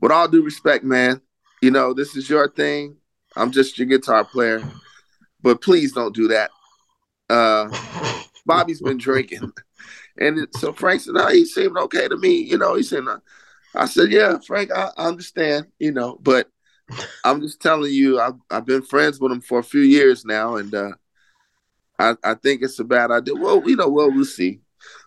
with 0.00 0.12
all 0.12 0.28
due 0.28 0.42
respect, 0.42 0.84
man, 0.84 1.22
you 1.62 1.70
know, 1.70 1.94
this 1.94 2.14
is 2.14 2.28
your 2.28 2.48
thing. 2.48 2.96
I'm 3.36 3.50
just 3.50 3.78
your 3.78 3.88
guitar 3.88 4.24
player. 4.24 4.62
But 5.44 5.62
please 5.62 5.92
don't 5.92 6.14
do 6.14 6.28
that. 6.28 6.50
Uh 7.30 7.68
Bobby's 8.46 8.82
been 8.82 8.98
drinking. 8.98 9.52
And 10.18 10.38
it, 10.38 10.56
so 10.56 10.72
Frank 10.72 11.00
said, 11.00 11.14
no, 11.14 11.28
he 11.28 11.44
seemed 11.44 11.76
okay 11.76 12.08
to 12.08 12.16
me. 12.16 12.42
You 12.42 12.58
know, 12.58 12.74
he 12.74 12.82
said, 12.82 13.04
no. 13.04 13.20
I 13.74 13.86
said, 13.86 14.10
yeah, 14.10 14.38
Frank, 14.46 14.70
I, 14.70 14.90
I 14.96 15.06
understand, 15.06 15.66
you 15.78 15.92
know, 15.92 16.18
but 16.20 16.48
I'm 17.24 17.40
just 17.40 17.60
telling 17.60 17.92
you, 17.92 18.20
I've, 18.20 18.34
I've 18.50 18.66
been 18.66 18.82
friends 18.82 19.18
with 19.18 19.32
him 19.32 19.40
for 19.40 19.58
a 19.58 19.64
few 19.64 19.80
years 19.80 20.24
now, 20.24 20.56
and 20.56 20.72
uh, 20.74 20.92
I, 21.98 22.14
I 22.22 22.34
think 22.34 22.62
it's 22.62 22.78
a 22.78 22.84
bad 22.84 23.10
idea. 23.10 23.34
Well, 23.34 23.62
you 23.68 23.76
know, 23.76 23.88
well, 23.88 24.12
we'll 24.12 24.24
see. 24.24 24.60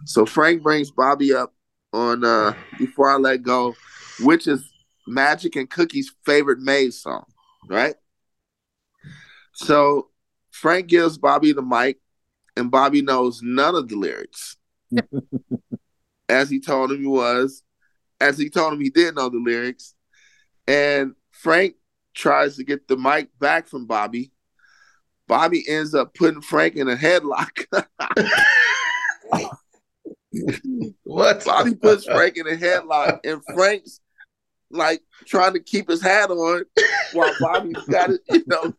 So 0.05 0.25
Frank 0.25 0.63
brings 0.63 0.91
Bobby 0.91 1.33
up 1.33 1.53
on 1.93 2.25
uh, 2.25 2.53
Before 2.77 3.09
I 3.09 3.15
Let 3.15 3.43
Go, 3.43 3.75
which 4.21 4.47
is 4.47 4.69
Magic 5.07 5.55
and 5.55 5.69
Cookie's 5.69 6.11
favorite 6.25 6.59
Maze 6.59 7.01
song, 7.01 7.25
right? 7.69 7.95
So 9.53 10.09
Frank 10.57 10.87
gives 10.87 11.19
Bobby 11.19 11.51
the 11.51 11.61
mic, 11.61 11.99
and 12.55 12.71
Bobby 12.71 13.03
knows 13.03 13.41
none 13.43 13.75
of 13.75 13.87
the 13.87 13.95
lyrics. 13.95 14.57
as 16.29 16.49
he 16.49 16.59
told 16.59 16.91
him 16.91 16.99
he 16.99 17.05
was, 17.05 17.61
as 18.19 18.39
he 18.39 18.49
told 18.49 18.73
him 18.73 18.81
he 18.81 18.89
did 18.89 19.15
know 19.15 19.29
the 19.29 19.37
lyrics. 19.37 19.93
And 20.67 21.13
Frank 21.31 21.75
tries 22.15 22.55
to 22.57 22.63
get 22.63 22.87
the 22.87 22.97
mic 22.97 23.29
back 23.39 23.67
from 23.67 23.85
Bobby. 23.85 24.31
Bobby 25.27 25.63
ends 25.67 25.93
up 25.93 26.15
putting 26.15 26.41
Frank 26.41 26.75
in 26.75 26.89
a 26.89 26.95
headlock. 26.95 27.65
what? 31.03 31.45
Bobby 31.45 31.75
puts 31.75 32.05
Frank 32.05 32.37
in 32.37 32.47
a 32.47 32.55
headlock, 32.55 33.19
and 33.23 33.43
Frank's 33.53 33.99
like 34.69 35.01
trying 35.25 35.53
to 35.53 35.59
keep 35.59 35.89
his 35.89 36.01
hat 36.01 36.29
on 36.29 36.63
while 37.13 37.33
Bobby's 37.39 37.83
got 37.89 38.11
it, 38.11 38.21
you 38.29 38.43
know. 38.47 38.73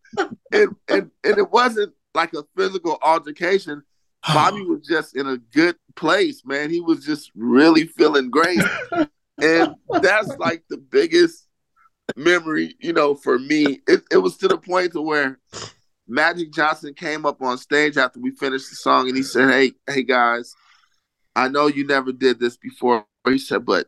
And 0.51 0.75
and 0.87 1.11
and 1.23 1.37
it 1.37 1.51
wasn't 1.51 1.93
like 2.13 2.33
a 2.33 2.43
physical 2.55 2.97
altercation. 3.01 3.83
Bobby 4.27 4.61
was 4.61 4.85
just 4.87 5.15
in 5.15 5.27
a 5.27 5.37
good 5.37 5.75
place, 5.95 6.43
man. 6.45 6.69
He 6.69 6.81
was 6.81 7.05
just 7.05 7.31
really 7.35 7.85
feeling 7.85 8.29
great. 8.29 8.59
And 9.41 9.75
that's 10.01 10.35
like 10.37 10.63
the 10.69 10.77
biggest 10.77 11.47
memory, 12.15 12.75
you 12.79 12.93
know, 12.93 13.15
for 13.15 13.39
me. 13.39 13.81
It, 13.87 14.03
it 14.11 14.17
was 14.17 14.37
to 14.37 14.47
the 14.47 14.57
point 14.57 14.93
to 14.93 15.01
where 15.01 15.39
Magic 16.07 16.51
Johnson 16.51 16.93
came 16.93 17.25
up 17.25 17.41
on 17.41 17.57
stage 17.57 17.97
after 17.97 18.19
we 18.19 18.31
finished 18.31 18.69
the 18.69 18.75
song 18.75 19.07
and 19.07 19.15
he 19.15 19.23
said, 19.23 19.49
Hey, 19.49 19.73
hey 19.87 20.03
guys, 20.03 20.53
I 21.35 21.47
know 21.47 21.67
you 21.67 21.85
never 21.85 22.11
did 22.11 22.39
this 22.39 22.57
before. 22.57 23.05
He 23.25 23.37
said, 23.37 23.65
but 23.65 23.87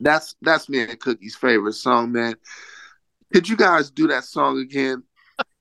that's 0.00 0.34
that's 0.42 0.68
me 0.68 0.80
and 0.82 0.98
Cookie's 0.98 1.36
favorite 1.36 1.74
song, 1.74 2.12
man. 2.12 2.34
Could 3.32 3.48
you 3.48 3.56
guys 3.56 3.90
do 3.90 4.08
that 4.08 4.24
song 4.24 4.58
again? 4.58 5.02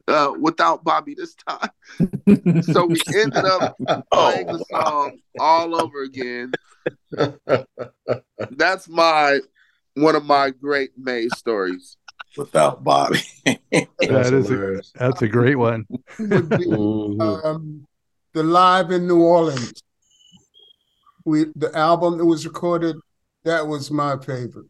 Uh, 0.08 0.34
without 0.40 0.84
Bobby 0.84 1.14
this 1.14 1.36
time. 1.36 1.70
so 2.64 2.86
we 2.86 3.00
ended 3.14 3.46
up 3.46 3.78
playing 4.12 4.48
the 4.48 4.66
song 4.72 5.20
all 5.38 5.76
over 5.76 6.02
again. 6.02 6.52
That's 8.50 8.90
my 8.90 9.40
one 9.94 10.16
of 10.16 10.26
my 10.26 10.50
great 10.50 10.92
Maze 10.98 11.38
stories. 11.38 11.98
Without 12.38 12.84
Bobby. 12.84 13.20
That 13.46 14.34
is 14.34 14.50
a, 14.50 14.82
that's 14.98 15.22
a 15.22 15.28
great 15.28 15.56
one. 15.56 15.86
Be, 16.18 16.26
Mhm. 16.26 17.46
um, 17.46 17.86
the 18.34 18.44
live 18.44 18.92
in 18.92 19.08
New 19.08 19.22
Orleans. 19.22 19.82
We 21.26 21.46
the 21.56 21.76
album 21.76 22.18
that 22.18 22.26
was 22.26 22.46
recorded. 22.46 22.96
That 23.46 23.68
was 23.68 23.90
my 23.92 24.18
favorite. 24.18 24.68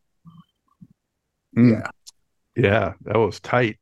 Mm. 1.57 1.71
Yeah. 1.81 1.87
Yeah, 2.55 2.93
that 3.01 3.17
was 3.17 3.39
tight. 3.39 3.77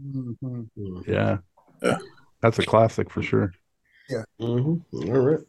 Mhm. 0.00 0.68
Yeah. 1.06 1.38
Yeah. 1.82 1.98
That's 2.40 2.58
a 2.58 2.64
classic 2.64 3.10
for 3.10 3.22
sure. 3.22 3.52
Mhm. 4.40 4.82
All 4.92 5.18
right. 5.20 5.40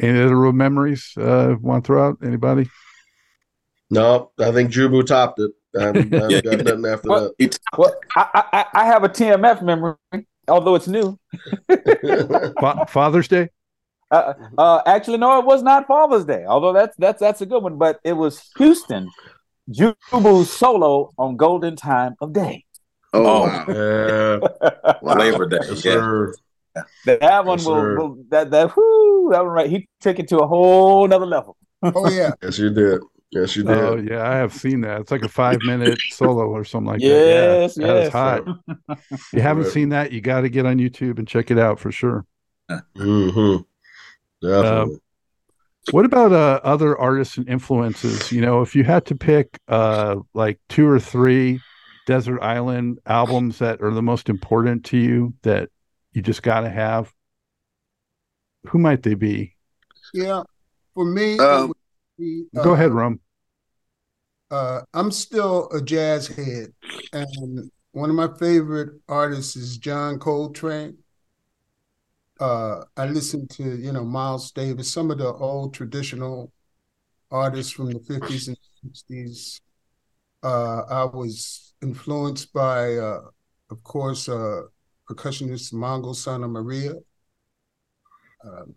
Any 0.00 0.20
other 0.20 0.36
road 0.36 0.54
memories 0.54 1.12
uh 1.16 1.56
want 1.60 1.84
to 1.84 1.86
throw 1.86 2.08
out? 2.08 2.18
Anybody? 2.22 2.70
No, 3.90 4.30
I 4.38 4.52
think 4.52 4.70
Jubu 4.70 5.04
topped 5.04 5.40
it. 5.40 5.50
I've, 5.78 5.96
I've 5.96 6.12
Yeah, 6.30 6.40
got 6.42 6.64
nothing 6.64 6.86
after 6.86 7.08
Well, 7.08 7.32
He- 7.38 7.50
Well, 7.76 7.94
I, 8.16 8.44
I 8.52 8.64
I 8.74 8.84
have 8.86 9.02
a 9.04 9.08
TMF 9.08 9.62
memory, 9.62 9.96
although 10.46 10.74
it's 10.76 10.88
new. 10.88 11.18
Fa- 12.60 12.86
Father's 12.88 13.28
Day? 13.28 13.48
Uh, 14.10 14.32
uh, 14.56 14.80
actually, 14.86 15.18
no, 15.18 15.38
it 15.38 15.44
was 15.44 15.62
not 15.62 15.86
Father's 15.86 16.24
Day. 16.24 16.44
Although 16.46 16.72
that's 16.72 16.96
that's 16.96 17.20
that's 17.20 17.40
a 17.40 17.46
good 17.46 17.62
one, 17.62 17.76
but 17.76 18.00
it 18.04 18.14
was 18.14 18.50
Houston 18.56 19.08
Jubu's 19.70 20.50
solo 20.50 21.12
on 21.18 21.36
Golden 21.36 21.76
Time 21.76 22.16
of 22.20 22.32
Day. 22.32 22.64
Oh, 23.12 23.24
Oh. 23.26 23.42
wow. 23.42 23.64
yeah. 23.68 24.38
Wow. 25.02 25.14
Labor 25.14 25.46
Day. 25.46 25.58
Yes, 25.62 25.84
yeah. 25.84 25.92
sir. 25.92 26.34
That 27.06 27.44
one 27.44 27.58
Yes, 27.58 27.66
will, 27.66 27.94
will 27.96 28.24
that 28.30 28.50
that 28.50 28.76
whoo, 28.76 29.30
that 29.32 29.40
one 29.44 29.52
right. 29.52 29.70
He 29.70 29.88
took 30.00 30.18
it 30.18 30.28
to 30.28 30.38
a 30.38 30.46
whole 30.46 31.06
nother 31.06 31.26
level. 31.26 31.56
Oh 31.82 32.08
yeah. 32.10 32.32
Yes, 32.42 32.58
you 32.58 32.70
did. 32.70 33.00
Yes, 33.30 33.56
you 33.56 33.62
did. 33.62 33.76
Oh 33.76 33.96
yeah, 33.96 34.26
I 34.26 34.36
have 34.36 34.52
seen 34.54 34.80
that. 34.82 35.00
It's 35.02 35.10
like 35.10 35.22
a 35.22 35.28
five 35.28 35.62
minute 35.62 35.98
solo 36.10 36.46
or 36.46 36.64
something 36.64 36.92
like 36.92 37.00
yes, 37.00 37.74
that. 37.74 37.82
Yeah, 37.82 37.86
that 37.86 37.96
is 37.98 38.04
yes. 38.04 38.12
hot. 38.12 38.44
You 39.32 39.40
haven't 39.42 39.66
seen 39.66 39.90
that, 39.90 40.12
you 40.12 40.20
got 40.20 40.42
to 40.42 40.48
get 40.48 40.64
on 40.66 40.78
YouTube 40.78 41.18
and 41.18 41.28
check 41.28 41.50
it 41.50 41.58
out 41.58 41.78
for 41.78 41.92
sure. 41.92 42.24
hmm 42.96 43.56
Definitely. 44.42 44.98
What 45.90 46.04
about 46.04 46.32
uh, 46.32 46.60
other 46.62 46.98
artists 46.98 47.38
and 47.38 47.48
influences? 47.48 48.30
You 48.30 48.42
know, 48.42 48.60
if 48.60 48.76
you 48.76 48.84
had 48.84 49.06
to 49.06 49.14
pick 49.14 49.58
uh, 49.68 50.16
like 50.34 50.60
two 50.68 50.86
or 50.86 51.00
three 51.00 51.60
desert 52.06 52.40
island 52.42 52.98
albums 53.06 53.58
that 53.58 53.82
are 53.82 53.90
the 53.90 54.02
most 54.02 54.28
important 54.28 54.84
to 54.86 54.98
you 54.98 55.34
that 55.42 55.70
you 56.12 56.20
just 56.22 56.42
got 56.42 56.60
to 56.60 56.70
have, 56.70 57.12
who 58.66 58.78
might 58.78 59.02
they 59.02 59.14
be? 59.14 59.56
Yeah, 60.12 60.42
for 60.94 61.04
me, 61.04 61.38
Um, 61.38 61.68
would 61.68 61.76
be, 62.18 62.44
Go 62.54 62.70
uh, 62.70 62.74
ahead, 62.74 62.90
Roame. 62.90 63.20
uh, 64.50 64.82
I'm 64.92 65.10
still 65.10 65.70
a 65.70 65.80
jazz 65.80 66.26
head, 66.28 66.72
and 67.12 67.70
one 67.92 68.10
of 68.10 68.16
my 68.16 68.28
favorite 68.38 69.00
artists 69.08 69.56
is 69.56 69.78
John 69.78 70.18
Coltrane. 70.18 70.98
Uh, 72.40 72.84
I 72.96 73.06
listen 73.06 73.48
to 73.48 73.76
you 73.76 73.92
know 73.92 74.04
Miles 74.04 74.52
Davis, 74.52 74.92
some 74.92 75.10
of 75.10 75.18
the 75.18 75.32
old 75.32 75.74
traditional 75.74 76.52
artists 77.30 77.72
from 77.72 77.90
the 77.92 78.00
50s 78.00 78.48
and 78.48 78.56
60s. 78.86 79.60
Uh, 80.42 80.82
I 80.88 81.04
was 81.04 81.74
influenced 81.82 82.52
by, 82.52 82.96
uh, 82.96 83.22
of 83.70 83.82
course, 83.82 84.28
uh, 84.28 84.62
percussionist 85.08 85.72
Mongo 85.74 86.14
Santamaria. 86.14 86.94
Um, 88.44 88.74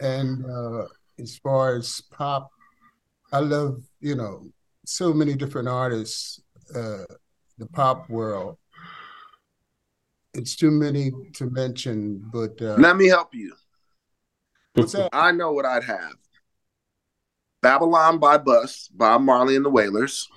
and 0.00 0.44
uh, 0.44 0.86
as 1.18 1.38
far 1.38 1.76
as 1.76 2.02
pop, 2.10 2.50
I 3.32 3.40
love, 3.40 3.82
you 4.00 4.16
know, 4.16 4.50
so 4.84 5.12
many 5.14 5.34
different 5.34 5.68
artists, 5.68 6.40
uh, 6.74 7.04
the 7.58 7.66
pop 7.72 8.08
world. 8.10 8.58
It's 10.34 10.56
too 10.56 10.70
many 10.70 11.12
to 11.34 11.46
mention, 11.50 12.18
but 12.32 12.60
uh, 12.62 12.76
Let 12.78 12.96
me 12.96 13.06
help 13.08 13.34
you. 13.34 13.54
what's 14.74 14.92
that? 14.92 15.10
I 15.12 15.30
know 15.32 15.52
what 15.52 15.66
I'd 15.66 15.84
have. 15.84 16.14
Babylon 17.60 18.18
by 18.18 18.38
Bus, 18.38 18.88
Bob 18.88 19.20
Marley 19.22 19.56
and 19.56 19.64
the 19.64 19.70
Wailers. 19.70 20.28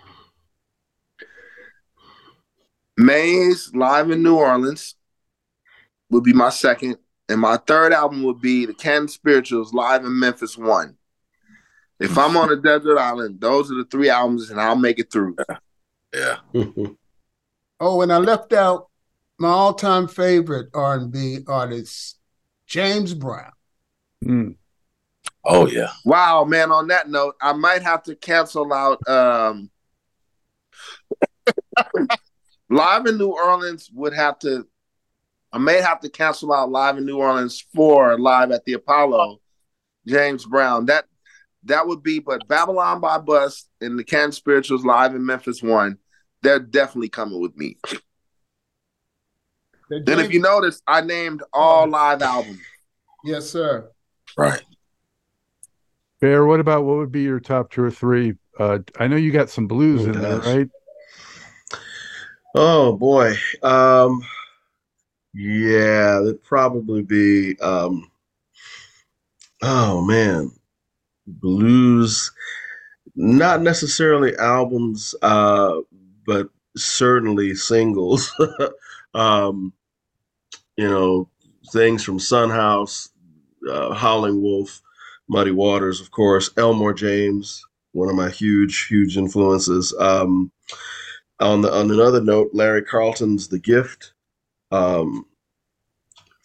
Maze 2.98 3.72
live 3.74 4.12
in 4.12 4.24
New 4.24 4.36
Orleans 4.36 4.96
would 6.10 6.24
be 6.24 6.34
my 6.34 6.50
second. 6.50 6.98
And 7.28 7.42
my 7.42 7.58
third 7.58 7.92
album 7.92 8.22
would 8.24 8.40
be 8.40 8.66
the 8.68 8.74
Canton 8.74 9.08
Spirituals 9.08 9.74
live 9.74 10.06
in 10.06 10.20
Memphis 10.20 10.58
One. 10.58 10.96
If 12.00 12.18
I'm 12.18 12.38
on 12.38 12.52
a 12.52 12.56
desert 12.58 13.00
island, 13.00 13.42
those 13.42 13.72
are 13.72 13.76
the 13.76 13.86
three 13.86 14.10
albums, 14.10 14.52
and 14.52 14.60
I'll 14.62 14.76
make 14.76 15.00
it 15.00 15.12
through. 15.12 15.36
Yeah. 16.14 16.38
Oh, 17.80 18.02
and 18.02 18.14
I 18.14 18.18
left 18.18 18.54
out 18.54 18.90
my 19.38 19.50
all-time 19.50 20.08
favorite 20.08 20.70
R&B 20.74 21.40
artist, 21.48 22.18
James 22.68 23.14
Brown. 23.14 23.52
Mm. 24.24 24.56
Oh 25.44 25.68
yeah. 25.68 25.92
Wow, 26.04 26.44
man. 26.46 26.72
On 26.72 26.88
that 26.88 27.10
note, 27.10 27.36
I 27.40 27.54
might 27.54 27.84
have 27.84 28.04
to 28.04 28.16
cancel 28.16 28.74
out 28.74 29.08
um 29.08 29.70
live 32.70 33.06
in 33.06 33.18
New 33.18 33.30
Orleans 33.30 33.90
would 33.94 34.14
have 34.14 34.40
to 34.40 34.68
I 35.52 35.58
may 35.58 35.82
have 35.82 36.00
to 36.02 36.10
cancel 36.10 36.52
out 36.52 36.72
live 36.72 36.98
in 36.98 37.06
New 37.06 37.18
Orleans 37.18 37.64
for 37.74 38.18
live 38.20 38.52
at 38.52 38.66
the 38.66 38.74
Apollo, 38.74 39.40
James 40.08 40.46
Brown. 40.46 40.88
That 40.88 41.06
that 41.66 41.88
would 41.88 42.04
be 42.04 42.20
but 42.20 42.48
Babylon 42.48 43.00
by 43.00 43.20
Bus 43.20 43.68
and 43.82 43.98
the 43.98 44.04
Can 44.04 44.32
Spirituals 44.32 44.84
live 44.86 45.16
in 45.16 45.26
Memphis 45.26 45.62
one, 45.62 45.98
they're 46.42 46.60
definitely 46.60 47.10
coming 47.10 47.42
with 47.42 47.56
me. 47.56 47.78
Then 49.90 50.20
if 50.20 50.32
you 50.34 50.40
notice, 50.40 50.82
I 50.88 51.02
named 51.02 51.44
all 51.54 51.88
live 51.88 52.22
albums. 52.22 52.60
yes, 53.24 53.50
sir. 53.50 53.90
Right. 54.38 54.62
Bear, 56.22 56.46
what 56.46 56.60
about 56.60 56.86
what 56.86 56.98
would 56.98 57.12
be 57.12 57.22
your 57.24 57.40
top 57.40 57.72
two 57.72 57.84
or 57.84 57.92
three? 57.92 58.36
Uh, 58.58 58.80
I 59.00 59.08
know 59.08 59.16
you 59.18 59.32
got 59.32 59.50
some 59.50 59.68
blues 59.68 60.08
Oh, 60.08 60.12
in 60.12 60.22
there, 60.22 60.40
right? 60.40 60.70
Oh 62.56 62.96
boy. 62.96 63.34
Um 63.64 64.22
yeah, 65.34 66.20
that'd 66.24 66.42
probably 66.42 67.02
be 67.04 67.60
um 67.60 68.10
oh 69.62 70.02
man. 70.02 70.52
Blues 71.28 72.32
not 73.18 73.62
necessarily 73.62 74.36
albums 74.38 75.14
uh 75.22 75.82
but 76.26 76.50
certainly 76.78 77.54
singles. 77.56 78.34
um 79.16 79.74
you 80.78 80.90
know, 80.90 81.30
things 81.72 82.04
from 82.04 82.20
Sun 82.20 82.50
House, 82.50 83.10
uh, 83.70 83.94
Howling 83.94 84.42
Wolf, 84.42 84.82
Muddy 85.30 85.52
Waters, 85.52 86.02
of 86.02 86.12
course, 86.12 86.50
Elmore 86.58 86.94
James, 86.94 87.62
one 87.94 88.10
of 88.10 88.16
my 88.16 88.30
huge, 88.30 88.88
huge 88.88 89.18
influences. 89.18 89.94
Um, 90.00 90.52
on 91.40 91.62
the 91.62 91.74
on 91.74 91.92
another 91.92 92.22
note, 92.22 92.50
Larry 92.54 92.84
Carlton's 92.84 93.48
"The 93.48 93.60
Gift." 93.60 94.14
Um, 94.72 95.26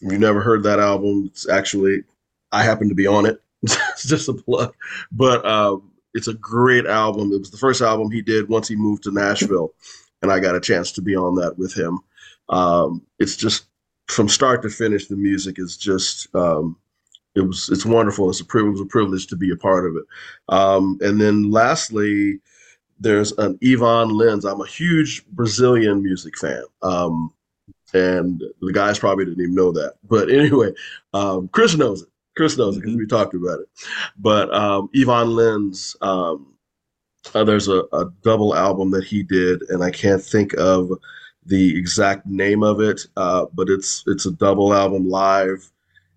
you 0.01 0.19
never 0.19 0.41
heard 0.41 0.63
that 0.63 0.81
album, 0.81 1.27
it's 1.27 1.49
actually 1.49 2.05
I 2.53 2.63
happen 2.63 2.89
to 2.89 2.95
be 2.95 3.07
on 3.07 3.27
it. 3.27 3.41
it's 3.63 4.07
just 4.07 4.29
a 4.29 4.35
plug, 4.35 4.75
but 5.13 5.45
um, 5.47 5.93
it's 6.15 6.29
a 6.29 6.35
great 6.35 6.87
album. 6.87 7.33
It 7.33 7.39
was 7.39 7.51
the 7.51 7.59
first 7.59 7.83
album 7.83 8.11
he 8.11 8.23
did 8.23 8.49
once 8.49 8.67
he 8.67 8.77
moved 8.77 9.05
to 9.05 9.13
Nashville, 9.13 9.75
and 10.23 10.33
I 10.33 10.41
got 10.41 10.57
a 10.57 10.61
chance 10.61 10.93
to 10.93 11.03
be 11.03 11.15
on 11.15 11.35
that 11.37 11.59
with 11.59 11.75
him. 11.75 12.01
Um, 12.51 13.03
it's 13.19 13.37
just 13.37 13.67
from 14.09 14.29
start 14.29 14.63
to 14.63 14.69
finish, 14.69 15.07
the 15.07 15.17
music 15.17 15.59
is 15.59 15.77
just 15.77 16.33
um, 16.35 16.77
it 17.35 17.41
was 17.41 17.69
it's 17.71 17.87
wonderful. 17.87 18.29
It's 18.29 18.41
a 18.41 18.45
pri- 18.45 18.63
it 18.63 18.71
was 18.71 18.81
a 18.81 18.87
privilege 18.87 19.27
to 19.29 19.37
be 19.37 19.51
a 19.51 19.57
part 19.57 19.87
of 19.87 19.97
it. 19.97 20.05
Um, 20.49 20.99
and 21.01 21.21
then 21.21 21.51
lastly, 21.51 22.41
there's 22.99 23.33
an 23.33 23.59
Ivan 23.65 24.11
Lins. 24.11 24.51
I'm 24.51 24.61
a 24.61 24.67
huge 24.67 25.27
Brazilian 25.29 26.03
music 26.03 26.37
fan. 26.37 26.65
Um, 26.83 27.33
and 27.95 28.43
the 28.61 28.73
guys 28.73 28.99
probably 28.99 29.25
didn't 29.25 29.43
even 29.43 29.55
know 29.55 29.73
that. 29.73 29.95
But 30.09 30.31
anyway, 30.31 30.73
um, 31.15 31.49
Chris 31.49 31.77
knows 31.77 32.03
it. 32.03 32.09
Chris 32.37 32.57
knows 32.57 32.77
it 32.77 32.81
because 32.81 32.97
we 32.97 33.07
talked 33.07 33.35
about 33.35 33.61
it. 33.61 33.69
But 34.19 34.53
um, 34.55 34.89
Ivan 34.95 35.29
Lins, 35.29 35.97
um, 36.01 36.55
uh, 37.35 37.45
there's 37.45 37.69
a, 37.69 37.83
a 37.93 38.11
double 38.23 38.55
album 38.55 38.91
that 38.93 39.05
he 39.05 39.23
did, 39.23 39.63
and 39.69 39.83
I 39.83 39.91
can't 39.91 40.23
think 40.23 40.55
of 40.55 40.91
the 41.47 41.77
exact 41.79 42.27
name 42.27 42.63
of 42.63 42.81
it, 42.81 43.07
uh, 43.17 43.47
but 43.55 43.69
it's 43.69 44.05
it's 44.07 44.27
a 44.27 44.33
double 44.33 44.75
album 44.75 45.09
live, 45.09 45.71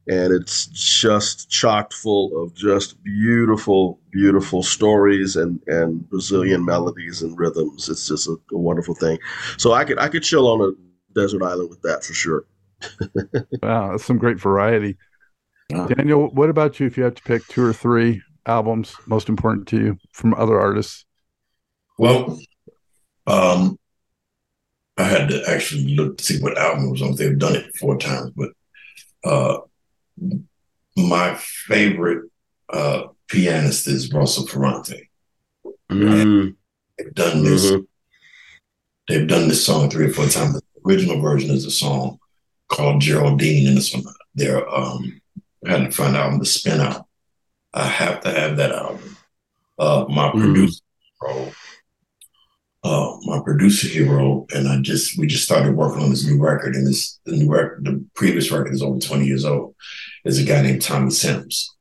and 0.07 0.33
it's 0.33 0.67
just 0.67 1.49
chocked 1.49 1.93
full 1.93 2.41
of 2.41 2.53
just 2.53 3.01
beautiful, 3.03 3.99
beautiful 4.11 4.63
stories 4.63 5.35
and 5.35 5.61
and 5.67 6.07
Brazilian 6.09 6.65
melodies 6.65 7.21
and 7.21 7.37
rhythms. 7.37 7.89
It's 7.89 8.07
just 8.07 8.27
a, 8.27 8.35
a 8.51 8.57
wonderful 8.57 8.95
thing. 8.95 9.17
So 9.57 9.73
I 9.73 9.85
could 9.85 9.99
I 9.99 10.09
could 10.09 10.23
chill 10.23 10.47
on 10.47 10.61
a 10.61 11.19
desert 11.19 11.43
island 11.43 11.69
with 11.69 11.81
that 11.83 12.03
for 12.03 12.13
sure. 12.13 12.45
Wow, 13.61 13.91
that's 13.91 14.03
some 14.03 14.17
great 14.17 14.39
variety. 14.39 14.97
Daniel, 15.69 16.27
what 16.29 16.49
about 16.49 16.79
you 16.79 16.85
if 16.85 16.97
you 16.97 17.03
have 17.03 17.15
to 17.15 17.23
pick 17.23 17.47
two 17.47 17.63
or 17.63 17.71
three 17.73 18.21
albums 18.45 18.95
most 19.07 19.29
important 19.29 19.67
to 19.69 19.77
you 19.77 19.97
from 20.11 20.33
other 20.33 20.59
artists? 20.59 21.05
Well, 21.97 22.39
um, 23.27 23.77
I 24.97 25.03
had 25.03 25.29
to 25.29 25.43
actually 25.49 25.95
look 25.95 26.17
to 26.17 26.23
see 26.23 26.39
what 26.41 26.57
album 26.57 26.89
was 26.91 27.01
on. 27.01 27.15
They've 27.15 27.37
done 27.37 27.55
it 27.55 27.75
four 27.77 27.97
times, 27.97 28.31
but 28.35 28.49
uh, 29.23 29.59
my 30.95 31.35
favorite 31.35 32.29
uh, 32.71 33.03
pianist 33.27 33.87
is 33.87 34.11
Russell 34.13 34.45
Ferrante. 34.47 35.09
Mm, 35.91 36.55
They've 36.97 37.13
done 37.13 37.43
this. 37.43 37.71
mhm. 37.71 37.87
They've 39.07 39.27
done 39.27 39.47
this 39.49 39.65
song 39.65 39.89
three 39.89 40.05
or 40.05 40.13
four 40.13 40.27
times. 40.27 40.53
The 40.53 40.61
original 40.85 41.19
version 41.19 41.49
is 41.51 41.65
a 41.65 41.71
song 41.71 42.19
called 42.69 43.01
Geraldine, 43.01 43.67
and 43.67 43.77
it's 43.77 43.93
on 43.93 44.03
their 44.35 44.67
um, 44.73 45.21
I 45.65 45.71
had 45.71 45.85
to 45.85 45.91
find 45.91 46.15
out 46.15 46.31
on 46.33 46.39
the 46.39 46.45
spin 46.45 46.79
out. 46.81 47.05
I 47.73 47.87
have 47.87 48.21
to 48.21 48.31
have 48.31 48.57
that 48.57 48.71
album. 48.71 49.17
Uh, 49.79 50.05
my 50.09 50.29
Mhm. 50.29 50.39
producer 50.41 50.81
hero, 51.21 51.51
uh, 52.83 53.15
my 53.21 53.39
producer 53.43 53.87
hero, 53.87 54.45
and 54.53 54.67
I 54.67 54.81
just 54.81 55.17
we 55.17 55.27
just 55.27 55.43
started 55.45 55.75
working 55.75 56.03
on 56.03 56.09
this 56.09 56.25
new 56.27 56.39
record, 56.41 56.75
and 56.75 56.85
this 56.85 57.19
the 57.25 57.35
new 57.37 57.49
record, 57.49 57.85
the 57.85 58.03
previous 58.15 58.51
record 58.51 58.73
is 58.73 58.81
over 58.81 58.99
twenty 58.99 59.25
years 59.25 59.45
old. 59.45 59.75
Is 60.25 60.39
a 60.39 60.43
guy 60.43 60.61
named 60.61 60.81
Tommy 60.81 61.11
Sims, 61.11 61.75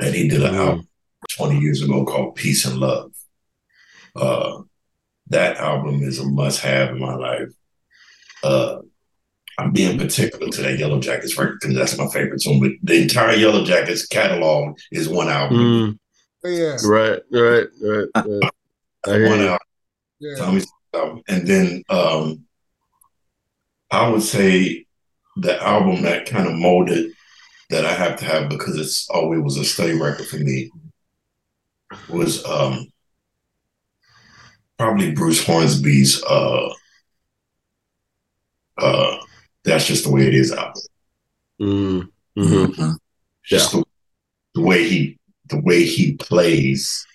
and 0.00 0.14
he 0.14 0.28
did 0.28 0.42
an 0.42 0.54
album 0.54 0.88
twenty 1.30 1.58
years 1.58 1.82
ago 1.82 2.04
called 2.04 2.34
Peace 2.36 2.64
and 2.64 2.78
Love. 2.78 3.12
Uh, 4.14 4.62
that 5.28 5.56
album 5.58 6.02
is 6.02 6.18
a 6.18 6.24
must-have 6.26 6.90
in 6.90 6.98
my 7.00 7.14
life. 7.14 7.48
Uh, 8.42 8.78
I'm 9.58 9.72
being 9.72 9.98
particular 9.98 10.48
to 10.48 10.62
that 10.62 10.78
Yellowjackets 10.78 11.38
record 11.38 11.58
because 11.60 11.76
that's 11.76 11.98
my 11.98 12.08
favorite 12.08 12.40
song. 12.40 12.60
But 12.60 12.72
the 12.82 13.02
entire 13.02 13.36
Yellowjackets 13.36 14.08
catalog 14.08 14.78
is 14.90 15.08
one 15.08 15.28
album. 15.28 15.58
Mm, 15.58 15.98
Yeah, 16.44 16.76
right, 16.84 17.20
right, 17.30 17.66
right, 17.82 18.06
right. 18.14 18.50
One 19.06 19.40
album. 19.40 19.58
Yeah. 20.20 20.36
Tommy's 20.36 20.66
album. 20.94 21.22
And 21.28 21.46
then 21.46 21.82
um, 21.88 22.44
I 23.90 24.08
would 24.08 24.22
say 24.22 24.86
the 25.36 25.60
album 25.62 26.02
that 26.02 26.26
kind 26.26 26.46
of 26.46 26.54
molded 26.54 27.12
that 27.70 27.86
I 27.86 27.92
have 27.92 28.18
to 28.18 28.24
have 28.24 28.48
because 28.48 28.76
it's 28.76 29.08
always 29.10 29.40
was 29.40 29.56
a 29.56 29.64
study 29.64 29.98
record 29.98 30.26
for 30.26 30.36
me 30.36 30.70
was 32.08 32.44
um 32.44 32.86
probably 34.78 35.12
Bruce 35.12 35.44
Hornsby's 35.44 36.22
uh 36.24 36.68
uh 38.78 39.16
that's 39.64 39.86
just 39.86 40.04
the 40.04 40.10
way 40.10 40.26
it 40.26 40.34
is 40.34 40.52
album. 40.52 40.82
Mm, 41.60 42.08
mhm. 42.38 42.66
Mhm. 42.66 42.96
Just 43.44 43.72
the, 43.72 43.84
the 44.54 44.62
way 44.62 44.88
he 44.88 45.18
the 45.48 45.60
way 45.60 45.84
he 45.84 46.14
plays 46.16 47.06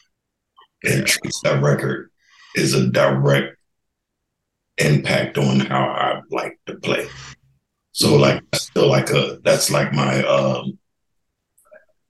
and 0.83 1.05
treats 1.05 1.41
that 1.41 1.61
record 1.61 2.11
is 2.55 2.73
a 2.73 2.87
direct 2.87 3.57
impact 4.77 5.37
on 5.37 5.59
how 5.61 5.85
I 5.85 6.21
like 6.29 6.59
to 6.65 6.75
play. 6.75 7.07
So 7.91 8.15
like 8.15 8.43
that's 8.51 8.65
still 8.65 8.89
like 8.89 9.09
a 9.11 9.39
that's 9.43 9.71
like 9.71 9.93
my 9.93 10.21
um 10.23 10.77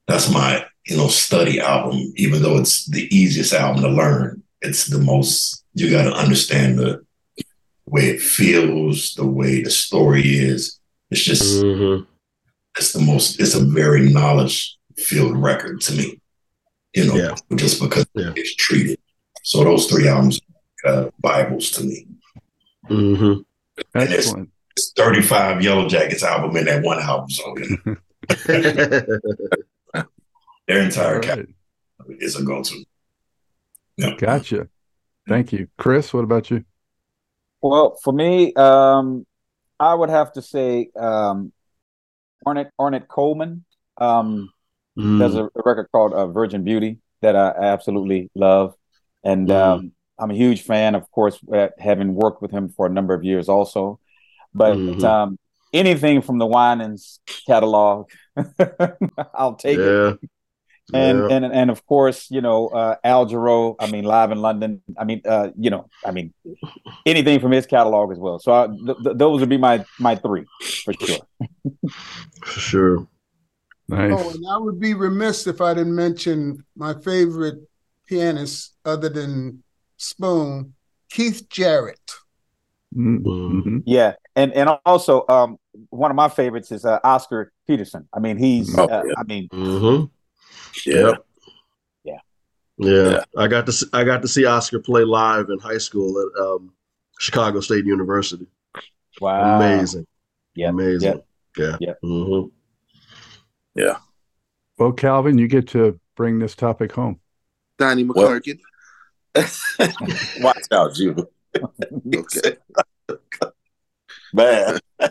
that's 0.07 0.31
my 0.31 0.65
you 0.87 0.97
know 0.97 1.07
study 1.07 1.59
album, 1.59 1.99
even 2.15 2.41
though 2.41 2.57
it's 2.57 2.85
the 2.87 3.03
easiest 3.15 3.53
album 3.53 3.83
to 3.83 3.89
learn. 3.89 4.41
It's 4.61 4.87
the 4.87 4.99
most 4.99 5.63
you 5.73 5.91
gotta 5.91 6.11
understand 6.13 6.79
the 6.79 7.05
way 7.85 8.07
it 8.07 8.21
feels, 8.21 9.13
the 9.13 9.25
way 9.27 9.61
the 9.61 9.69
story 9.69 10.23
is. 10.23 10.79
It's 11.11 11.21
just 11.23 11.63
Mhm. 11.63 12.07
it's 12.77 12.93
the 12.93 12.99
most 13.01 13.39
it's 13.39 13.53
a 13.55 13.63
very 13.63 14.09
knowledge 14.09 14.75
filled 14.97 15.37
record 15.37 15.81
to 15.81 15.93
me 15.93 16.19
you 16.95 17.05
know 17.05 17.15
Yeah. 17.15 17.35
just 17.55 17.79
because 17.81 18.05
Yeah. 18.15 18.31
it's 18.35 18.55
treated 18.55 18.97
so 19.45 19.63
those 19.63 19.85
three 19.87 20.07
albums 20.07 20.39
uh 20.85 21.05
bibles 21.19 21.69
to 21.71 21.83
me 21.83 22.07
Mhm. 22.89 23.43
And 23.93 24.03
it's- 24.03 24.27
Excellent. 24.27 24.49
it's 24.77 24.91
35 24.95 25.61
Yellowjackets 25.61 26.23
album 26.23 26.55
in 26.57 26.65
that 26.65 26.83
one 26.83 26.99
album 26.99 27.29
so 27.29 27.43
you 27.57 27.77
their 30.67 30.81
entire 30.81 31.15
right. 31.15 31.23
catalog 31.23 31.47
is 32.19 32.35
a 32.39 32.43
go-to 32.43 32.83
yeah. 33.97 34.13
Gotcha. 34.17 34.67
Thank 35.25 35.53
you. 35.53 35.69
Chris, 35.77 36.13
what 36.13 36.25
about 36.25 36.51
you? 36.51 36.65
Well, 37.61 37.97
for 38.03 38.11
me, 38.11 38.53
um, 38.55 39.25
I 39.79 39.93
would 39.95 40.09
have 40.09 40.33
to 40.33 40.41
say 40.41 40.89
um, 40.99 41.53
Ornette 42.45 42.71
Ornette 42.79 43.07
Coleman. 43.07 43.63
Um, 43.97 44.51
Mm. 44.97 45.19
There's 45.19 45.35
a, 45.35 45.43
a 45.45 45.61
record 45.65 45.87
called 45.91 46.13
uh, 46.13 46.27
Virgin 46.27 46.63
Beauty 46.63 46.99
that 47.21 47.35
I 47.35 47.49
absolutely 47.51 48.29
love, 48.33 48.75
and 49.25 49.49
Mm. 49.49 49.55
um, 49.61 49.91
I'm 50.17 50.31
a 50.31 50.35
huge 50.35 50.61
fan, 50.61 50.95
of 50.95 51.11
course, 51.11 51.37
uh, 51.53 51.67
having 51.77 52.15
worked 52.15 52.41
with 52.41 52.51
him 52.51 52.69
for 52.69 52.85
a 52.85 52.89
number 52.89 53.13
of 53.13 53.23
years 53.25 53.49
also. 53.49 53.99
But 54.53 54.77
Mhm. 54.77 55.03
um, 55.03 55.39
anything 55.73 56.21
from 56.21 56.37
the 56.37 56.45
Winans 56.47 57.19
catalog, 57.47 58.07
I'll 59.33 59.55
take 59.55 59.77
it. 59.79 60.19
And 60.93 61.17
yeah. 61.17 61.35
and 61.35 61.45
and 61.45 61.71
of 61.71 61.83
course, 61.87 62.29
you 62.29 62.41
know, 62.41 62.67
uh, 62.67 62.95
Al 63.03 63.25
Jarreau. 63.25 63.75
I 63.79 63.89
mean, 63.89 64.05
live 64.05 64.31
in 64.31 64.37
London. 64.39 64.81
I 65.01 65.03
mean, 65.03 65.19
uh, 65.25 65.49
you 65.57 65.71
know, 65.71 65.89
I 66.05 66.11
mean, 66.11 66.31
anything 67.07 67.39
from 67.39 67.51
his 67.51 67.65
catalog 67.65 68.11
as 68.11 68.19
well. 68.19 68.37
So 68.37 68.53
I, 68.53 68.67
th- 68.67 68.97
th- 69.03 69.17
those 69.17 69.39
would 69.39 69.49
be 69.49 69.57
my 69.57 69.83
my 69.99 70.15
three 70.15 70.45
for 70.85 70.93
sure. 70.93 71.25
for 72.43 72.59
sure. 72.59 73.07
Nice. 73.89 74.13
Oh, 74.15 74.29
and 74.29 74.45
I 74.47 74.57
would 74.57 74.79
be 74.79 74.93
remiss 74.93 75.47
if 75.47 75.59
I 75.59 75.73
didn't 75.73 75.95
mention 75.95 76.63
my 76.77 76.93
favorite 77.01 77.57
pianist 78.07 78.75
other 78.85 79.09
than 79.09 79.63
Spoon, 79.97 80.73
Keith 81.09 81.47
Jarrett. 81.49 81.99
Mm, 82.95 83.23
Mm. 83.23 83.63
mhm. 83.63 83.83
Yeah, 83.85 84.13
and 84.35 84.53
and 84.53 84.69
also 84.85 85.25
um, 85.27 85.57
one 85.89 86.11
of 86.11 86.15
my 86.15 86.29
favorites 86.29 86.71
is 86.71 86.85
uh, 86.85 86.99
Oscar 87.03 87.51
Peterson. 87.67 88.07
I 88.13 88.19
mean, 88.19 88.37
he's. 88.37 88.77
Oh, 88.77 88.85
uh, 88.85 89.03
yeah. 89.05 89.13
I 89.17 89.23
mean, 89.23 89.49
Mhm. 89.49 90.09
Yeah. 90.85 91.13
Yeah. 92.03 92.19
yeah. 92.77 93.09
Yeah. 93.11 93.23
I 93.37 93.47
got 93.47 93.65
to 93.65 93.71
see, 93.71 93.85
I 93.93 94.03
got 94.03 94.21
to 94.21 94.27
see 94.27 94.45
Oscar 94.45 94.79
play 94.79 95.03
live 95.03 95.49
in 95.49 95.59
high 95.59 95.77
school 95.77 96.19
at 96.21 96.41
um, 96.41 96.73
Chicago 97.19 97.59
State 97.59 97.85
University. 97.85 98.47
wow, 99.21 99.55
Amazing. 99.57 100.07
Yeah, 100.55 100.69
Amazing. 100.69 101.21
Yeah. 101.57 101.77
Yeah. 101.79 101.93
Mhm. 102.03 102.51
Well, 104.77 104.91
Calvin, 104.91 105.37
you 105.37 105.47
get 105.47 105.67
to 105.69 105.97
bring 106.15 106.39
this 106.39 106.53
topic 106.55 106.91
home. 106.91 107.19
Donnie 107.77 108.05
McClurkin. 108.05 108.59
Watch 110.41 110.63
out, 110.71 110.97
you. 110.97 111.29
Okay. 112.13 112.57
man. 114.33 114.77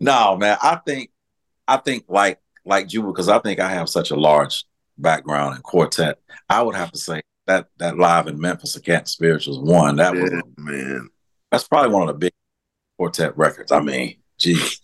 no, 0.00 0.36
man. 0.36 0.58
I 0.60 0.80
think, 0.84 1.10
I 1.68 1.76
think 1.76 2.06
like 2.08 2.40
like 2.64 2.92
you 2.92 3.04
because 3.04 3.28
I 3.28 3.38
think 3.38 3.60
I 3.60 3.68
have 3.70 3.88
such 3.88 4.10
a 4.10 4.16
large 4.16 4.64
background 4.98 5.54
in 5.54 5.62
quartet. 5.62 6.18
I 6.50 6.62
would 6.62 6.74
have 6.74 6.90
to 6.90 6.98
say 6.98 7.22
that 7.46 7.68
that 7.78 7.96
live 7.96 8.26
in 8.26 8.40
Memphis, 8.40 8.74
the 8.74 8.80
Canton 8.80 9.06
Spirituals 9.06 9.60
one. 9.60 9.96
That 9.96 10.14
was 10.14 10.32
man. 10.56 11.08
that's 11.52 11.68
probably 11.68 11.92
one 11.92 12.02
of 12.02 12.08
the 12.08 12.18
big 12.18 12.32
quartet 12.98 13.38
records. 13.38 13.70
I 13.70 13.80
mean, 13.80 14.16
geez. 14.38 14.80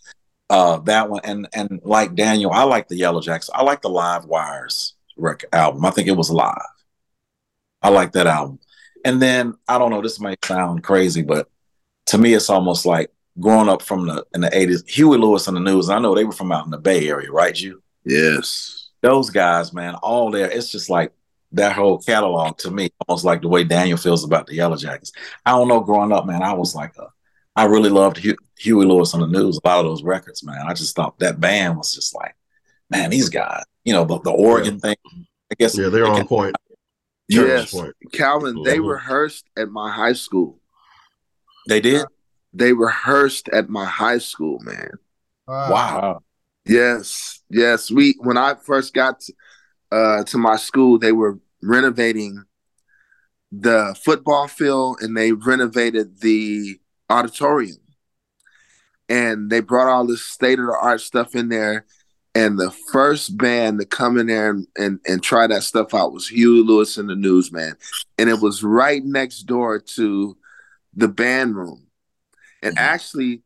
Uh, 0.49 0.79
that 0.81 1.11
one 1.11 1.23
and 1.25 1.49
and 1.53 1.81
like 1.83 2.15
Daniel, 2.15 2.53
I 2.53 2.63
like 2.63 2.87
the 2.87 2.97
Yellow 2.97 3.21
Jacks. 3.21 3.51
I 3.53 3.63
like 3.65 3.83
the 3.83 3.89
Live 3.89 4.27
Wires 4.27 4.95
record 5.23 5.49
album. 5.53 5.85
I 5.85 5.91
think 5.91 6.09
it 6.09 6.17
was 6.17 6.31
live. 6.31 6.57
I 7.81 7.89
like 7.89 8.13
that 8.13 8.27
album. 8.27 8.59
And 9.05 9.21
then 9.21 9.55
I 9.67 9.79
don't 9.79 9.91
know, 9.91 10.03
this 10.03 10.21
might 10.21 10.45
sound 10.45 10.83
crazy, 10.83 11.23
but 11.23 11.49
to 12.07 12.19
me, 12.19 12.35
it's 12.35 12.51
almost 12.51 12.87
like 12.87 13.11
growing 13.41 13.69
up 13.69 13.83
from 13.83 14.07
the 14.07 14.25
in 14.35 14.41
the 14.43 14.57
eighties. 14.57 14.85
Huey 14.87 15.19
Lewis 15.19 15.49
and 15.49 15.57
the 15.57 15.61
News. 15.61 15.89
I 15.89 15.99
know 15.99 16.15
they 16.15 16.25
were 16.25 16.33
from 16.33 16.53
out 16.53 16.65
in 16.65 16.71
the 16.71 16.79
Bay 16.79 17.09
Area, 17.09 17.31
right? 17.33 17.59
You 17.59 17.83
Yes. 18.05 18.91
those 19.01 19.31
guys, 19.31 19.73
man, 19.73 19.95
all 19.97 20.31
there. 20.31 20.51
It's 20.51 20.71
just 20.71 20.91
like 20.91 21.13
that 21.53 21.73
whole 21.73 21.99
catalog 21.99 22.59
to 22.59 22.71
me, 22.71 22.91
almost 23.07 23.25
like 23.25 23.43
the 23.43 23.49
way 23.49 23.65
Daniel 23.65 23.99
feels 23.99 24.25
about 24.25 24.47
the 24.47 24.57
Yellowjackets. 24.59 25.13
I 25.45 25.51
don't 25.53 25.69
know. 25.69 25.81
Growing 25.81 26.13
up, 26.13 26.27
man, 26.27 26.43
I 26.43 26.53
was 26.53 26.75
like, 26.75 26.93
uh, 26.99 27.07
I 27.57 27.65
really 27.65 27.91
loved 27.91 28.19
Hu- 28.19 28.37
Huey 28.59 28.87
Lewis 28.87 29.15
on 29.15 29.21
the 29.21 29.27
news. 29.27 29.59
A 29.63 29.69
lot 29.69 29.81
of 29.81 29.85
those 29.85 30.03
records, 30.03 30.43
man. 30.45 30.65
I 30.67 30.73
just 30.75 30.95
thought 30.97 31.19
that 31.19 31.41
band 31.41 31.77
was 31.77 31.93
just 31.93 32.15
like, 32.15 32.35
man, 32.91 33.11
these 33.11 33.29
guys. 33.29 33.65
You 33.85 33.93
know, 33.93 34.05
the, 34.05 34.21
the 34.21 34.31
Oregon 34.31 34.79
thing. 34.79 34.97
I 35.51 35.55
guess. 35.59 35.77
Yeah, 35.77 35.89
they're 35.89 36.07
on 36.07 36.27
point. 36.27 36.57
Yes. 37.29 37.73
Point. 37.73 37.95
Calvin, 38.13 38.63
they 38.63 38.79
Mhm. 38.79 38.91
rehearsed 38.91 39.47
at 39.57 39.71
my 39.71 39.91
high 39.91 40.13
school. 40.13 40.61
They 41.69 41.81
did. 41.81 42.07
They 42.53 42.73
rehearsed 42.73 43.49
at 43.49 43.69
my 43.69 43.85
high 43.85 44.19
school, 44.19 44.59
man. 44.61 44.91
Wow. 45.47 45.71
Wow. 45.71 46.23
Yes, 46.65 47.43
yes. 47.51 47.91
We 47.91 48.17
when 48.21 48.37
I 48.37 48.55
first 48.55 48.95
got 48.95 49.21
to, 49.21 49.33
uh, 49.91 50.25
to 50.25 50.39
my 50.39 50.57
school, 50.57 50.99
they 50.99 51.13
were 51.13 51.39
renovating 51.63 52.45
the 53.51 53.97
football 54.05 54.49
field 54.49 54.99
and 55.01 55.17
they 55.17 55.33
renovated 55.33 56.21
the 56.21 56.79
auditorium, 57.11 57.79
and 59.09 59.51
they 59.51 59.61
brought 59.61 59.89
all 59.89 60.07
this 60.07 60.23
state 60.25 60.59
of 60.59 60.67
the 60.67 60.77
art 60.81 61.01
stuff 61.01 61.35
in 61.35 61.49
there. 61.49 61.85
And 62.35 62.59
the 62.59 62.71
first 62.91 63.37
band 63.37 63.79
to 63.81 63.85
come 63.85 64.17
in 64.19 64.27
there 64.29 64.51
and, 64.51 64.67
and, 64.79 65.01
and 65.07 65.23
try 65.23 65.47
that 65.47 65.63
stuff 65.65 65.93
out 65.93 66.13
was 66.15 66.29
Huey 66.29 66.63
Lewis 66.63 66.97
and 66.97 67.09
the 67.09 67.15
Newsman, 67.15 67.75
and 68.19 68.31
it 68.31 68.41
was 68.41 68.63
right 68.65 69.05
next 69.05 69.43
door 69.43 69.79
to 69.79 70.37
the 70.95 71.09
band 71.09 71.57
room. 71.57 71.87
And 72.63 72.75
Mhm. 72.77 72.81
actually, 72.81 73.43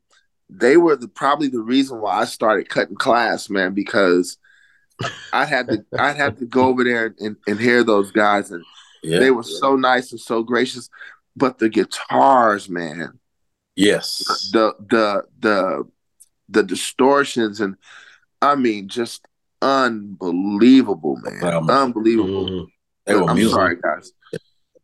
they 0.49 0.76
were 0.76 0.95
the 0.95 1.09
probably 1.09 1.49
the 1.49 1.61
reason 1.61 2.01
why 2.01 2.20
I 2.20 2.24
started 2.26 2.68
cutting 2.68 2.95
class, 2.97 3.51
man, 3.51 3.74
because 3.74 4.39
I 5.32 5.45
had 5.47 5.66
to 5.68 5.84
I 5.99 6.12
had 6.12 6.39
to 6.39 6.47
go 6.47 6.66
over 6.66 6.84
there 6.84 7.12
and, 7.18 7.37
and 7.49 7.59
hear 7.59 7.82
those 7.82 8.12
guys 8.12 8.53
and 8.53 8.64
Yeah. 9.03 9.18
they 9.18 9.32
were 9.32 9.43
so 9.43 9.74
nice 9.74 10.12
and 10.12 10.20
so 10.20 10.45
gracious. 10.45 10.89
But 11.34 11.59
the 11.59 11.68
guitars, 11.68 12.68
man, 12.68 13.18
yes. 13.74 14.49
the 14.53 14.74
the 14.78 15.24
the 15.41 15.89
the 16.49 16.62
distortions 16.62 17.61
and 17.61 17.76
I 18.43 18.55
mean 18.55 18.89
just 18.89 19.26
unbelievable, 19.62 21.16
man. 21.22 21.41
Wow. 21.66 21.66
Unbelievable. 21.84 22.49
Mhm. 22.49 22.66
They 23.07 23.14
were 23.14 23.24
I'm 23.30 23.37
musical. 23.37 23.59
sorry, 23.61 23.76
guys. 23.80 24.12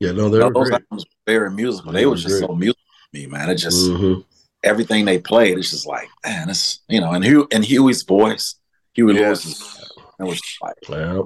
Yeah, 0.00 0.12
no, 0.12 0.28
they 0.28 0.38
were 0.42 0.52
Those 0.52 0.68
great. 0.70 0.82
albums 0.90 1.04
were 1.04 1.32
very 1.32 1.50
musical. 1.50 1.92
They 1.92 2.00
They 2.00 2.06
were 2.06 2.10
were 2.12 2.16
just 2.16 2.38
so 2.40 2.48
musical 2.54 2.82
to 3.12 3.18
me, 3.20 3.26
man. 3.26 3.50
It 3.50 3.56
just 3.56 3.90
Mhm. 3.90 4.24
everything 4.64 5.04
they 5.04 5.18
played, 5.18 5.58
it's 5.58 5.70
just 5.70 5.86
like, 5.86 6.08
man, 6.24 6.50
it's 6.50 6.80
you 6.88 7.00
know, 7.00 7.12
and 7.12 7.24
Hugh 7.24 7.46
and 7.52 7.64
Huey's 7.64 8.02
voice, 8.02 8.56
Huey 8.94 9.14
Lewis, 9.14 9.44
Yes. 9.44 9.90
it 10.18 10.22
was 10.24 10.40
like, 10.62 10.74
Yeah, 10.88 11.22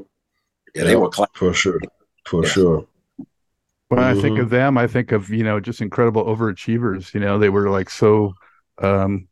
yeah, 0.75 0.85
they 0.85 0.97
were 0.97 1.09
class. 1.09 1.29
for 1.35 1.53
sure. 1.53 1.81
For 2.27 2.43
Yeah. 2.43 2.49
sure. 2.51 2.87
When 3.89 4.01
I 4.01 4.15
think 4.15 4.39
Mhm. 4.39 4.43
of 4.43 4.51
them, 4.51 4.77
I 4.77 4.87
think 4.89 5.13
of 5.13 5.31
you 5.31 5.45
know 5.45 5.61
just 5.61 5.81
incredible 5.81 6.25
overachievers. 6.25 7.15
You 7.15 7.21
know, 7.21 7.39
they 7.39 7.51
were 7.51 7.71
like 7.71 7.89
so 7.91 8.35
um, 8.79 9.29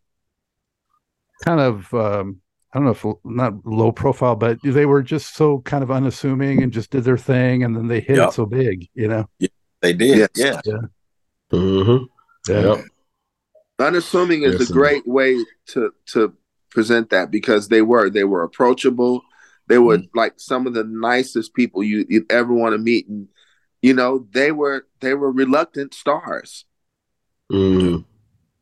kind 1.45 1.61
of 1.61 1.92
um, 1.92 2.40
I 2.75 2.79
don't 2.81 2.87
know 2.87 2.91
if 2.91 3.05
not 3.25 3.64
low 3.64 3.93
profile, 3.93 4.35
but 4.35 4.59
they 4.64 4.85
were 4.85 5.01
just 5.03 5.37
so 5.37 5.61
kind 5.61 5.85
of 5.85 5.93
unassuming 5.93 6.61
and 6.61 6.72
just 6.72 6.91
did 6.91 7.05
their 7.05 7.16
thing, 7.16 7.62
and 7.62 7.77
then 7.77 7.87
they 7.87 8.01
hit 8.01 8.16
Yep. 8.16 8.29
it 8.31 8.33
so 8.33 8.47
big. 8.47 8.89
You 8.95 9.07
know, 9.09 9.29
They 9.81 9.93
did, 9.93 10.29
Yes. 10.37 10.61
yeah. 10.64 10.81
hmm 11.51 11.97
Yeah. 12.49 12.61
Yep. 12.75 12.85
Unassuming 13.79 14.43
is 14.43 14.59
Yes, 14.61 14.70
a 14.70 14.72
great 14.72 15.07
way 15.07 15.39
to 15.68 15.93
to 16.07 16.35
present 16.70 17.11
that 17.11 17.31
because 17.31 17.68
they 17.68 17.83
were 17.83 18.11
they 18.11 18.25
were 18.25 18.43
approachable. 18.43 19.22
They 19.68 19.79
were 19.79 19.99
Mm-hmm. 19.99 20.18
like 20.18 20.35
some 20.39 20.66
of 20.66 20.75
the 20.75 20.85
nicest 20.85 21.55
people 21.55 21.83
you 21.85 22.05
you'd 22.09 22.31
ever 22.31 22.53
want 22.53 22.72
to 22.75 22.79
meet, 22.79 23.07
and 23.09 23.29
you 23.83 23.95
know 23.95 24.27
they 24.33 24.51
were 24.51 24.87
they 25.01 25.14
were 25.14 25.31
reluctant 25.31 25.95
stars. 25.95 26.64
Mm. 27.53 28.05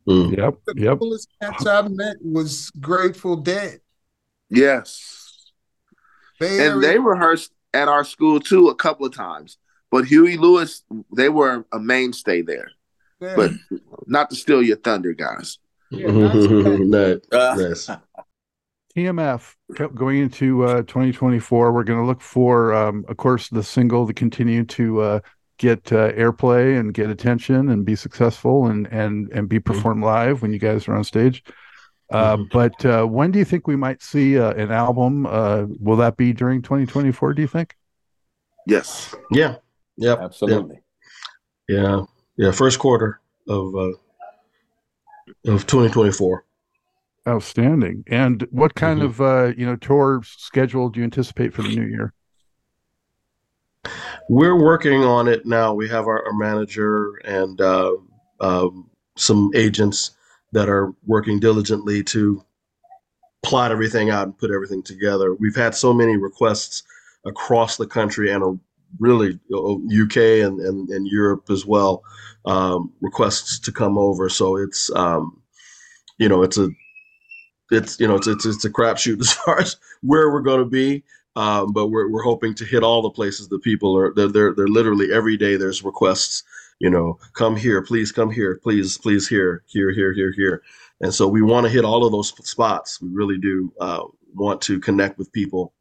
Mm. 0.07 0.37
Yep. 0.37 0.55
The 0.67 0.75
Yep. 0.77 0.99
coolest 0.99 1.29
cats 1.41 1.65
I've 1.67 1.91
met 1.91 2.17
was 2.23 2.71
Grateful 2.79 3.37
Dead. 3.37 3.81
Yes, 4.53 5.51
Bay 6.39 6.67
and 6.67 6.83
they 6.83 6.99
rehearsed 6.99 7.53
at 7.73 7.89
our 7.89 8.05
school 8.05 8.41
too 8.41 8.69
a 8.69 8.75
couple 8.75 9.07
of 9.07 9.15
times. 9.15 9.59
But 9.91 10.07
Huey 10.07 10.37
Lewis, 10.37 10.85
they 11.15 11.29
were 11.29 11.67
a 11.73 11.79
mainstay 11.79 12.43
there. 12.43 12.71
yeah. 13.21 13.37
But 13.37 13.53
not 14.07 14.31
to 14.31 14.37
steal 14.37 14.63
your 14.63 14.77
thunder, 14.77 15.13
guys. 15.13 15.59
Yeah, 15.91 16.11
nice 16.11 16.49
nice. 16.81 17.19
Uh, 17.33 17.55
nice. 17.59 17.91
TMF 18.97 19.55
co- 19.77 19.89
going 19.89 20.19
into 20.19 20.65
uh, 20.65 20.83
2024. 20.83 21.73
We're 21.73 21.85
going 21.85 21.99
to 21.99 22.07
look 22.07 22.21
for, 22.21 22.75
um, 22.75 23.05
of 23.09 23.17
course, 23.17 23.49
the 23.49 23.63
single 23.63 24.07
to 24.07 24.13
continue 24.13 24.65
to 24.65 25.01
uh, 25.01 25.21
get 25.59 25.93
uh, 25.93 26.13
airplay 26.13 26.79
and 26.79 26.93
get 26.93 27.09
attention 27.09 27.71
and 27.71 27.85
be 27.85 27.97
successful 27.97 28.67
and 28.67 28.87
and 28.89 29.31
and 29.33 29.49
be 29.49 29.61
performed 29.61 30.03
live 30.03 30.43
when 30.43 30.53
you 30.53 30.59
guys 30.59 30.89
are 30.89 30.95
on 30.95 31.05
stage. 31.05 31.43
Uh, 32.13 32.37
Mhm. 32.37 32.51
But 32.51 32.85
uh, 32.85 33.05
when 33.07 33.31
do 33.31 33.39
you 33.39 33.45
think 33.45 33.67
we 33.67 33.77
might 33.77 34.03
see 34.03 34.39
uh, 34.39 34.53
an 34.53 34.71
album? 34.71 35.27
Uh, 35.27 35.65
will 35.81 35.97
that 35.97 36.17
be 36.17 36.33
during 36.33 36.63
2024? 36.63 37.35
Do 37.35 37.43
you 37.43 37.49
think? 37.49 37.75
Yes. 38.67 39.15
Yeah. 39.31 39.57
Yeah. 39.97 40.17
Absolutely. 40.21 40.81
Yeah. 41.69 42.03
Yeah. 42.37 42.51
First 42.53 42.79
quarter 42.79 43.21
of 43.49 43.75
uh, 43.75 43.93
of 45.47 45.67
2024. 45.67 46.45
Outstanding. 47.27 48.05
And 48.09 48.47
what 48.51 48.75
kind 48.75 49.01
Mhm. 49.01 49.05
of 49.05 49.21
uh, 49.21 49.53
you 49.57 49.65
know 49.67 49.77
tour 49.77 50.23
schedule 50.25 50.91
do 50.91 51.01
you 51.01 51.05
anticipate 51.05 51.55
for 51.55 51.63
the 51.63 51.69
new 51.75 51.87
year? 51.87 52.13
We're 54.29 54.57
working 54.61 55.03
on 55.05 55.29
it 55.29 55.45
now. 55.47 55.75
We 55.75 55.89
have 55.89 56.07
our, 56.07 56.25
our 56.27 56.33
manager 56.33 57.17
and 57.25 57.61
uh, 57.61 57.93
um, 58.41 58.91
some 59.17 59.51
agents 59.55 60.13
that 60.53 60.69
are 60.69 60.93
working 61.07 61.41
diligently 61.41 62.03
to 62.05 62.45
plot 63.43 63.73
everything 63.73 64.11
out 64.11 64.25
and 64.25 64.39
put 64.39 64.51
everything 64.51 64.83
together. 64.83 65.35
We've 65.35 65.57
had 65.57 65.75
so 65.75 65.93
many 65.93 66.17
requests 66.17 66.85
across 67.27 67.77
the 67.77 67.87
country 67.87 68.31
and 68.31 68.43
uh, 68.43 68.53
really 68.99 69.39
UK 69.51 70.17
and, 70.17 70.61
and, 70.61 70.89
and 70.91 71.07
Europe 71.07 71.51
as 71.51 71.65
well, 71.67 72.03
um, 72.45 72.93
requests 73.01 73.59
to 73.61 73.73
come 73.73 73.99
over. 73.99 74.29
So 74.29 74.57
it's, 74.57 74.91
um, 74.95 75.41
you 76.19 76.29
know, 76.29 76.43
it's 76.43 76.59
a, 76.59 76.69
it's, 77.71 77.99
you 77.99 78.07
know, 78.07 78.17
it's, 78.17 78.27
it's, 78.27 78.45
it's 78.45 78.65
a 78.65 78.71
crapshoot 78.71 79.21
as 79.21 79.33
far 79.33 79.61
as 79.61 79.77
where 80.03 80.31
we're 80.31 80.41
going 80.41 80.61
to 80.61 80.71
be. 80.71 81.03
Um, 81.35 81.73
but 81.73 81.87
we're, 81.87 82.11
we're 82.11 82.23
hoping 82.23 82.55
to 82.57 82.65
hit 82.67 82.83
all 82.83 83.01
the 83.01 83.09
places 83.09 83.49
that 83.49 83.63
people 83.63 83.97
are, 83.97 84.13
they're, 84.15 84.29
they're, 84.29 84.53
they're 84.53 84.69
literally 84.69 85.11
every 85.11 85.39
day 85.39 85.57
there's 85.57 85.83
requests, 85.83 86.43
you 86.79 86.91
know, 86.91 87.19
come 87.35 87.57
here, 87.57 87.83
please 87.83 88.13
come 88.13 88.31
here, 88.31 88.59
please, 88.63 88.99
please 88.99 89.29
here, 89.29 89.63
here, 89.67 89.93
here, 89.93 90.13
here, 90.13 90.33
here. 90.33 90.63
And 91.01 91.15
so 91.15 91.29
we 91.29 91.43
want 91.43 91.67
to 91.67 91.73
hit 91.73 91.85
all 91.85 92.05
of 92.05 92.13
those 92.13 92.33
spots. 92.49 93.01
We 93.01 93.09
really 93.13 93.39
do 93.39 93.73
uh, 93.81 94.05
want 94.35 94.61
to 94.63 94.81
connect 94.81 95.19
with 95.19 95.33
people 95.33 95.73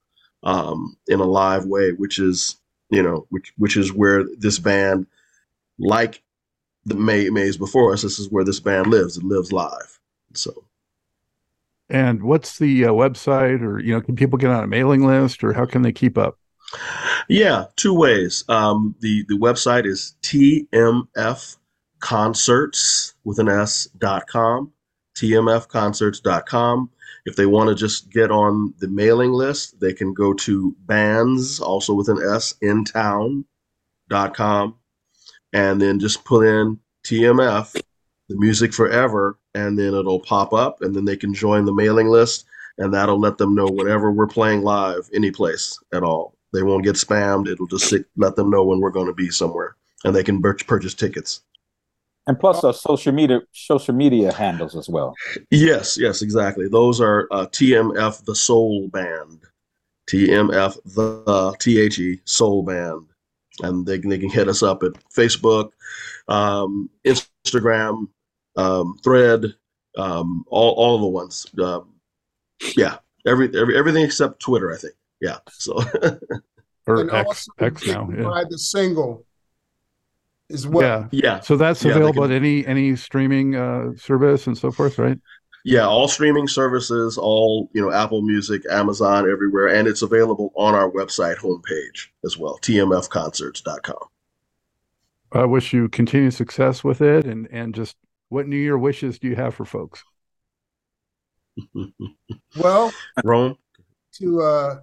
um, 0.44 0.98
in 1.08 1.20
a 1.20 1.26
live 1.26 1.66
way, 1.66 1.92
which 1.92 2.20
is, 2.20 2.58
you 2.90 3.04
know, 3.04 3.26
which 3.30 3.54
which 3.58 3.78
is 3.78 3.94
where 3.94 4.26
this 4.38 4.60
band, 4.60 5.08
like 5.78 6.22
the 6.86 6.96
May 6.96 7.30
Mays 7.30 7.58
before 7.58 7.94
us, 7.94 8.02
this 8.02 8.20
is 8.20 8.30
where 8.30 8.44
this 8.44 8.60
band 8.60 8.88
lives. 8.88 9.18
It 9.18 9.24
lives 9.24 9.52
live. 9.52 10.00
So 10.34 10.66
And 11.90 12.24
what's 12.24 12.58
the 12.58 12.86
uh, 12.86 12.92
website, 12.92 13.62
or 13.62 13.80
you 13.80 13.94
know, 13.94 14.02
can 14.02 14.16
people 14.16 14.38
get 14.40 14.50
on 14.50 14.64
a 14.64 14.68
mailing 14.68 15.06
list, 15.06 15.44
or 15.44 15.54
how 15.54 15.66
can 15.66 15.84
they 15.84 15.92
keep 15.92 16.18
up? 16.18 16.38
Yeah, 17.28 17.66
two 17.76 17.94
ways. 17.94 18.44
Um, 18.50 18.96
the 19.00 19.26
the 19.28 19.38
website 19.38 19.86
is 19.86 20.16
TMF 20.22 21.58
concerts 22.00 23.14
with 23.24 23.40
an 23.40 23.50
S 23.50 23.88
dot 23.98 24.28
com, 24.28 24.72
tmfconcerts.com. 25.18 26.90
If 27.26 27.36
they 27.36 27.46
want 27.46 27.70
to 27.70 27.76
just 27.76 28.10
get 28.10 28.32
on 28.32 28.74
the 28.80 28.88
mailing 28.88 29.32
list, 29.32 29.80
they 29.80 29.94
can 29.94 30.14
go 30.14 30.34
to 30.34 30.76
bands, 30.86 31.60
also 31.60 31.94
with 31.94 32.10
an 32.10 32.20
S, 32.20 32.56
in 32.62 32.84
town.com, 32.84 34.76
and 35.54 35.82
then 35.82 36.00
just 36.00 36.26
put 36.26 36.48
in 36.48 36.80
TMF, 37.06 37.74
the 38.28 38.36
music 38.38 38.74
forever, 38.74 39.38
and 39.54 39.78
then 39.78 39.94
it'll 39.94 40.22
pop 40.22 40.52
up, 40.52 40.82
and 40.82 40.96
then 40.96 41.06
they 41.06 41.16
can 41.16 41.34
join 41.34 41.66
the 41.66 41.74
mailing 41.74 42.08
list, 42.08 42.46
and 42.80 42.92
that'll 42.92 43.20
let 43.20 43.38
them 43.38 43.54
know 43.54 43.68
whenever 43.68 44.12
we're 44.12 44.26
playing 44.26 44.64
live, 44.64 45.08
any 45.14 45.30
place 45.30 45.78
at 45.94 46.02
all. 46.02 46.34
They 46.54 46.64
won't 46.64 46.84
get 46.84 46.96
spammed. 46.96 47.48
It'll 47.48 47.68
just 47.68 47.94
let 48.18 48.36
them 48.36 48.50
know 48.50 48.64
when 48.64 48.80
we're 48.80 48.92
going 48.92 49.08
to 49.08 49.14
be 49.14 49.30
somewhere, 49.30 49.76
and 50.04 50.16
they 50.16 50.24
can 50.24 50.42
purchase 50.42 50.94
tickets. 50.94 51.42
And 52.28 52.40
plus 52.40 52.64
our 52.64 52.74
social 52.74 53.12
media 53.12 53.42
social 53.52 53.96
media 53.96 54.32
handles 54.32 54.76
as 54.76 54.88
well. 54.88 55.16
Yes, 55.50 55.98
yes, 55.98 56.22
exactly. 56.22 56.68
Those 56.68 57.02
are 57.02 57.28
uh, 57.32 57.48
TMF 57.48 58.26
the 58.26 58.36
Soul 58.36 58.90
Band, 58.90 59.42
TMF 60.08 60.78
the 60.94 61.56
T 61.60 61.80
H 61.80 62.00
E 62.00 62.22
Soul 62.26 62.64
Band, 62.64 63.08
and 63.62 63.86
they 63.86 63.98
can 63.98 64.10
they 64.10 64.20
can 64.20 64.30
hit 64.30 64.48
us 64.48 64.62
up 64.62 64.84
at 64.84 64.94
Facebook, 65.16 65.72
um, 66.28 66.90
Instagram, 67.06 68.08
um, 68.56 68.98
Thread, 69.04 69.56
um, 69.98 70.46
all 70.48 70.74
all 70.74 70.96
of 70.96 71.02
the 71.02 71.08
ones. 71.08 71.46
Um, 71.60 71.96
yeah, 72.78 72.98
every 73.26 73.48
every 73.60 73.76
everything 73.78 74.04
except 74.06 74.40
Twitter, 74.40 74.72
I 74.72 74.78
think. 74.78 74.94
Yeah, 75.22 75.38
so 75.50 75.74
Or 76.88 77.02
and 77.02 77.12
X, 77.12 77.28
also 77.28 77.52
X 77.60 77.86
now? 77.88 78.06
can 78.08 78.18
Yeah. 78.18 78.24
buy 78.24 78.44
the 78.50 78.58
single 78.58 79.24
as 80.52 80.68
well. 80.68 81.08
yeah. 81.12 81.22
yeah, 81.24 81.40
So 81.42 81.56
that's 81.56 81.84
Yeah, 81.86 81.92
available 81.92 82.24
can- 82.24 82.32
at 82.32 82.36
any 82.38 82.66
any 82.66 82.96
streaming 82.96 83.56
uh, 83.56 83.92
service 83.98 84.48
and 84.48 84.58
so 84.58 84.72
forth, 84.72 84.98
right? 84.98 85.18
yeah, 85.64 85.86
all 85.86 86.08
streaming 86.08 86.48
services, 86.48 87.20
all 87.20 87.70
you 87.74 87.82
know, 87.82 87.92
Apple 87.92 88.24
Music, 88.24 88.64
Amazon, 88.70 89.30
everywhere, 89.30 89.68
and 89.68 89.88
it's 89.88 90.02
available 90.02 90.52
on 90.56 90.74
our 90.74 90.90
website 90.90 91.38
homepage 91.38 92.08
as 92.26 92.36
well, 92.38 92.58
tmfconcerts.com. 92.64 94.08
I 95.34 95.46
wish 95.46 95.72
you 95.72 95.88
continued 95.88 96.34
success 96.34 96.84
with 96.84 97.00
it, 97.02 97.26
and 97.28 97.48
and 97.52 97.76
just 97.76 97.96
what 98.30 98.48
New 98.48 98.58
Year 98.58 98.78
wishes 98.78 99.20
do 99.20 99.28
you 99.28 99.36
have 99.36 99.54
for 99.54 99.66
folks? 99.66 100.04
Well, 102.58 102.92
Roame. 103.24 103.56
to 104.16 104.42
uh, 104.42 104.80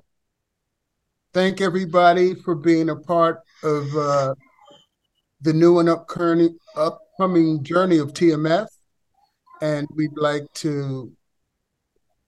thank 1.33 1.61
everybody 1.61 2.35
for 2.35 2.55
being 2.55 2.91
a 2.91 2.97
part 2.97 3.41
of 3.63 3.97
uh, 3.97 4.35
the 5.41 5.53
new 5.53 5.79
and 5.79 5.89
upcoming 5.89 6.59
upcoming 6.77 7.63
journey 7.63 7.99
of 7.99 8.13
TMF, 8.13 8.67
and 9.61 9.87
we'd 9.95 10.17
like 10.17 10.53
to 10.55 11.13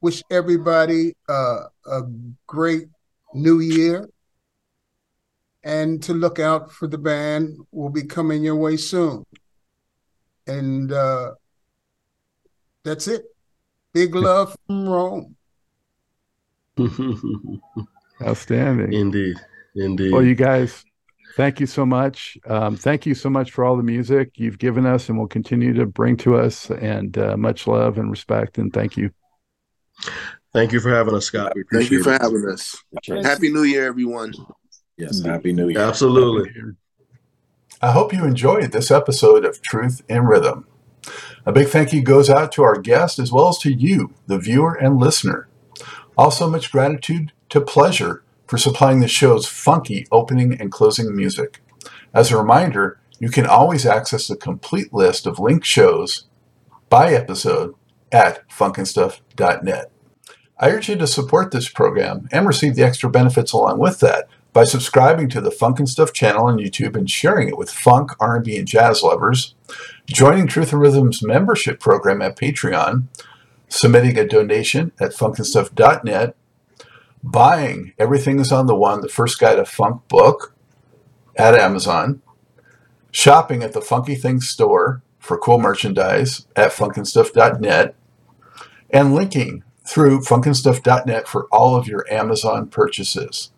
wish 0.01 0.23
everybody 0.31 1.15
uh, 1.29 1.65
a 1.87 2.03
great 2.47 2.89
new 3.35 3.61
year, 3.61 4.09
and 5.65 6.03
to 6.03 6.13
look 6.13 6.39
out 6.39 6.71
for 6.73 6.87
the 6.87 6.99
band. 6.99 7.57
will 7.73 7.91
be 7.91 8.03
coming 8.03 8.43
your 8.43 8.57
way 8.57 8.77
soon, 8.77 9.25
and 10.47 10.93
uh, 10.93 11.33
that's 12.85 13.09
it. 13.09 13.25
Big 13.93 14.15
love 14.15 14.57
from 14.67 14.87
Roame. 14.87 15.35
Outstanding. 18.23 18.93
Indeed. 18.93 19.37
Indeed. 19.77 20.13
Well, 20.13 20.23
you 20.23 20.35
guys, 20.35 20.85
thank 21.37 21.61
you 21.61 21.67
so 21.67 21.87
much. 21.87 22.37
Um, 22.47 22.77
thank 22.77 23.07
you 23.07 23.15
so 23.15 23.31
much 23.31 23.51
for 23.53 23.65
all 23.65 23.77
the 23.77 23.83
music 23.83 24.33
you've 24.37 24.59
given 24.59 24.85
us 24.87 25.09
and 25.09 25.19
will 25.19 25.29
continue 25.29 25.73
to 25.75 25.87
bring 25.87 26.17
to 26.19 26.37
us. 26.39 26.71
And 26.71 27.17
uh, 27.17 27.37
much 27.37 27.67
love 27.67 27.99
and 27.99 28.11
respect. 28.11 28.59
And 28.59 28.73
thank 28.73 28.97
you. 28.97 29.11
Thank 30.53 30.73
you 30.73 30.81
for 30.81 30.91
having 30.91 31.15
us, 31.15 31.27
Scott. 31.27 31.53
We 31.55 31.63
Thank 31.73 31.91
you 31.91 32.03
for 32.03 32.15
it. 32.15 32.23
having 32.23 32.49
us. 32.49 32.77
Cheers. 33.03 33.25
Happy 33.25 33.53
New 33.53 33.63
Year, 33.63 33.87
everyone. 33.87 34.33
yes, 34.97 35.23
Happy 35.25 35.53
New 35.53 35.69
Year. 35.69 35.79
Absolutely. 35.81 36.51
I 37.81 37.93
hope 37.93 38.13
you 38.13 38.25
enjoyed 38.25 38.73
this 38.73 38.91
episode 38.91 39.45
of 39.45 39.63
Truth 39.63 40.03
in 40.09 40.25
Rhythm. 40.25 40.67
A 41.47 41.53
big 41.53 41.69
thank 41.69 41.93
you 41.93 42.03
goes 42.03 42.29
out 42.29 42.53
to 42.53 42.63
our 42.63 42.79
guest 42.79 43.19
as 43.19 43.33
well 43.33 43.49
as 43.49 43.59
to 43.59 43.73
you, 43.73 44.13
the 44.27 44.39
viewer 44.39 44.75
and 44.75 44.99
listener. 44.99 45.49
Also, 46.19 46.51
much 46.51 46.71
gratitude 46.73 47.33
to 47.51 47.61
Pleasure 47.61 48.23
for 48.47 48.59
supplying 48.59 49.01
the 49.01 49.09
show's 49.09 49.47
funky 49.47 50.07
opening 50.11 50.61
and 50.61 50.73
closing 50.73 51.15
music. 51.15 51.63
As 52.13 52.33
a 52.33 52.39
reminder, 52.39 52.99
you 53.21 53.29
can 53.29 53.47
always 53.47 53.87
access 53.87 54.27
the 54.27 54.37
complete 54.37 54.93
list 54.93 55.27
of 55.27 55.39
linked 55.39 55.67
shows 55.67 56.27
by 56.89 57.13
episode 57.13 57.75
at 58.11 58.49
funknstuff.net. 58.49 59.93
I 60.59 60.71
urge 60.71 60.89
you 60.89 60.97
to 60.97 61.07
support 61.07 61.53
this 61.53 61.69
program 61.69 62.29
and 62.33 62.47
receive 62.47 62.75
the 62.75 62.83
extra 62.83 63.09
benefits 63.09 63.53
along 63.53 63.79
with 63.79 64.01
that 64.01 64.29
by 64.53 64.65
subscribing 64.65 65.29
to 65.31 65.41
the 65.41 65.51
Funk 65.51 65.79
and 65.79 65.89
Stuff 65.89 66.13
channel 66.13 66.47
on 66.47 66.59
YouTube 66.59 66.97
and 66.97 67.09
sharing 67.09 67.49
it 67.49 67.57
with 67.57 67.71
funk, 67.71 68.11
R&B, 68.19 68.59
and 68.59 68.67
jazz 68.67 69.03
lovers, 69.03 69.55
joining 70.07 70.47
Truth 70.47 70.73
in 70.73 70.81
Rhythm's 70.81 71.23
membership 71.23 71.79
program 71.79 72.21
at 72.21 72.37
Patreon, 72.37 73.05
submitting 73.69 74.19
a 74.19 74.27
donation 74.27 74.93
at 75.01 75.13
funknstuff.net, 75.13 76.35
buying 77.23 77.93
Everything 77.99 78.39
is 78.41 78.53
on 78.53 78.67
the 78.67 78.75
One, 78.75 79.01
the 79.01 79.09
first 79.09 79.39
guide 79.39 79.57
to 79.57 79.65
funk 79.65 80.09
book 80.09 80.55
at 81.37 81.55
Amazon, 81.55 82.23
shopping 83.11 83.63
at 83.63 83.73
the 83.73 83.81
Funky 83.81 84.15
Things 84.15 84.49
store 84.49 85.03
for 85.19 85.39
cool 85.39 85.59
merchandise 85.59 86.47
at 86.57 86.73
funknstuff.net, 86.73 87.95
and 88.91 89.15
linking 89.15 89.63
through 89.87 90.21
funknstuff.net 90.21 91.29
for 91.29 91.47
all 91.51 91.77
of 91.77 91.87
your 91.87 92.11
Amazon 92.11 92.69
purchases. 92.69 93.53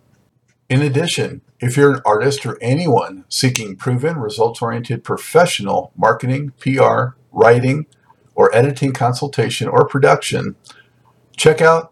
In 0.68 0.80
addition, 0.80 1.42
if 1.60 1.76
you're 1.76 1.94
an 1.94 2.02
artist 2.04 2.46
or 2.46 2.58
anyone 2.62 3.24
seeking 3.28 3.76
proven, 3.76 4.16
results 4.16 4.62
oriented 4.62 5.04
professional 5.04 5.92
marketing, 5.96 6.52
PR, 6.58 7.14
writing, 7.30 7.86
or 8.34 8.54
editing 8.54 8.92
consultation 8.92 9.68
or 9.68 9.86
production, 9.86 10.56
check 11.36 11.60
out 11.60 11.91